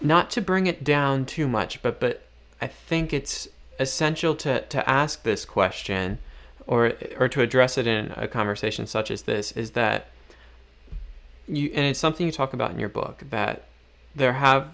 Not 0.00 0.30
to 0.30 0.40
bring 0.40 0.66
it 0.66 0.82
down 0.82 1.26
too 1.26 1.46
much, 1.46 1.82
but 1.82 2.00
but 2.00 2.22
I 2.62 2.68
think 2.68 3.12
it's 3.12 3.48
essential 3.78 4.34
to 4.36 4.62
to 4.62 4.88
ask 4.88 5.22
this 5.22 5.44
question, 5.44 6.18
or 6.66 6.94
or 7.18 7.28
to 7.28 7.42
address 7.42 7.76
it 7.76 7.86
in 7.86 8.14
a 8.16 8.26
conversation 8.26 8.86
such 8.86 9.10
as 9.10 9.22
this. 9.22 9.52
Is 9.52 9.72
that 9.72 10.08
you 11.46 11.70
and 11.74 11.84
it's 11.84 11.98
something 11.98 12.24
you 12.24 12.32
talk 12.32 12.54
about 12.54 12.70
in 12.70 12.78
your 12.78 12.88
book 12.88 13.24
that 13.28 13.64
there 14.14 14.34
have 14.34 14.68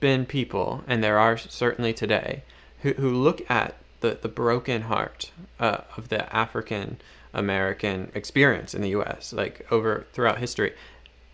been 0.00 0.26
people, 0.26 0.84
and 0.86 1.02
there 1.02 1.18
are 1.18 1.38
certainly 1.38 1.94
today, 1.94 2.42
who, 2.82 2.92
who 2.94 3.10
look 3.10 3.48
at 3.48 3.76
the, 4.00 4.18
the 4.20 4.28
broken 4.28 4.82
heart 4.82 5.30
uh, 5.58 5.78
of 5.96 6.08
the 6.08 6.34
African 6.34 6.98
American 7.32 8.10
experience 8.14 8.74
in 8.74 8.82
the 8.82 8.90
U.S., 8.90 9.32
like 9.32 9.66
over 9.70 10.06
throughout 10.12 10.38
history, 10.38 10.74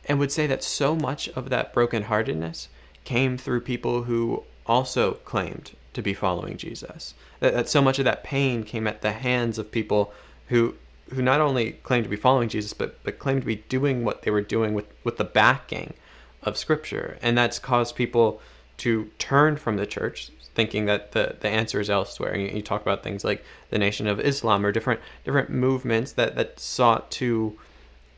and 0.05 0.19
would 0.19 0.33
say 0.33 0.47
that 0.47 0.63
so 0.63 0.95
much 0.95 1.29
of 1.31 1.51
that 1.51 1.75
brokenheartedness 1.75 2.69
came 3.05 3.39
through 3.39 3.61
people 3.61 4.05
who 4.05 4.45
also 4.67 5.15
claimed 5.25 5.73
to 5.95 6.03
be 6.03 6.15
following 6.15 6.57
Jesus. 6.57 7.15
That, 7.41 7.55
that 7.55 7.69
so 7.69 7.81
much 7.81 7.99
of 7.99 8.05
that 8.05 8.25
pain 8.25 8.65
came 8.65 8.87
at 8.87 9.03
the 9.03 9.13
hands 9.13 9.59
of 9.59 9.71
people 9.71 10.13
who 10.49 10.75
who 11.15 11.23
not 11.23 11.41
only 11.41 11.73
claimed 11.85 12.03
to 12.03 12.11
be 12.11 12.17
following 12.17 12.49
Jesus, 12.49 12.73
but 12.73 13.03
but 13.03 13.19
claimed 13.19 13.43
to 13.43 13.47
be 13.47 13.57
doing 13.57 14.05
what 14.05 14.23
they 14.23 14.31
were 14.31 14.43
doing 14.43 14.75
with 14.75 14.87
with 15.05 15.17
the 15.17 15.25
backing 15.25 15.95
of 16.43 16.57
Scripture, 16.57 17.19
and 17.23 17.37
that's 17.37 17.59
caused 17.59 17.97
people 17.97 18.41
to 18.79 19.11
turn 19.19 19.57
from 19.57 19.77
the 19.77 19.87
church, 19.87 20.31
thinking 20.55 20.87
that 20.87 21.13
the 21.13 21.37
the 21.41 21.49
answer 21.49 21.81
is 21.81 21.91
elsewhere. 21.91 22.37
You, 22.37 22.49
you 22.49 22.63
talk 22.63 22.83
about 22.83 23.03
things 23.03 23.25
like 23.25 23.45
the 23.71 23.79
Nation 23.79 24.07
of 24.07 24.21
Islam 24.21 24.65
or 24.65 24.73
different 24.73 25.01
different 25.25 25.51
movements 25.51 26.13
that 26.13 26.35
that 26.37 26.61
sought 26.61 27.11
to 27.13 27.59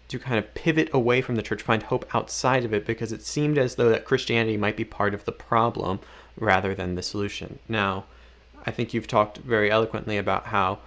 to 0.09 0.19
kind 0.19 0.39
of 0.39 0.55
pivot 0.55 0.89
away 0.93 1.21
from 1.21 1.37
the 1.37 1.43
church, 1.43 1.63
find 1.63 1.83
hope 1.83 2.07
outside 2.15 2.65
of 2.65 2.73
it, 2.73 2.87
because 2.87 3.13
it 3.13 3.23
seemed 3.23 3.59
as 3.59 3.75
though 3.75 3.91
that 3.91 4.07
Christianity 4.07 4.57
might 4.57 4.77
be 4.77 4.85
part 4.85 5.13
of 5.13 5.25
the 5.27 5.33
problem 5.33 6.01
rather 6.39 6.75
than 6.75 6.95
the 6.95 7.03
solution. 7.03 7.59
Now, 7.69 8.07
I 8.65 8.71
think 8.71 8.95
you've 8.95 9.07
talked 9.07 9.39
very 9.39 9.71
eloquently 9.71 10.17
about 10.17 10.47
how 10.47 10.79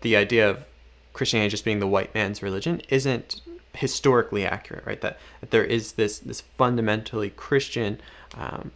the 0.00 0.16
idea 0.16 0.50
of 0.50 0.64
Christianity 1.12 1.50
just 1.50 1.64
being 1.64 1.78
the 1.78 1.86
white 1.86 2.12
man's 2.14 2.42
religion 2.42 2.82
isn't 2.88 3.40
historically 3.72 4.44
accurate, 4.44 4.84
right? 4.84 5.00
That, 5.00 5.18
that 5.40 5.50
there 5.50 5.64
is 5.64 5.92
this 5.92 6.18
this 6.18 6.40
fundamentally 6.40 7.30
Christian 7.30 8.00
um, 8.34 8.72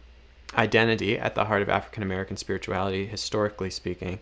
identity 0.55 1.17
at 1.17 1.35
the 1.35 1.45
heart 1.45 1.61
of 1.61 1.69
African 1.69 2.03
American 2.03 2.37
spirituality, 2.37 3.05
historically 3.05 3.69
speaking. 3.69 4.19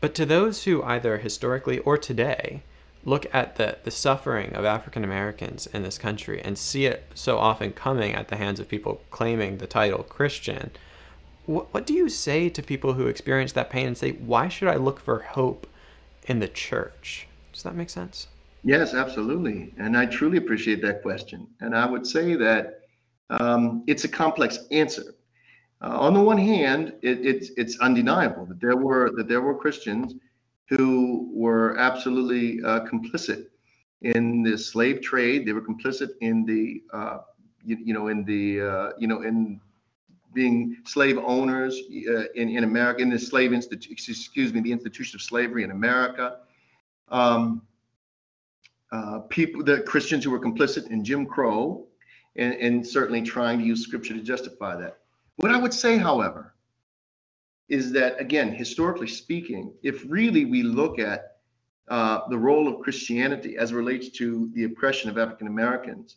But 0.00 0.14
to 0.14 0.26
those 0.26 0.64
who 0.64 0.82
either 0.82 1.18
historically 1.18 1.78
or 1.80 1.98
today 1.98 2.62
look 3.04 3.26
at 3.32 3.56
the, 3.56 3.78
the 3.84 3.90
suffering 3.90 4.54
of 4.54 4.64
African 4.64 5.04
Americans 5.04 5.66
in 5.66 5.82
this 5.82 5.98
country 5.98 6.40
and 6.42 6.58
see 6.58 6.86
it 6.86 7.04
so 7.14 7.38
often 7.38 7.72
coming 7.72 8.14
at 8.14 8.28
the 8.28 8.36
hands 8.36 8.60
of 8.60 8.68
people 8.68 9.02
claiming 9.10 9.58
the 9.58 9.66
title 9.66 10.02
Christian, 10.02 10.70
what, 11.46 11.72
what 11.72 11.86
do 11.86 11.94
you 11.94 12.08
say 12.08 12.48
to 12.48 12.62
people 12.62 12.92
who 12.92 13.06
experience 13.06 13.52
that 13.52 13.70
pain 13.70 13.86
and 13.86 13.98
say, 13.98 14.12
why 14.12 14.48
should 14.48 14.68
I 14.68 14.76
look 14.76 15.00
for 15.00 15.20
hope 15.20 15.66
in 16.26 16.40
the 16.40 16.48
church? 16.48 17.26
Does 17.52 17.62
that 17.62 17.74
make 17.74 17.90
sense? 17.90 18.28
Yes, 18.64 18.92
absolutely. 18.92 19.72
And 19.78 19.96
I 19.96 20.06
truly 20.06 20.36
appreciate 20.36 20.82
that 20.82 21.02
question. 21.02 21.46
And 21.60 21.74
I 21.74 21.86
would 21.86 22.06
say 22.06 22.34
that 22.34 22.80
um, 23.30 23.84
it's 23.86 24.04
a 24.04 24.08
complex 24.08 24.58
answer. 24.70 25.14
Uh, 25.80 25.98
on 26.00 26.14
the 26.14 26.20
one 26.20 26.38
hand, 26.38 26.94
it, 27.02 27.24
it's 27.24 27.50
it's 27.56 27.78
undeniable 27.78 28.46
that 28.46 28.60
there 28.60 28.76
were 28.76 29.10
that 29.16 29.28
there 29.28 29.40
were 29.40 29.54
Christians 29.54 30.14
who 30.68 31.30
were 31.32 31.78
absolutely 31.78 32.62
uh, 32.62 32.80
complicit 32.80 33.46
in 34.02 34.42
the 34.42 34.58
slave 34.58 35.00
trade. 35.00 35.46
They 35.46 35.52
were 35.52 35.62
complicit 35.62 36.10
in 36.20 36.44
the 36.44 36.82
uh, 36.92 37.18
you, 37.64 37.76
you, 37.76 37.94
know 37.94 38.08
in 38.08 38.24
the 38.24 38.60
uh, 38.60 38.90
you 38.98 39.06
know 39.06 39.22
in 39.22 39.60
being 40.34 40.76
slave 40.84 41.18
owners 41.18 41.80
uh, 42.08 42.24
in 42.34 42.48
in 42.48 42.64
America 42.64 43.02
in 43.02 43.10
the 43.10 43.18
slave 43.18 43.52
institute 43.52 43.92
excuse 43.92 44.52
me 44.52 44.60
the 44.60 44.72
institution 44.72 45.16
of 45.16 45.22
slavery 45.22 45.62
in 45.62 45.70
America 45.70 46.38
um, 47.10 47.62
uh, 48.90 49.20
people, 49.28 49.62
the 49.62 49.80
Christians 49.80 50.24
who 50.24 50.30
were 50.30 50.40
complicit 50.40 50.90
in 50.90 51.04
Jim 51.04 51.26
Crow, 51.26 51.86
and, 52.36 52.54
and 52.54 52.86
certainly 52.86 53.22
trying 53.22 53.58
to 53.58 53.64
use 53.64 53.82
scripture 53.82 54.14
to 54.14 54.22
justify 54.22 54.76
that. 54.76 54.98
What 55.38 55.52
I 55.52 55.56
would 55.56 55.72
say, 55.72 55.98
however, 55.98 56.52
is 57.68 57.92
that 57.92 58.20
again, 58.20 58.52
historically 58.52 59.06
speaking, 59.06 59.72
if 59.84 60.04
really 60.08 60.44
we 60.44 60.64
look 60.64 60.98
at 60.98 61.36
uh, 61.86 62.22
the 62.28 62.36
role 62.36 62.66
of 62.66 62.80
Christianity 62.80 63.56
as 63.56 63.72
relates 63.72 64.08
to 64.18 64.50
the 64.54 64.64
oppression 64.64 65.08
of 65.08 65.16
African 65.16 65.46
Americans, 65.46 66.16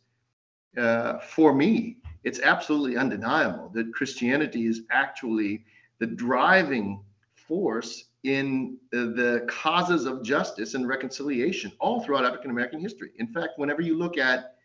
uh, 0.76 1.20
for 1.20 1.54
me, 1.54 1.98
it's 2.24 2.40
absolutely 2.40 2.98
undeniable 2.98 3.70
that 3.76 3.94
Christianity 3.94 4.66
is 4.66 4.82
actually 4.90 5.66
the 6.00 6.08
driving 6.08 7.04
force 7.36 8.06
in 8.24 8.76
the 8.92 9.46
causes 9.48 10.08
of 10.08 10.24
justice 10.24 10.74
and 10.74 10.88
reconciliation 10.88 11.72
all 11.80 12.02
throughout 12.02 12.26
African 12.26 12.50
American 12.50 12.80
history. 12.80 13.12
In 13.18 13.28
fact, 13.28 13.50
whenever 13.58 13.84
you 13.84 14.00
look 14.00 14.18
at 14.18 14.56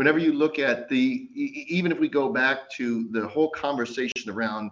whenever 0.00 0.18
you 0.18 0.32
look 0.32 0.58
at 0.58 0.88
the 0.88 1.28
even 1.34 1.92
if 1.92 1.98
we 1.98 2.08
go 2.08 2.32
back 2.32 2.70
to 2.70 3.06
the 3.10 3.28
whole 3.28 3.50
conversation 3.50 4.30
around 4.30 4.70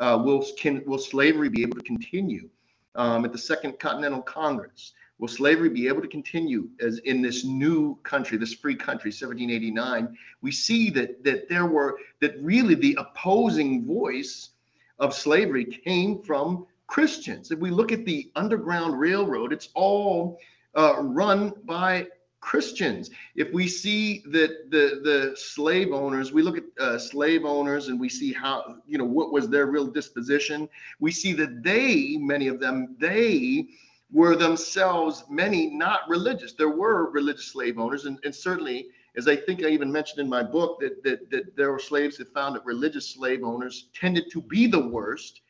uh, 0.00 0.20
will 0.24 0.44
can 0.58 0.82
will 0.86 0.98
slavery 0.98 1.48
be 1.48 1.62
able 1.62 1.76
to 1.76 1.84
continue 1.84 2.48
um, 2.96 3.24
at 3.24 3.30
the 3.30 3.38
Second 3.38 3.78
Continental 3.78 4.20
Congress? 4.22 4.92
Will 5.20 5.28
slavery 5.28 5.68
be 5.68 5.86
able 5.86 6.02
to 6.02 6.08
continue 6.08 6.68
as 6.80 6.98
in 7.10 7.22
this 7.22 7.44
new 7.44 7.94
country, 8.02 8.36
this 8.38 8.54
free 8.54 8.74
country, 8.74 9.10
1789? 9.10 10.18
We 10.42 10.50
see 10.50 10.90
that 10.90 11.22
that 11.22 11.48
there 11.48 11.66
were 11.66 12.00
that 12.20 12.34
really 12.42 12.74
the 12.74 12.98
opposing 12.98 13.86
voice 13.86 14.50
of 14.98 15.14
slavery 15.14 15.64
came 15.64 16.22
from 16.22 16.66
Christians. 16.88 17.52
If 17.52 17.60
we 17.60 17.70
look 17.70 17.92
at 17.92 18.04
the 18.04 18.32
Underground 18.34 18.98
Railroad, 18.98 19.52
it's 19.52 19.68
all 19.74 20.40
uh, 20.74 20.96
run 21.02 21.52
by 21.66 22.08
Christians. 22.46 23.10
If 23.34 23.52
we 23.52 23.66
see 23.66 24.22
that 24.26 24.70
the 24.70 25.00
the 25.02 25.34
slave 25.36 25.92
owners, 25.92 26.32
we 26.32 26.42
look 26.42 26.58
at 26.58 26.64
uh, 26.78 26.96
slave 26.96 27.44
owners 27.44 27.88
and 27.88 27.98
we 27.98 28.08
see 28.08 28.32
how 28.32 28.76
you 28.86 28.98
know 28.98 29.04
what 29.04 29.32
was 29.32 29.48
their 29.48 29.66
real 29.66 29.88
disposition. 29.88 30.68
We 31.00 31.10
see 31.10 31.32
that 31.32 31.64
they, 31.64 32.16
many 32.18 32.46
of 32.46 32.60
them, 32.60 32.94
they 33.00 33.66
were 34.12 34.36
themselves 34.36 35.24
many 35.28 35.66
not 35.66 36.08
religious. 36.08 36.52
There 36.52 36.70
were 36.70 37.10
religious 37.10 37.46
slave 37.46 37.80
owners, 37.80 38.04
and, 38.04 38.16
and 38.24 38.32
certainly, 38.32 38.90
as 39.16 39.26
I 39.26 39.34
think 39.34 39.64
I 39.64 39.70
even 39.70 39.90
mentioned 39.90 40.20
in 40.20 40.28
my 40.28 40.44
book, 40.44 40.78
that, 40.78 41.02
that 41.02 41.28
that 41.32 41.56
there 41.56 41.72
were 41.72 41.80
slaves 41.80 42.16
that 42.18 42.32
found 42.32 42.54
that 42.54 42.64
religious 42.64 43.08
slave 43.10 43.42
owners 43.42 43.88
tended 43.92 44.30
to 44.30 44.40
be 44.40 44.68
the 44.68 44.86
worst 44.96 45.40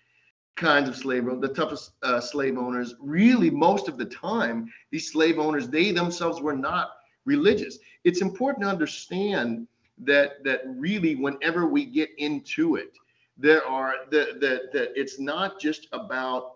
kinds 0.56 0.88
of 0.88 0.96
slave 0.96 1.24
the 1.40 1.48
toughest 1.48 1.92
uh, 2.02 2.20
slave 2.20 2.58
owners. 2.58 2.94
Really 3.00 3.50
most 3.50 3.88
of 3.88 3.98
the 3.98 4.06
time 4.06 4.72
these 4.90 5.12
slave 5.12 5.38
owners 5.38 5.68
they 5.68 5.92
themselves 5.92 6.40
were 6.40 6.56
not 6.56 6.90
religious. 7.24 7.78
It's 8.04 8.22
important 8.22 8.64
to 8.64 8.70
understand 8.70 9.66
that 9.98 10.42
that 10.44 10.62
really 10.66 11.14
whenever 11.14 11.66
we 11.66 11.84
get 11.84 12.10
into 12.18 12.76
it 12.76 12.96
there 13.38 13.66
are 13.66 13.94
that 14.10 14.40
that 14.40 14.72
that 14.72 14.92
it's 14.94 15.18
not 15.18 15.60
just 15.60 15.88
about 15.92 16.52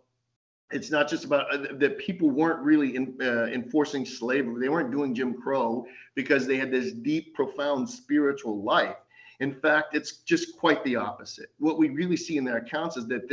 it's 0.71 0.91
not 0.91 1.09
just 1.09 1.25
about 1.25 1.53
uh, 1.53 1.67
that 1.73 1.99
people 1.99 2.31
weren't 2.31 2.61
really 2.61 2.95
in, 2.97 3.17
uh, 3.21 3.47
enforcing 3.47 4.07
slavery. 4.07 4.61
They 4.61 4.69
weren't 4.69 4.91
doing 4.91 5.15
jim 5.15 5.35
crow 5.35 5.85
because 6.15 6.47
they 6.47 6.57
had 6.57 6.71
this 6.71 6.93
deep 6.93 7.35
profound 7.35 7.89
spiritual 7.89 8.63
life 8.63 8.97
in 9.41 9.55
fact, 9.55 9.95
it's 9.95 10.19
just 10.19 10.59
quite 10.59 10.85
the 10.85 10.97
opposite. 10.97 11.49
What 11.59 11.79
we 11.79 11.89
really 11.89 12.17
see 12.17 12.37
in 12.37 12.45
their 12.45 12.59
accounts 12.59 12.99
is 12.99 13.07
that 13.09 13.29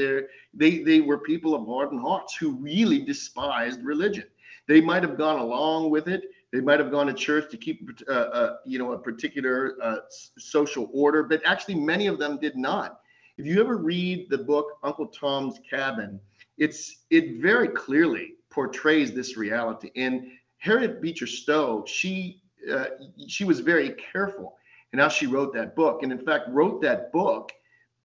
they 0.54 0.80
they 0.80 1.02
were 1.02 1.18
people 1.20 1.54
of 1.54 1.66
hardened 1.66 2.02
hearts 2.02 2.36
who 2.36 2.52
really 2.52 3.00
despised 3.00 3.84
religion. 3.84 4.24
They 4.68 4.80
might 4.82 5.04
have 5.04 5.18
gone 5.18 5.40
along 5.40 5.90
with 5.90 6.08
it. 6.08 6.24
They 6.54 6.62
might 6.62 6.80
have 6.80 6.92
gone 6.92 7.08
to 7.08 7.14
church 7.14 7.52
to 7.52 7.58
keep, 7.58 7.90
uh, 8.08 8.12
uh, 8.12 8.56
you 8.66 8.80
know, 8.80 8.94
a 8.94 8.98
particular 8.98 9.76
uh, 9.82 9.98
social 10.38 10.90
order, 10.94 11.24
but 11.24 11.42
actually 11.46 11.76
many 11.76 12.08
of 12.08 12.18
them 12.20 12.38
did 12.40 12.56
not. 12.56 13.02
If 13.38 13.46
you 13.46 13.60
ever 13.60 13.78
read 13.78 14.30
the 14.30 14.38
book 14.38 14.80
Uncle 14.84 15.08
Tom's 15.08 15.60
Cabin, 15.70 16.22
it's 16.58 17.04
it 17.10 17.42
very 17.42 17.68
clearly 17.68 18.36
portrays 18.50 19.14
this 19.14 19.36
reality. 19.36 19.92
And 19.98 20.32
Harriet 20.60 21.02
Beecher 21.02 21.28
Stowe, 21.28 21.84
she 21.86 22.42
uh, 22.72 22.86
she 23.28 23.44
was 23.44 23.60
very 23.60 23.90
careful 24.12 24.58
and 24.92 25.02
how 25.02 25.10
she 25.10 25.28
wrote 25.28 25.54
that 25.54 25.76
book. 25.76 26.04
And 26.04 26.12
in 26.12 26.20
fact, 26.20 26.50
wrote 26.50 26.82
that 26.82 27.12
book 27.12 27.52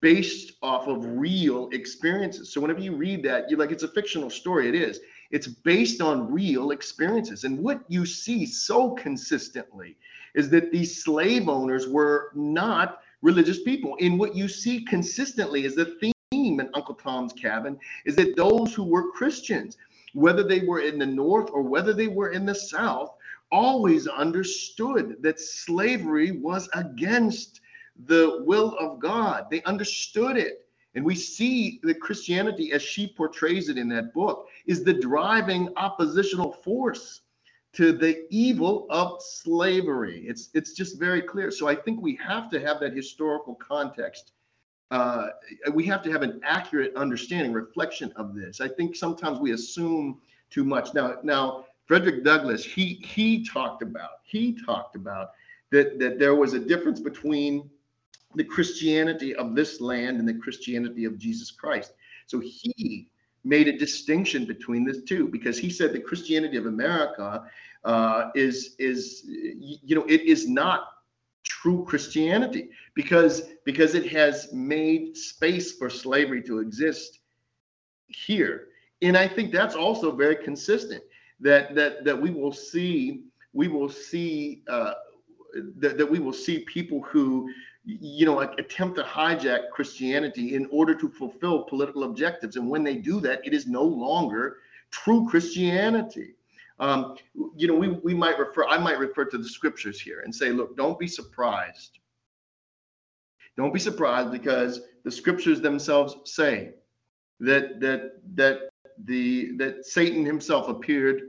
based 0.00 0.54
off 0.62 0.88
of 0.88 1.04
real 1.04 1.68
experiences. 1.70 2.52
So 2.52 2.60
whenever 2.60 2.80
you 2.80 2.94
read 2.94 3.22
that, 3.22 3.48
you're 3.48 3.58
like, 3.58 3.70
it's 3.70 3.84
a 3.84 3.88
fictional 3.88 4.30
story. 4.30 4.68
It 4.68 4.74
is. 4.74 5.00
It's 5.30 5.46
based 5.46 6.02
on 6.02 6.30
real 6.30 6.72
experiences. 6.72 7.44
And 7.44 7.58
what 7.58 7.82
you 7.88 8.04
see 8.04 8.44
so 8.44 8.90
consistently 8.90 9.96
is 10.34 10.50
that 10.50 10.72
these 10.72 11.02
slave 11.02 11.48
owners 11.48 11.88
were 11.88 12.32
not 12.34 13.00
religious 13.22 13.62
people. 13.62 13.96
And 14.00 14.18
what 14.18 14.34
you 14.34 14.48
see 14.48 14.84
consistently 14.84 15.64
is 15.64 15.76
the 15.76 15.96
theme 16.32 16.60
in 16.60 16.68
Uncle 16.74 16.96
Tom's 16.96 17.32
Cabin 17.32 17.78
is 18.04 18.16
that 18.16 18.36
those 18.36 18.74
who 18.74 18.84
were 18.84 19.12
Christians, 19.12 19.76
whether 20.14 20.42
they 20.42 20.60
were 20.60 20.80
in 20.80 20.98
the 20.98 21.06
North 21.06 21.48
or 21.52 21.62
whether 21.62 21.92
they 21.92 22.08
were 22.08 22.30
in 22.30 22.44
the 22.44 22.54
South, 22.54 23.14
always 23.52 24.08
understood 24.08 25.18
that 25.22 25.38
slavery 25.38 26.32
was 26.32 26.68
against 26.74 27.60
the 28.06 28.42
will 28.44 28.76
of 28.78 28.98
God. 28.98 29.46
They 29.50 29.62
understood 29.62 30.36
it. 30.36 30.66
And 30.94 31.04
we 31.04 31.14
see 31.14 31.80
that 31.84 32.00
Christianity, 32.00 32.72
as 32.72 32.82
she 32.82 33.06
portrays 33.06 33.68
it 33.68 33.78
in 33.78 33.88
that 33.90 34.12
book, 34.12 34.48
is 34.66 34.82
the 34.82 34.92
driving 34.92 35.68
oppositional 35.76 36.52
force 36.52 37.20
to 37.74 37.92
the 37.92 38.26
evil 38.28 38.86
of 38.90 39.22
slavery. 39.22 40.24
It's 40.26 40.50
it's 40.52 40.74
just 40.74 40.98
very 40.98 41.22
clear. 41.22 41.50
So 41.50 41.66
I 41.68 41.74
think 41.74 42.02
we 42.02 42.16
have 42.16 42.50
to 42.50 42.60
have 42.60 42.80
that 42.80 42.92
historical 42.92 43.54
context. 43.54 44.32
Uh, 44.90 45.28
we 45.72 45.86
have 45.86 46.02
to 46.02 46.12
have 46.12 46.20
an 46.20 46.38
accurate 46.44 46.94
understanding, 46.96 47.54
reflection 47.54 48.12
of 48.16 48.34
this. 48.34 48.60
I 48.60 48.68
think 48.68 48.94
sometimes 48.94 49.38
we 49.38 49.52
assume 49.52 50.20
too 50.50 50.64
much. 50.64 50.92
Now, 50.92 51.16
now 51.22 51.64
Frederick 51.92 52.24
Douglass, 52.24 52.64
he 52.64 52.94
he 53.04 53.44
talked 53.44 53.82
about 53.82 54.20
he 54.24 54.56
talked 54.64 54.96
about 54.96 55.32
that 55.72 55.98
that 55.98 56.18
there 56.18 56.34
was 56.34 56.54
a 56.54 56.58
difference 56.58 57.00
between 57.00 57.68
the 58.34 58.44
Christianity 58.44 59.34
of 59.34 59.54
this 59.54 59.78
land 59.78 60.18
and 60.18 60.26
the 60.26 60.32
Christianity 60.32 61.04
of 61.04 61.18
Jesus 61.18 61.50
Christ. 61.50 61.92
So 62.24 62.40
he 62.40 63.10
made 63.44 63.68
a 63.68 63.76
distinction 63.76 64.46
between 64.46 64.84
the 64.84 65.02
two 65.02 65.28
because 65.28 65.58
he 65.58 65.68
said 65.68 65.92
the 65.92 66.00
Christianity 66.00 66.56
of 66.56 66.64
America 66.64 67.44
uh, 67.84 68.30
is 68.34 68.74
is 68.78 69.24
you 69.26 69.94
know 69.94 70.06
it 70.08 70.22
is 70.22 70.48
not 70.48 70.84
true 71.42 71.84
Christianity 71.86 72.70
because 72.94 73.50
because 73.66 73.94
it 73.94 74.10
has 74.10 74.50
made 74.50 75.14
space 75.14 75.76
for 75.76 75.90
slavery 75.90 76.42
to 76.44 76.60
exist 76.60 77.18
here. 78.06 78.68
And 79.02 79.14
I 79.14 79.28
think 79.28 79.52
that's 79.52 79.74
also 79.74 80.10
very 80.10 80.36
consistent 80.36 81.02
that 81.42 81.74
that 81.74 82.04
that 82.04 82.20
we 82.20 82.30
will 82.30 82.52
see 82.52 83.24
we 83.52 83.68
will 83.68 83.88
see 83.88 84.62
uh, 84.68 84.94
that, 85.78 85.98
that 85.98 86.10
we 86.10 86.18
will 86.18 86.32
see 86.32 86.60
people 86.60 87.02
who 87.02 87.50
you 87.84 88.24
know 88.24 88.40
attempt 88.40 88.96
to 88.96 89.02
hijack 89.02 89.70
christianity 89.70 90.54
in 90.54 90.66
order 90.70 90.94
to 90.94 91.08
fulfill 91.08 91.64
political 91.64 92.04
objectives. 92.04 92.56
And 92.56 92.68
when 92.68 92.84
they 92.84 92.96
do 92.96 93.20
that 93.20 93.44
it 93.44 93.52
is 93.52 93.66
no 93.66 93.82
longer 93.82 94.58
true 94.90 95.28
christianity. 95.28 96.34
Um, 96.78 97.16
you 97.56 97.66
know 97.68 97.74
we, 97.74 97.88
we 97.88 98.14
might 98.14 98.38
refer 98.38 98.64
i 98.66 98.78
might 98.78 98.98
refer 98.98 99.24
to 99.26 99.38
the 99.38 99.48
scriptures 99.48 100.00
here 100.00 100.20
and 100.20 100.34
say 100.34 100.50
look 100.50 100.76
don't 100.76 100.98
be 100.98 101.08
surprised. 101.08 101.98
Don't 103.56 103.74
be 103.74 103.80
surprised 103.80 104.32
because 104.32 104.80
the 105.04 105.10
scriptures 105.10 105.60
themselves 105.60 106.16
say 106.24 106.70
that 107.40 107.80
that 107.80 108.12
that 108.34 108.70
the 109.04 109.56
that 109.56 109.84
satan 109.84 110.24
himself 110.24 110.68
appeared 110.68 111.22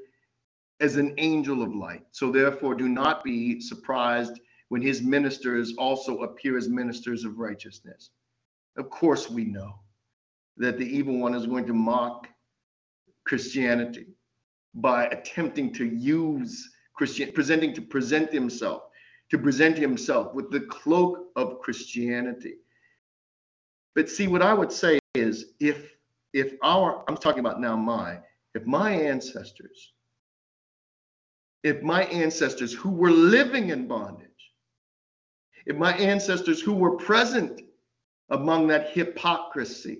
as 0.83 0.97
an 0.97 1.15
angel 1.17 1.63
of 1.63 1.73
light. 1.73 2.03
So 2.11 2.29
therefore, 2.29 2.75
do 2.75 2.89
not 2.89 3.23
be 3.23 3.61
surprised 3.61 4.41
when 4.67 4.81
his 4.81 5.01
ministers 5.01 5.73
also 5.77 6.23
appear 6.23 6.57
as 6.57 6.67
ministers 6.67 7.23
of 7.23 7.39
righteousness. 7.39 8.09
Of 8.75 8.89
course, 8.89 9.29
we 9.29 9.45
know 9.45 9.79
that 10.57 10.77
the 10.77 10.85
evil 10.85 11.17
one 11.17 11.35
is 11.35 11.47
going 11.47 11.65
to 11.67 11.73
mock 11.73 12.27
Christianity 13.25 14.07
by 14.75 15.05
attempting 15.05 15.73
to 15.75 15.85
use 15.85 16.69
Christian, 16.95 17.31
presenting 17.31 17.73
to 17.75 17.81
present 17.81 18.33
himself, 18.33 18.83
to 19.31 19.37
present 19.37 19.77
himself 19.77 20.33
with 20.33 20.51
the 20.51 20.61
cloak 20.61 21.27
of 21.37 21.59
Christianity. 21.61 22.55
But 23.95 24.09
see, 24.09 24.27
what 24.27 24.41
I 24.41 24.53
would 24.53 24.71
say 24.71 24.99
is 25.15 25.53
if 25.61 25.93
if 26.33 26.55
our 26.61 27.05
I'm 27.07 27.15
talking 27.15 27.39
about 27.39 27.61
now 27.61 27.77
my 27.77 28.19
if 28.53 28.65
my 28.65 28.91
ancestors 28.91 29.93
if 31.63 31.81
my 31.81 32.03
ancestors 32.05 32.73
who 32.73 32.89
were 32.91 33.11
living 33.11 33.69
in 33.69 33.87
bondage, 33.87 34.29
if 35.65 35.77
my 35.77 35.93
ancestors 35.95 36.61
who 36.61 36.73
were 36.73 36.97
present 36.97 37.61
among 38.29 38.67
that 38.67 38.89
hypocrisy, 38.89 39.99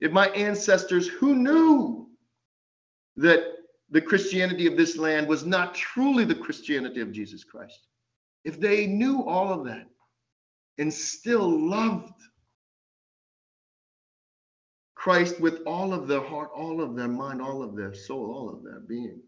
if 0.00 0.12
my 0.12 0.28
ancestors 0.28 1.08
who 1.08 1.34
knew 1.34 2.08
that 3.16 3.42
the 3.90 4.00
Christianity 4.00 4.66
of 4.66 4.76
this 4.76 4.96
land 4.96 5.26
was 5.26 5.44
not 5.44 5.74
truly 5.74 6.24
the 6.24 6.34
Christianity 6.34 7.00
of 7.00 7.10
Jesus 7.10 7.42
Christ, 7.42 7.88
if 8.44 8.60
they 8.60 8.86
knew 8.86 9.24
all 9.24 9.52
of 9.52 9.66
that 9.66 9.88
and 10.78 10.94
still 10.94 11.48
loved 11.68 12.12
Christ 14.94 15.40
with 15.40 15.62
all 15.66 15.92
of 15.92 16.06
their 16.06 16.22
heart, 16.22 16.50
all 16.54 16.80
of 16.80 16.94
their 16.94 17.08
mind, 17.08 17.42
all 17.42 17.62
of 17.62 17.74
their 17.74 17.94
soul, 17.94 18.32
all 18.32 18.48
of 18.48 18.62
their 18.62 18.80
being, 18.80 19.20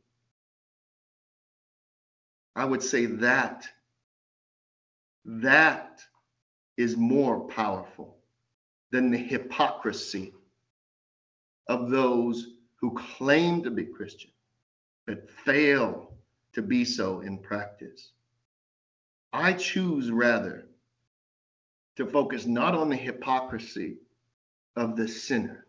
I 2.57 2.64
would 2.64 2.82
say 2.82 3.07
that 3.07 3.66
that 5.24 6.01
is 6.76 6.96
more 6.96 7.46
powerful 7.48 8.16
than 8.90 9.11
the 9.11 9.18
hypocrisy 9.18 10.34
of 11.68 11.90
those 11.90 12.46
who 12.80 12.98
claim 13.16 13.62
to 13.62 13.70
be 13.70 13.84
Christian 13.84 14.30
but 15.07 15.28
fail 15.44 16.16
to 16.53 16.62
be 16.62 16.84
so 16.84 17.20
in 17.20 17.38
practice. 17.38 18.12
I 19.32 19.53
choose 19.55 20.11
rather 20.11 20.66
to 21.96 22.07
focus 22.07 22.46
not 22.46 22.74
on 22.74 22.88
the 22.88 22.96
hypocrisy 22.96 23.98
of 24.76 24.96
the 24.96 25.09
sinner, 25.09 25.66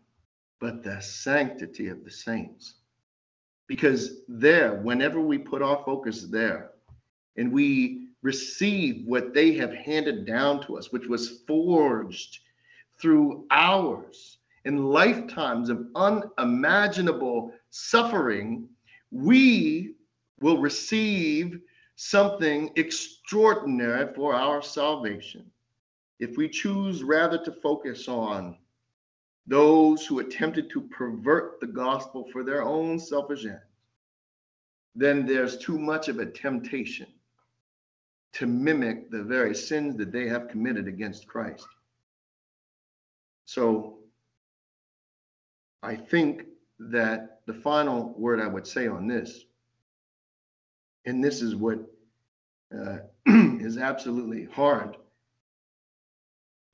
but 0.59 0.83
the 0.83 1.01
sanctity 1.01 1.87
of 1.87 2.03
the 2.03 2.11
saints. 2.11 2.75
Because 3.71 4.23
there, 4.27 4.81
whenever 4.81 5.21
we 5.21 5.37
put 5.37 5.61
our 5.61 5.81
focus 5.85 6.23
there, 6.23 6.71
and 7.37 7.53
we 7.53 8.09
receive 8.21 9.05
what 9.05 9.33
they 9.33 9.53
have 9.53 9.73
handed 9.73 10.27
down 10.27 10.61
to 10.65 10.77
us, 10.77 10.91
which 10.91 11.07
was 11.07 11.39
forged 11.47 12.39
through 12.99 13.45
hours 13.49 14.39
and 14.65 14.89
lifetimes 14.89 15.69
of 15.69 15.87
unimaginable 15.95 17.53
suffering, 17.69 18.67
we 19.09 19.95
will 20.41 20.57
receive 20.57 21.61
something 21.95 22.71
extraordinary 22.75 24.13
for 24.13 24.35
our 24.35 24.61
salvation. 24.61 25.49
If 26.19 26.35
we 26.35 26.49
choose 26.49 27.03
rather 27.03 27.41
to 27.45 27.53
focus 27.53 28.09
on 28.09 28.57
those 29.51 30.05
who 30.05 30.19
attempted 30.19 30.69
to 30.69 30.79
pervert 30.79 31.59
the 31.59 31.67
gospel 31.67 32.25
for 32.31 32.41
their 32.41 32.63
own 32.63 32.97
selfish 32.97 33.43
ends, 33.43 33.59
then 34.95 35.25
there's 35.25 35.57
too 35.57 35.77
much 35.77 36.07
of 36.07 36.19
a 36.19 36.25
temptation 36.25 37.07
to 38.31 38.47
mimic 38.47 39.11
the 39.11 39.21
very 39.21 39.53
sins 39.53 39.97
that 39.97 40.13
they 40.13 40.29
have 40.29 40.47
committed 40.47 40.87
against 40.87 41.27
Christ. 41.27 41.67
So 43.43 43.97
I 45.83 45.97
think 45.97 46.45
that 46.79 47.41
the 47.45 47.53
final 47.53 48.15
word 48.17 48.39
I 48.39 48.47
would 48.47 48.65
say 48.65 48.87
on 48.87 49.05
this, 49.05 49.43
and 51.05 51.21
this 51.21 51.41
is 51.41 51.57
what 51.57 51.79
uh, 52.73 52.99
is 53.27 53.77
absolutely 53.77 54.45
hard 54.45 54.95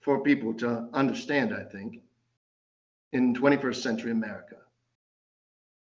for 0.01 0.21
people 0.21 0.53
to 0.53 0.87
understand, 0.93 1.55
I 1.55 1.63
think, 1.63 2.01
in 3.13 3.33
21st 3.33 3.75
century 3.75 4.11
America. 4.11 4.57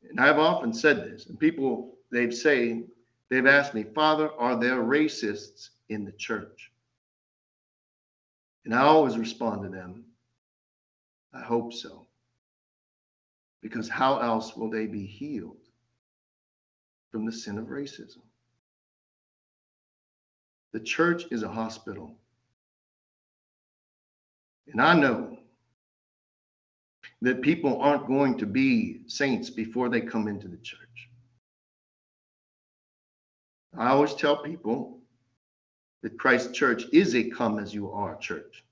And 0.09 0.19
I've 0.19 0.39
often 0.39 0.73
said 0.73 0.97
this, 0.97 1.27
and 1.27 1.39
people, 1.39 1.95
they've 2.11 2.33
say, 2.33 2.83
they've 3.29 3.45
asked 3.45 3.73
me, 3.73 3.83
Father, 3.83 4.29
are 4.37 4.55
there 4.55 4.77
racists 4.77 5.69
in 5.89 6.05
the 6.05 6.11
church? 6.13 6.71
And 8.65 8.73
I 8.73 8.81
always 8.81 9.17
respond 9.17 9.63
to 9.63 9.69
them, 9.69 10.03
I 11.33 11.41
hope 11.41 11.73
so. 11.73 12.05
Because 13.61 13.89
how 13.89 14.19
else 14.19 14.55
will 14.55 14.69
they 14.69 14.85
be 14.85 15.05
healed 15.05 15.57
from 17.11 17.25
the 17.25 17.31
sin 17.31 17.57
of 17.57 17.65
racism? 17.65 18.21
The 20.73 20.79
church 20.79 21.25
is 21.31 21.43
a 21.43 21.49
hospital. 21.49 22.15
And 24.67 24.81
I 24.81 24.93
know 24.93 25.36
that 27.21 27.41
people 27.41 27.81
aren't 27.81 28.07
going 28.07 28.37
to 28.37 28.45
be 28.45 29.01
saints 29.07 29.49
before 29.49 29.89
they 29.89 30.01
come 30.01 30.27
into 30.27 30.47
the 30.47 30.57
church. 30.57 30.79
I 33.77 33.89
always 33.89 34.13
tell 34.13 34.37
people 34.43 34.99
that 36.03 36.19
Christ 36.19 36.53
Church 36.53 36.85
is 36.93 37.15
a 37.15 37.29
come 37.29 37.59
as 37.59 37.73
you 37.73 37.91
are 37.91 38.15
church. 38.17 38.63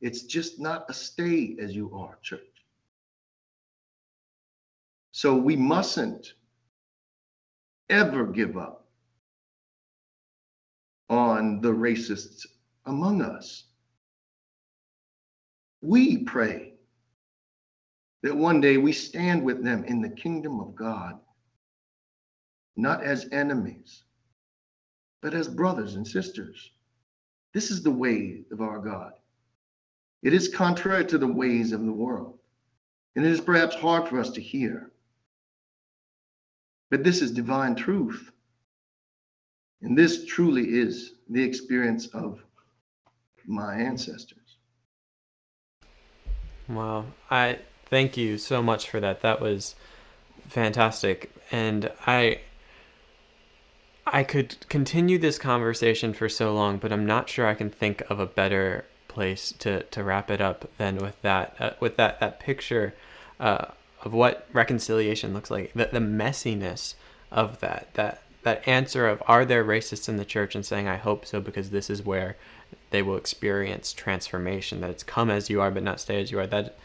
It's 0.00 0.22
just 0.22 0.60
not 0.60 0.86
a 0.88 0.94
stay 0.94 1.56
as 1.60 1.74
you 1.74 1.92
are 1.94 2.18
church. 2.22 2.40
So 5.12 5.36
we 5.36 5.56
mustn't 5.56 6.34
ever 7.90 8.26
give 8.26 8.56
up 8.56 8.86
on 11.08 11.60
the 11.60 11.72
racists 11.72 12.46
among 12.86 13.22
us. 13.22 13.64
We 15.80 16.18
pray 16.18 16.74
that 18.22 18.36
one 18.36 18.60
day 18.60 18.76
we 18.76 18.92
stand 18.92 19.42
with 19.42 19.62
them 19.62 19.84
in 19.84 20.00
the 20.00 20.08
kingdom 20.08 20.60
of 20.60 20.74
God, 20.74 21.18
not 22.76 23.02
as 23.02 23.28
enemies, 23.32 24.02
but 25.22 25.34
as 25.34 25.48
brothers 25.48 25.94
and 25.94 26.06
sisters. 26.06 26.70
This 27.54 27.70
is 27.70 27.82
the 27.82 27.90
way 27.90 28.44
of 28.52 28.60
our 28.60 28.78
God. 28.78 29.12
It 30.22 30.34
is 30.34 30.48
contrary 30.48 31.04
to 31.06 31.18
the 31.18 31.26
ways 31.26 31.72
of 31.72 31.84
the 31.84 31.92
world, 31.92 32.38
and 33.14 33.24
it 33.24 33.30
is 33.30 33.40
perhaps 33.40 33.74
hard 33.76 34.08
for 34.08 34.18
us 34.18 34.30
to 34.30 34.40
hear. 34.40 34.90
But 36.90 37.04
this 37.04 37.22
is 37.22 37.30
divine 37.30 37.74
truth. 37.74 38.32
And 39.82 39.96
this 39.96 40.24
truly 40.24 40.64
is 40.64 41.12
the 41.28 41.42
experience 41.42 42.06
of 42.08 42.42
my 43.46 43.76
ancestors. 43.76 44.56
Wow. 46.68 47.04
I 47.30 47.58
thank 47.90 48.16
you 48.16 48.38
so 48.38 48.62
much 48.62 48.88
for 48.88 49.00
that. 49.00 49.22
That 49.22 49.40
was 49.40 49.74
fantastic. 50.48 51.32
And 51.50 51.90
I 52.06 52.40
I 54.06 54.24
could 54.24 54.56
continue 54.68 55.18
this 55.18 55.38
conversation 55.38 56.14
for 56.14 56.28
so 56.28 56.54
long, 56.54 56.78
but 56.78 56.92
I'm 56.92 57.04
not 57.04 57.28
sure 57.28 57.46
I 57.46 57.54
can 57.54 57.68
think 57.68 58.02
of 58.08 58.18
a 58.18 58.26
better 58.26 58.86
place 59.06 59.52
to, 59.58 59.82
to 59.82 60.02
wrap 60.02 60.30
it 60.30 60.40
up 60.40 60.70
than 60.78 60.96
with 60.96 61.20
that 61.22 61.56
uh, 61.58 61.70
with 61.80 61.96
that 61.96 62.20
that 62.20 62.40
picture 62.40 62.94
uh, 63.40 63.66
of 64.02 64.12
what 64.14 64.46
reconciliation 64.52 65.34
looks 65.34 65.50
like, 65.50 65.72
the, 65.74 65.88
the 65.92 65.98
messiness 65.98 66.94
of 67.30 67.60
that, 67.60 67.92
that 67.94 68.22
that 68.44 68.66
answer 68.66 69.06
of 69.06 69.22
are 69.26 69.44
there 69.44 69.64
racists 69.64 70.08
in 70.08 70.16
the 70.16 70.24
church 70.24 70.54
and 70.54 70.64
saying 70.64 70.88
I 70.88 70.96
hope 70.96 71.26
so 71.26 71.40
because 71.40 71.70
this 71.70 71.90
is 71.90 72.04
where 72.04 72.36
they 72.90 73.02
will 73.02 73.16
experience 73.16 73.92
transformation 73.92 74.80
that 74.80 74.90
it's 74.90 75.02
come 75.02 75.30
as 75.30 75.50
you 75.50 75.60
are 75.60 75.70
but 75.70 75.82
not 75.82 76.00
stay 76.00 76.20
as 76.22 76.30
you 76.30 76.38
are 76.38 76.46
that 76.46 76.78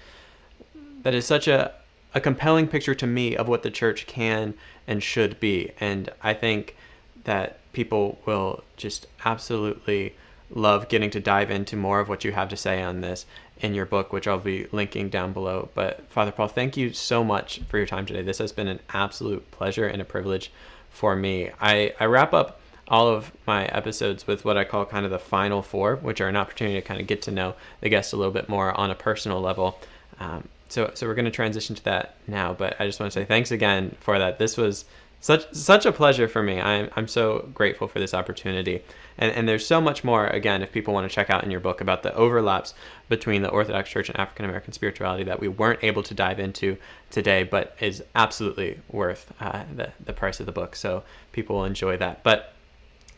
that 1.04 1.14
is 1.14 1.26
such 1.26 1.48
a 1.48 1.74
a 2.16 2.22
compelling 2.22 2.68
picture 2.68 2.94
to 2.94 3.08
me 3.08 3.36
of 3.36 3.48
what 3.48 3.64
the 3.64 3.72
church 3.72 4.06
can 4.06 4.54
and 4.88 5.02
should 5.02 5.40
be 5.40 5.72
and 5.80 6.10
I 6.22 6.34
think 6.34 6.76
that 7.24 7.60
people 7.74 8.20
will 8.26 8.64
just 8.78 9.08
absolutely 9.26 10.16
love 10.50 10.88
getting 10.88 11.10
to 11.10 11.20
dive 11.20 11.50
into 11.50 11.76
more 11.76 12.00
of 12.00 12.10
what 12.10 12.24
you 12.24 12.32
have 12.32 12.50
to 12.50 12.58
say 12.58 12.82
on 12.82 13.02
this 13.02 13.26
in 13.60 13.74
your 13.74 13.86
book, 13.86 14.14
which 14.14 14.28
I'll 14.28 14.40
be 14.40 14.68
linking 14.72 15.10
down 15.10 15.34
below. 15.34 15.70
But 15.74 16.10
Father 16.10 16.32
Paul, 16.32 16.48
thank 16.48 16.78
you 16.78 16.94
so 16.94 17.24
much 17.24 17.62
for 17.70 17.78
your 17.78 17.88
time 17.88 18.06
today. 18.06 18.22
This 18.22 18.38
has 18.38 18.52
been 18.52 18.68
an 18.68 18.80
absolute 18.90 19.50
pleasure 19.52 19.88
and 19.88 20.02
a 20.02 20.06
privilege 20.06 20.52
for 20.90 21.16
me. 21.16 21.50
I, 21.60 21.94
I 22.00 22.06
wrap 22.06 22.34
up 22.34 22.60
all 22.88 23.08
of 23.08 23.32
my 23.48 23.66
episodes 23.68 24.28
with 24.28 24.44
what 24.46 24.58
I 24.58 24.66
call 24.66 24.86
kind 24.86 25.06
of 25.06 25.12
the 25.12 25.20
final 25.20 25.62
four, 25.62 25.96
which 25.96 26.22
are 26.22 26.28
an 26.28 26.36
opportunity 26.36 26.80
to 26.80 26.86
kind 26.86 27.00
of 27.00 27.08
get 27.08 27.22
to 27.24 27.32
know 27.32 27.56
the 27.80 27.90
guest 27.90 28.14
a 28.14 28.18
little 28.18 28.34
bit 28.34 28.50
more 28.50 28.78
on 28.78 28.92
a 28.92 28.96
personal 28.96 29.42
level. 29.42 29.80
Um, 30.20 30.50
so, 30.74 30.92
so 30.96 31.08
we're 31.08 31.14
going 31.14 31.26
to 31.26 31.32
transition 31.32 31.76
to 31.76 31.84
that 31.84 32.16
now. 32.28 32.54
But 32.54 32.76
I 32.80 32.88
just 32.88 33.00
want 33.00 33.12
to 33.14 33.20
say 33.20 33.26
thanks 33.26 33.52
again 33.52 33.96
for 34.00 34.18
that. 34.18 34.40
This 34.40 34.58
was 34.58 34.86
such 35.22 35.54
such 35.54 35.86
a 35.86 35.92
pleasure 35.92 36.28
for 36.28 36.42
me. 36.42 36.60
I'm 36.60 36.90
I'm 36.96 37.08
so 37.08 37.48
grateful 37.54 37.88
for 37.88 38.00
this 38.00 38.14
opportunity. 38.14 38.84
And 39.18 39.32
and 39.32 39.48
there's 39.48 39.66
so 39.66 39.80
much 39.80 40.04
more 40.04 40.28
again 40.28 40.64
if 40.64 40.72
people 40.72 40.94
want 40.94 41.08
to 41.08 41.14
check 41.14 41.30
out 41.30 41.44
in 41.44 41.52
your 41.52 41.60
book 41.60 41.80
about 41.80 42.02
the 42.02 42.14
overlaps 42.16 42.74
between 43.08 43.44
the 43.44 43.50
Orthodox 43.50 43.90
Church 43.90 44.10
and 44.10 44.20
African 44.20 44.46
American 44.46 44.74
spirituality 44.74 45.24
that 45.26 45.40
we 45.40 45.48
weren't 45.48 45.84
able 45.84 46.02
to 46.04 46.14
dive 46.14 46.40
into 46.40 46.78
today, 47.12 47.44
but 47.44 47.78
is 47.80 48.04
absolutely 48.16 48.80
worth 48.90 49.32
uh, 49.40 49.64
the 49.76 49.92
the 50.04 50.14
price 50.14 50.40
of 50.40 50.48
the 50.48 50.52
book. 50.52 50.76
So 50.76 51.04
people 51.32 51.58
will 51.58 51.66
enjoy 51.66 51.98
that. 51.98 52.24
But 52.24 52.54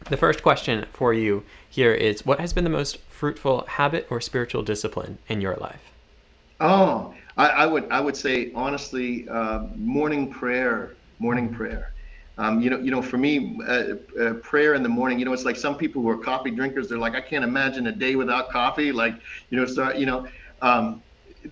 the 0.09 0.17
first 0.17 0.43
question 0.43 0.85
for 0.91 1.13
you 1.13 1.43
here 1.69 1.93
is 1.93 2.25
what 2.25 2.39
has 2.41 2.51
been 2.51 2.65
the 2.65 2.69
most 2.69 2.97
fruitful 3.09 3.65
habit 3.67 4.05
or 4.09 4.19
spiritual 4.19 4.61
discipline 4.61 5.17
in 5.29 5.39
your 5.39 5.55
life? 5.55 5.91
Oh, 6.59 7.13
I, 7.38 7.47
I 7.49 7.65
would 7.65 7.91
I 7.91 7.99
would 8.01 8.15
say 8.17 8.51
honestly, 8.55 9.27
uh, 9.31 9.61
morning 9.75 10.31
prayer, 10.31 10.97
morning 11.19 11.53
prayer. 11.53 11.93
Um, 12.38 12.61
you 12.61 12.69
know, 12.69 12.79
you 12.79 12.91
know, 12.91 13.01
for 13.01 13.17
me, 13.17 13.59
uh, 13.67 13.83
uh, 14.21 14.33
prayer 14.43 14.73
in 14.73 14.83
the 14.83 14.89
morning. 14.89 15.19
You 15.19 15.25
know, 15.25 15.33
it's 15.33 15.45
like 15.45 15.55
some 15.57 15.77
people 15.77 16.01
who 16.01 16.09
are 16.09 16.17
coffee 16.17 16.51
drinkers. 16.51 16.89
They're 16.89 16.97
like, 16.97 17.15
I 17.15 17.21
can't 17.21 17.43
imagine 17.43 17.88
a 17.88 17.91
day 17.91 18.15
without 18.15 18.49
coffee. 18.49 18.91
Like, 18.91 19.15
you 19.49 19.57
know, 19.57 19.65
so 19.65 19.93
you 19.93 20.05
know, 20.05 20.27
um, 20.61 21.03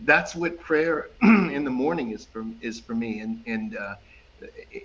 that's 0.02 0.36
what 0.36 0.60
prayer 0.60 1.08
in 1.24 1.64
the 1.64 1.72
morning 1.72 2.12
is 2.12 2.28
for 2.32 2.44
is 2.62 2.82
for 2.82 2.96
me. 2.96 3.20
And 3.20 3.44
and 3.48 3.78
uh, 3.78 3.96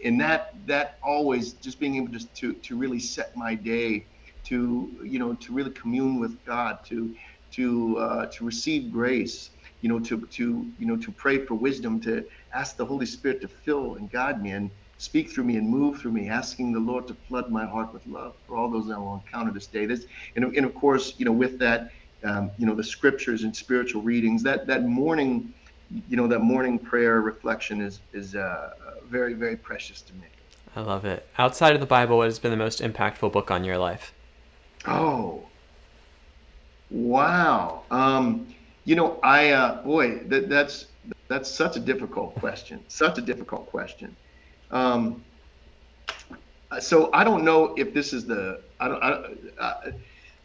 and 0.05 0.20
that 0.20 0.49
that 0.66 0.99
always 1.05 1.55
just 1.55 1.80
being 1.80 1.96
able 1.96 2.09
just 2.09 2.34
to 2.36 2.55
to 2.64 2.76
really 2.76 3.01
set 3.01 3.28
my 3.36 3.55
day, 3.55 4.07
to 4.44 4.99
you 5.05 5.18
know, 5.18 5.34
to 5.34 5.53
really 5.55 5.70
commune 5.72 6.20
with 6.20 6.44
God, 6.44 6.78
to 6.88 7.14
to 7.53 7.99
uh, 7.99 8.26
to 8.26 8.44
receive 8.44 8.92
grace. 8.92 9.51
You 9.81 9.89
know, 9.89 10.01
to 10.01 10.20
to 10.20 10.66
you 10.79 10.87
know, 10.87 10.97
to 10.97 11.12
pray 11.12 11.39
for 11.39 11.55
wisdom, 11.55 12.01
to 12.01 12.24
ask 12.53 12.76
the 12.76 12.85
Holy 12.85 13.07
Spirit 13.07 13.41
to 13.43 13.49
fill 13.49 13.95
and 13.97 14.11
guide 14.11 14.43
me 14.43 14.51
and 14.51 14.70
speak 14.99 15.31
through 15.31 15.45
me 15.45 15.57
and 15.57 15.68
move 15.68 16.01
through 16.01 16.12
me, 16.12 16.29
asking 16.29 16.72
the 16.72 16.81
Lord 16.81 17.07
to 17.09 17.14
flood 17.14 17.51
my 17.51 17.64
heart 17.64 17.93
with 17.95 18.05
love 18.07 18.35
for 18.47 18.57
all 18.57 18.68
those 18.68 18.89
that 18.89 18.99
will 18.99 19.14
encounter 19.14 19.53
this 19.53 19.68
day. 19.68 19.87
This, 19.87 20.05
and, 20.35 20.45
and 20.45 20.66
of 20.66 20.74
course, 20.74 21.14
you 21.18 21.24
know, 21.24 21.33
with 21.33 21.59
that, 21.61 21.93
um, 22.24 22.51
you 22.59 22.66
know, 22.66 22.74
the 22.74 22.85
scriptures 22.85 23.45
and 23.45 23.55
spiritual 23.55 24.03
readings, 24.03 24.43
that 24.43 24.66
that 24.66 24.85
morning, 24.85 25.55
you 26.09 26.16
know, 26.16 26.26
that 26.26 26.41
morning 26.41 26.79
prayer 26.79 27.20
reflection 27.20 27.81
is 27.81 28.01
is 28.12 28.35
uh, 28.35 28.70
very 29.09 29.35
very 29.35 29.57
precious 29.57 30.03
to 30.03 30.14
me. 30.14 30.26
I 30.74 30.81
love 30.81 31.05
it. 31.05 31.26
Outside 31.39 31.74
of 31.74 31.81
the 31.81 31.87
Bible, 31.87 32.18
what 32.18 32.24
has 32.24 32.39
been 32.39 32.51
the 32.51 32.57
most 32.57 32.81
impactful 32.81 33.33
book 33.33 33.51
on 33.51 33.64
your 33.64 33.79
life? 33.79 34.12
Oh, 34.87 35.47
wow. 36.91 37.83
Um, 37.91 38.55
you 38.89 38.97
know, 38.97 39.20
I 39.22 39.51
uh, 39.51 39.82
boy, 39.82 40.20
that, 40.28 40.49
that's 40.49 40.86
that's 41.28 41.51
such 41.51 41.76
a 41.76 41.80
difficult 41.80 42.34
question. 42.36 42.82
Such 42.89 43.18
a 43.18 43.20
difficult 43.20 43.66
question. 43.66 44.16
Um, 44.70 45.22
so 46.80 47.11
I 47.12 47.22
don't 47.22 47.45
know 47.45 47.74
if 47.76 47.93
this 47.93 48.14
is 48.14 48.24
the 48.24 48.62
I 48.80 48.89
don't, 48.89 49.03
I, 49.03 49.09
uh, 49.59 49.93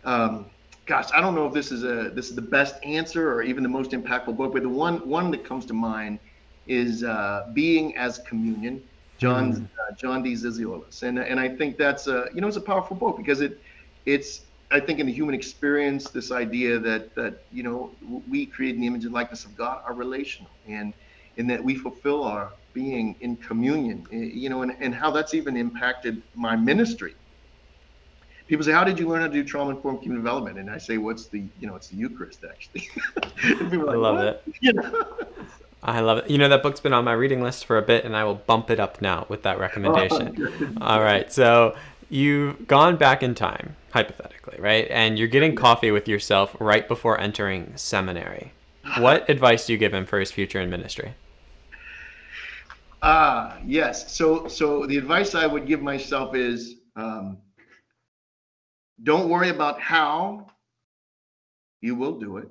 um, 0.03 0.45
gosh 0.85 1.07
I 1.13 1.21
don't 1.21 1.35
know 1.35 1.47
if 1.47 1.53
this 1.53 1.71
is 1.71 1.85
a 1.85 2.09
this 2.09 2.27
is 2.29 2.35
the 2.35 2.41
best 2.41 2.75
answer 2.83 3.31
or 3.31 3.43
even 3.43 3.63
the 3.63 3.69
most 3.69 3.91
impactful 3.91 4.35
book, 4.35 4.51
but 4.51 4.63
the 4.63 4.67
one 4.67 5.07
one 5.07 5.31
that 5.31 5.45
comes 5.45 5.65
to 5.67 5.73
mind 5.73 6.19
is 6.67 7.01
uh, 7.01 7.47
being 7.53 7.95
as 7.95 8.19
communion. 8.19 8.83
John 9.19 9.53
mm. 9.53 9.63
uh, 9.63 9.95
John 9.95 10.21
D. 10.21 10.33
Zizioulas, 10.33 11.03
and 11.03 11.17
and 11.17 11.39
I 11.39 11.47
think 11.47 11.77
that's 11.77 12.07
a 12.07 12.27
you 12.35 12.41
know 12.41 12.49
it's 12.49 12.57
a 12.57 12.67
powerful 12.73 12.97
book 12.97 13.15
because 13.15 13.39
it 13.39 13.61
it's 14.05 14.41
I 14.73 14.79
think 14.79 14.99
in 14.99 15.05
the 15.05 15.13
human 15.13 15.35
experience 15.35 16.09
this 16.09 16.31
idea 16.31 16.79
that 16.79 17.13
that 17.13 17.43
you 17.51 17.61
know 17.61 17.91
we 18.27 18.47
create 18.47 18.73
in 18.73 18.81
the 18.81 18.87
image 18.87 19.05
and 19.05 19.13
likeness 19.13 19.45
of 19.45 19.55
God 19.55 19.83
are 19.85 19.93
relational 19.93 20.49
and 20.67 20.93
in 21.37 21.45
that 21.47 21.63
we 21.63 21.75
fulfill 21.75 22.23
our 22.23 22.51
being 22.73 23.15
in 23.21 23.35
communion 23.37 24.05
eh, 24.11 24.31
you 24.33 24.49
know 24.49 24.63
and, 24.63 24.75
and 24.79 24.95
how 24.95 25.11
that's 25.11 25.35
even 25.35 25.55
impacted 25.55 26.23
my 26.33 26.55
ministry 26.55 27.13
people 28.47 28.65
say 28.65 28.71
how 28.71 28.83
did 28.83 28.97
you 28.97 29.07
learn 29.07 29.21
how 29.21 29.27
to 29.27 29.33
do 29.33 29.43
trauma 29.43 29.69
informed 29.75 30.01
human 30.01 30.17
development 30.17 30.57
and 30.57 30.71
i 30.71 30.77
say 30.79 30.97
what's 30.97 31.27
the 31.27 31.43
you 31.59 31.67
know 31.67 31.75
it's 31.75 31.89
the 31.89 31.95
eucharist 31.95 32.43
actually 32.49 32.89
i 33.43 33.95
love 33.95 34.15
what? 34.15 34.25
it 34.25 34.43
you 34.61 34.73
know 34.73 35.05
I 35.85 35.99
love 35.99 36.19
it. 36.19 36.29
You 36.29 36.37
know, 36.37 36.47
that 36.47 36.63
book's 36.63 36.79
been 36.79 36.93
on 36.93 37.03
my 37.03 37.11
reading 37.11 37.41
list 37.41 37.65
for 37.65 37.77
a 37.77 37.81
bit, 37.81 38.05
and 38.05 38.15
I 38.15 38.23
will 38.23 38.35
bump 38.35 38.69
it 38.69 38.79
up 38.79 39.01
now 39.01 39.25
with 39.27 39.43
that 39.43 39.59
recommendation. 39.67 40.77
All 40.79 41.01
right. 41.01 41.31
So 41.31 41.75
you've 42.13 42.67
gone 42.67 42.95
back 42.95 43.23
in 43.23 43.33
time, 43.33 43.75
hypothetically, 43.91 44.57
right? 44.59 44.87
And 44.91 45.17
you're 45.17 45.27
getting 45.27 45.55
coffee 45.55 45.89
with 45.89 46.07
yourself 46.07 46.55
right 46.59 46.87
before 46.87 47.19
entering 47.19 47.73
seminary. 47.75 48.53
What 48.99 49.27
advice 49.29 49.65
do 49.65 49.73
you 49.73 49.79
give 49.79 49.93
him 49.93 50.05
for 50.05 50.19
his 50.19 50.31
future 50.31 50.61
in 50.61 50.69
ministry? 50.69 51.15
Ah, 53.01 53.55
uh, 53.55 53.59
yes. 53.65 54.15
So, 54.15 54.47
so 54.47 54.85
the 54.85 54.97
advice 54.97 55.33
I 55.33 55.47
would 55.47 55.65
give 55.65 55.81
myself 55.81 56.35
is 56.35 56.75
um, 56.95 57.39
don't 59.01 59.27
worry 59.27 59.49
about 59.49 59.81
how 59.81 60.47
you 61.81 61.95
will 61.95 62.19
do 62.19 62.37
it. 62.37 62.49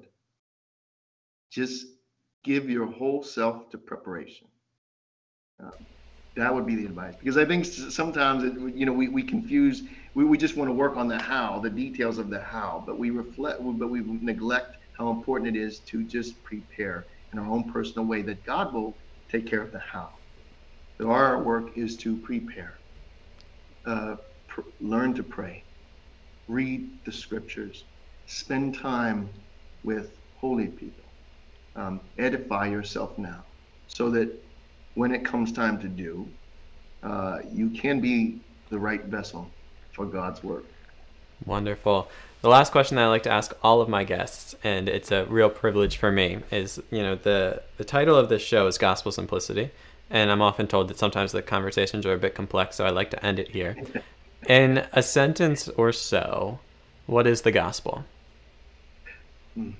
Just 1.50 1.86
give 2.42 2.68
your 2.68 2.86
whole 2.86 3.22
self 3.22 3.70
to 3.70 3.78
preparation. 3.78 4.48
Uh, 5.62 5.70
that 6.36 6.54
would 6.54 6.66
be 6.66 6.76
the 6.76 6.86
advice 6.86 7.14
because 7.16 7.36
I 7.36 7.44
think 7.44 7.64
sometimes 7.64 8.44
it, 8.44 8.54
you 8.76 8.86
know 8.86 8.92
we, 8.92 9.08
we 9.08 9.22
confuse 9.22 9.82
we, 10.14 10.24
we 10.24 10.38
just 10.38 10.56
want 10.56 10.68
to 10.68 10.74
work 10.74 10.96
on 10.96 11.08
the 11.08 11.18
how 11.20 11.60
the 11.60 11.70
details 11.70 12.18
of 12.18 12.30
the 12.30 12.40
how 12.40 12.84
but 12.86 12.98
we 12.98 13.10
reflect 13.10 13.60
but 13.62 13.88
we 13.88 14.02
neglect 14.04 14.76
how 14.98 15.10
important 15.10 15.56
it 15.56 15.60
is 15.60 15.80
to 15.90 16.04
just 16.04 16.42
prepare 16.44 17.06
in 17.32 17.38
our 17.38 17.50
own 17.50 17.70
personal 17.70 18.06
way 18.06 18.22
that 18.22 18.44
God 18.44 18.72
will 18.72 18.98
take 19.30 19.46
care 19.46 19.62
of 19.62 19.72
the 19.72 19.80
how. 19.80 20.10
That 20.98 21.06
our 21.08 21.42
work 21.42 21.76
is 21.76 21.96
to 21.98 22.18
prepare, 22.18 22.80
uh, 23.86 24.16
pr- 24.48 24.60
learn 24.80 25.14
to 25.14 25.22
pray, 25.24 25.64
read 26.48 26.90
the 27.04 27.12
scriptures, 27.12 27.86
spend 28.26 28.76
time 28.76 29.30
with 29.82 30.20
holy 30.34 30.68
people, 30.68 31.14
um, 31.76 32.02
edify 32.18 32.66
yourself 32.68 33.18
now, 33.18 33.46
so 33.86 34.10
that 34.10 34.30
when 34.94 35.14
it 35.14 35.24
comes 35.24 35.52
time 35.52 35.80
to 35.80 35.88
do, 35.88 36.28
uh, 37.02 37.40
you 37.52 37.70
can 37.70 38.00
be 38.00 38.40
the 38.70 38.78
right 38.78 39.04
vessel 39.04 39.50
for 39.92 40.06
God's 40.06 40.42
work. 40.42 40.64
Wonderful. 41.44 42.08
The 42.40 42.48
last 42.48 42.72
question 42.72 42.96
that 42.96 43.04
I 43.04 43.08
like 43.08 43.22
to 43.24 43.30
ask 43.30 43.52
all 43.62 43.80
of 43.80 43.88
my 43.88 44.04
guests, 44.04 44.54
and 44.64 44.88
it's 44.88 45.12
a 45.12 45.24
real 45.26 45.50
privilege 45.50 45.96
for 45.96 46.10
me, 46.10 46.38
is 46.50 46.80
you 46.90 47.02
know 47.02 47.14
the 47.14 47.62
the 47.76 47.84
title 47.84 48.16
of 48.16 48.28
this 48.28 48.42
show 48.42 48.66
is 48.66 48.78
Gospel 48.78 49.12
Simplicity, 49.12 49.70
and 50.10 50.30
I'm 50.30 50.42
often 50.42 50.66
told 50.66 50.88
that 50.88 50.98
sometimes 50.98 51.32
the 51.32 51.42
conversations 51.42 52.04
are 52.04 52.14
a 52.14 52.18
bit 52.18 52.34
complex, 52.34 52.76
so 52.76 52.84
I 52.84 52.90
like 52.90 53.10
to 53.10 53.24
end 53.24 53.38
it 53.38 53.48
here. 53.50 53.76
In 54.48 54.84
a 54.92 55.04
sentence 55.04 55.68
or 55.68 55.92
so, 55.92 56.58
what 57.06 57.28
is 57.28 57.42
the 57.42 57.52
gospel? 57.52 58.04
Hmm. 59.54 59.70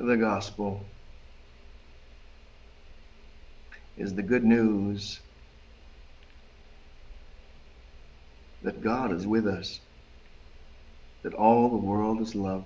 The 0.00 0.16
gospel 0.16 0.80
is 3.98 4.14
the 4.14 4.22
good 4.22 4.44
news 4.44 5.20
that 8.62 8.82
God 8.82 9.12
is 9.12 9.26
with 9.26 9.46
us, 9.46 9.78
that 11.22 11.34
all 11.34 11.68
the 11.68 11.76
world 11.76 12.22
is 12.22 12.34
loved, 12.34 12.64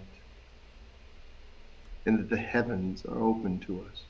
and 2.07 2.21
that 2.21 2.31
the 2.31 2.41
heavens 2.41 3.05
are 3.05 3.21
open 3.21 3.59
to 3.67 3.81
us. 3.91 4.03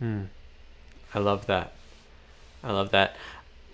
Hmm. 0.00 0.24
I 1.14 1.18
love 1.18 1.46
that. 1.46 1.72
I 2.62 2.72
love 2.72 2.90
that. 2.90 3.16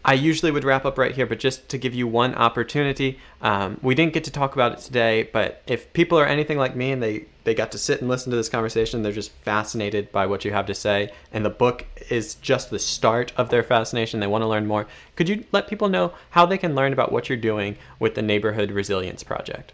I 0.07 0.13
usually 0.13 0.51
would 0.51 0.65
wrap 0.65 0.85
up 0.85 0.99
right 0.99 1.15
here, 1.15 1.25
but 1.25 1.39
just 1.39 1.67
to 1.71 1.79
give 1.79 1.95
you 1.95 2.07
one 2.07 2.35
opportunity, 2.35 3.19
um, 3.41 3.79
we 3.81 3.95
didn't 3.95 4.13
get 4.13 4.25
to 4.25 4.31
talk 4.31 4.53
about 4.53 4.73
it 4.73 4.79
today, 4.79 5.31
but 5.33 5.63
if 5.67 5.91
people 5.95 6.19
are 6.19 6.27
anything 6.27 6.59
like 6.59 6.77
me 6.77 6.93
and 6.93 7.03
they, 7.03 7.25
they 7.45 7.55
got 7.55 7.73
to 7.73 7.79
sit 7.79 8.01
and 8.01 8.11
listen 8.11 8.31
to 8.31 8.37
this 8.37 8.51
conversation, 8.51 9.03
they're 9.03 9.13
just 9.13 9.31
fascinated 9.31 10.13
by 10.13 10.27
what 10.27 10.45
you 10.45 10.53
have 10.53 10.67
to 10.67 10.75
say, 10.75 11.11
and 11.33 11.43
the 11.43 11.51
book 11.51 11.87
is 12.11 12.35
just 12.35 12.69
the 12.69 12.79
start 12.79 13.33
of 13.39 13.49
their 13.49 13.63
fascination, 13.63 14.21
they 14.21 14.27
want 14.27 14.43
to 14.43 14.49
learn 14.49 14.67
more, 14.67 14.87
could 15.17 15.29
you 15.29 15.45
let 15.53 15.69
people 15.69 15.89
know 15.89 16.13
how 16.31 16.45
they 16.45 16.59
can 16.59 16.75
learn 16.75 16.93
about 16.93 17.11
what 17.11 17.31
you're 17.31 17.39
doing 17.39 17.77
with 17.99 18.15
the 18.15 18.23
Neighborhood 18.23 18.71
Resilience 18.71 19.23
Project? 19.23 19.73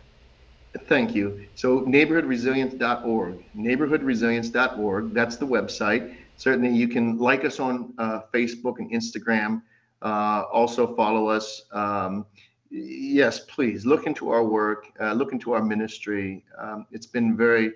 Thank 0.86 1.12
you. 1.16 1.44
So, 1.56 1.80
neighborhoodresilience.org, 1.80 3.44
neighborhoodresilience.org, 3.56 5.12
that's 5.12 5.36
the 5.36 5.46
website. 5.46 6.14
Certainly, 6.36 6.76
you 6.76 6.86
can 6.86 7.18
like 7.18 7.44
us 7.44 7.58
on 7.58 7.92
uh, 7.98 8.20
Facebook 8.32 8.78
and 8.78 8.92
Instagram. 8.92 9.62
Uh, 10.02 10.44
also 10.52 10.94
follow 10.94 11.28
us. 11.28 11.62
Um, 11.72 12.26
yes, 12.70 13.40
please 13.40 13.84
look 13.84 14.06
into 14.06 14.30
our 14.30 14.44
work, 14.44 14.86
uh, 15.00 15.12
look 15.12 15.32
into 15.32 15.52
our 15.52 15.62
ministry. 15.62 16.44
Um, 16.58 16.86
it's 16.90 17.06
been 17.06 17.36
very, 17.36 17.72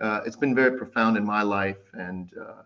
uh, 0.00 0.20
it's 0.26 0.36
been 0.36 0.54
very 0.54 0.76
profound 0.78 1.16
in 1.16 1.24
my 1.24 1.42
life, 1.42 1.78
and 1.94 2.30
uh, 2.40 2.62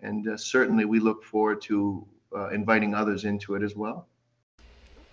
and 0.00 0.28
uh, 0.28 0.36
certainly 0.36 0.84
we 0.84 1.00
look 1.00 1.24
forward 1.24 1.60
to 1.62 2.06
inviting 2.52 2.94
others 2.94 3.24
into 3.24 3.54
it 3.54 3.62
as 3.62 3.74
well. 3.74 4.06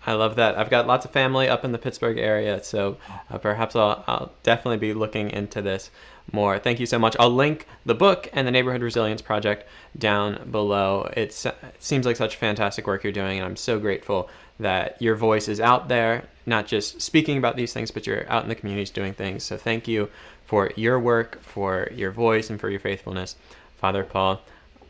I 0.06 0.12
love 0.12 0.36
that. 0.36 0.56
I've 0.56 0.70
got 0.70 0.86
lots 0.86 1.04
of 1.04 1.10
family 1.10 1.48
up 1.48 1.64
in 1.64 1.72
the 1.72 1.78
Pittsburgh 1.78 2.16
area, 2.16 2.62
so 2.62 2.96
uh, 3.28 3.38
perhaps 3.38 3.74
I'll, 3.74 4.04
I'll, 4.06 4.32
definitely 4.44 4.78
be 4.78 4.94
looking 4.94 5.30
into 5.30 5.60
this 5.60 5.90
more. 6.32 6.60
Thank 6.60 6.78
you 6.78 6.86
so 6.86 6.98
much. 6.98 7.16
I'll 7.18 7.30
link 7.30 7.66
the 7.84 7.94
book 7.94 8.30
and 8.32 8.46
the 8.46 8.52
Neighborhood 8.52 8.82
Resilience 8.82 9.20
Project 9.20 9.66
down 9.98 10.48
below. 10.50 11.10
It's, 11.16 11.44
it 11.44 11.56
seems 11.80 12.06
like 12.06 12.14
such 12.14 12.36
fantastic 12.36 12.86
work 12.86 13.02
you're 13.02 13.12
doing, 13.12 13.38
and 13.38 13.44
I'm 13.44 13.56
so 13.56 13.80
grateful 13.80 14.30
that 14.60 15.00
your 15.02 15.16
voice 15.16 15.48
is 15.48 15.60
out 15.60 15.88
there, 15.88 16.24
not 16.46 16.66
just 16.66 17.00
speaking 17.02 17.36
about 17.36 17.56
these 17.56 17.72
things, 17.72 17.90
but 17.90 18.06
you're 18.06 18.30
out 18.30 18.44
in 18.44 18.48
the 18.48 18.54
communities 18.54 18.90
doing 18.90 19.12
things. 19.12 19.42
So 19.42 19.56
thank 19.56 19.88
you 19.88 20.08
for 20.44 20.70
your 20.76 21.00
work, 21.00 21.42
for 21.42 21.88
your 21.92 22.12
voice, 22.12 22.48
and 22.48 22.60
for 22.60 22.70
your 22.70 22.80
faithfulness, 22.80 23.34
Father 23.76 24.04
Paul. 24.04 24.40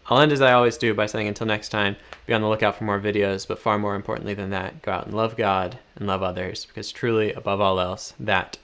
I'll 0.09 0.21
end 0.21 0.31
as 0.31 0.41
I 0.41 0.53
always 0.53 0.77
do 0.77 0.95
by 0.95 1.07
saying 1.07 1.27
until 1.27 1.49
next 1.49 1.71
time, 1.71 1.97
be 2.27 2.35
on 2.35 2.41
the 2.41 2.49
lookout 2.49 2.77
for 2.77 2.85
more 2.85 3.01
videos, 3.01 3.47
but 3.47 3.59
far 3.59 3.77
more 3.77 3.97
importantly 3.97 4.35
than 4.35 4.51
that, 4.51 4.83
go 4.83 4.93
out 4.93 5.07
and 5.07 5.15
love 5.15 5.37
God 5.37 5.79
and 5.97 6.07
love 6.07 6.23
others, 6.23 6.65
because 6.65 6.93
truly, 6.93 7.33
above 7.33 7.61
all 7.61 7.81
else, 7.81 8.15
that 8.21 8.59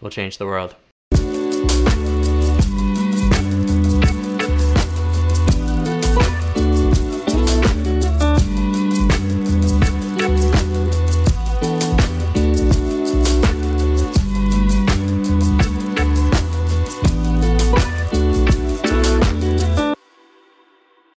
will 0.00 0.10
change 0.10 0.38
the 0.38 0.46
world. 0.46 0.74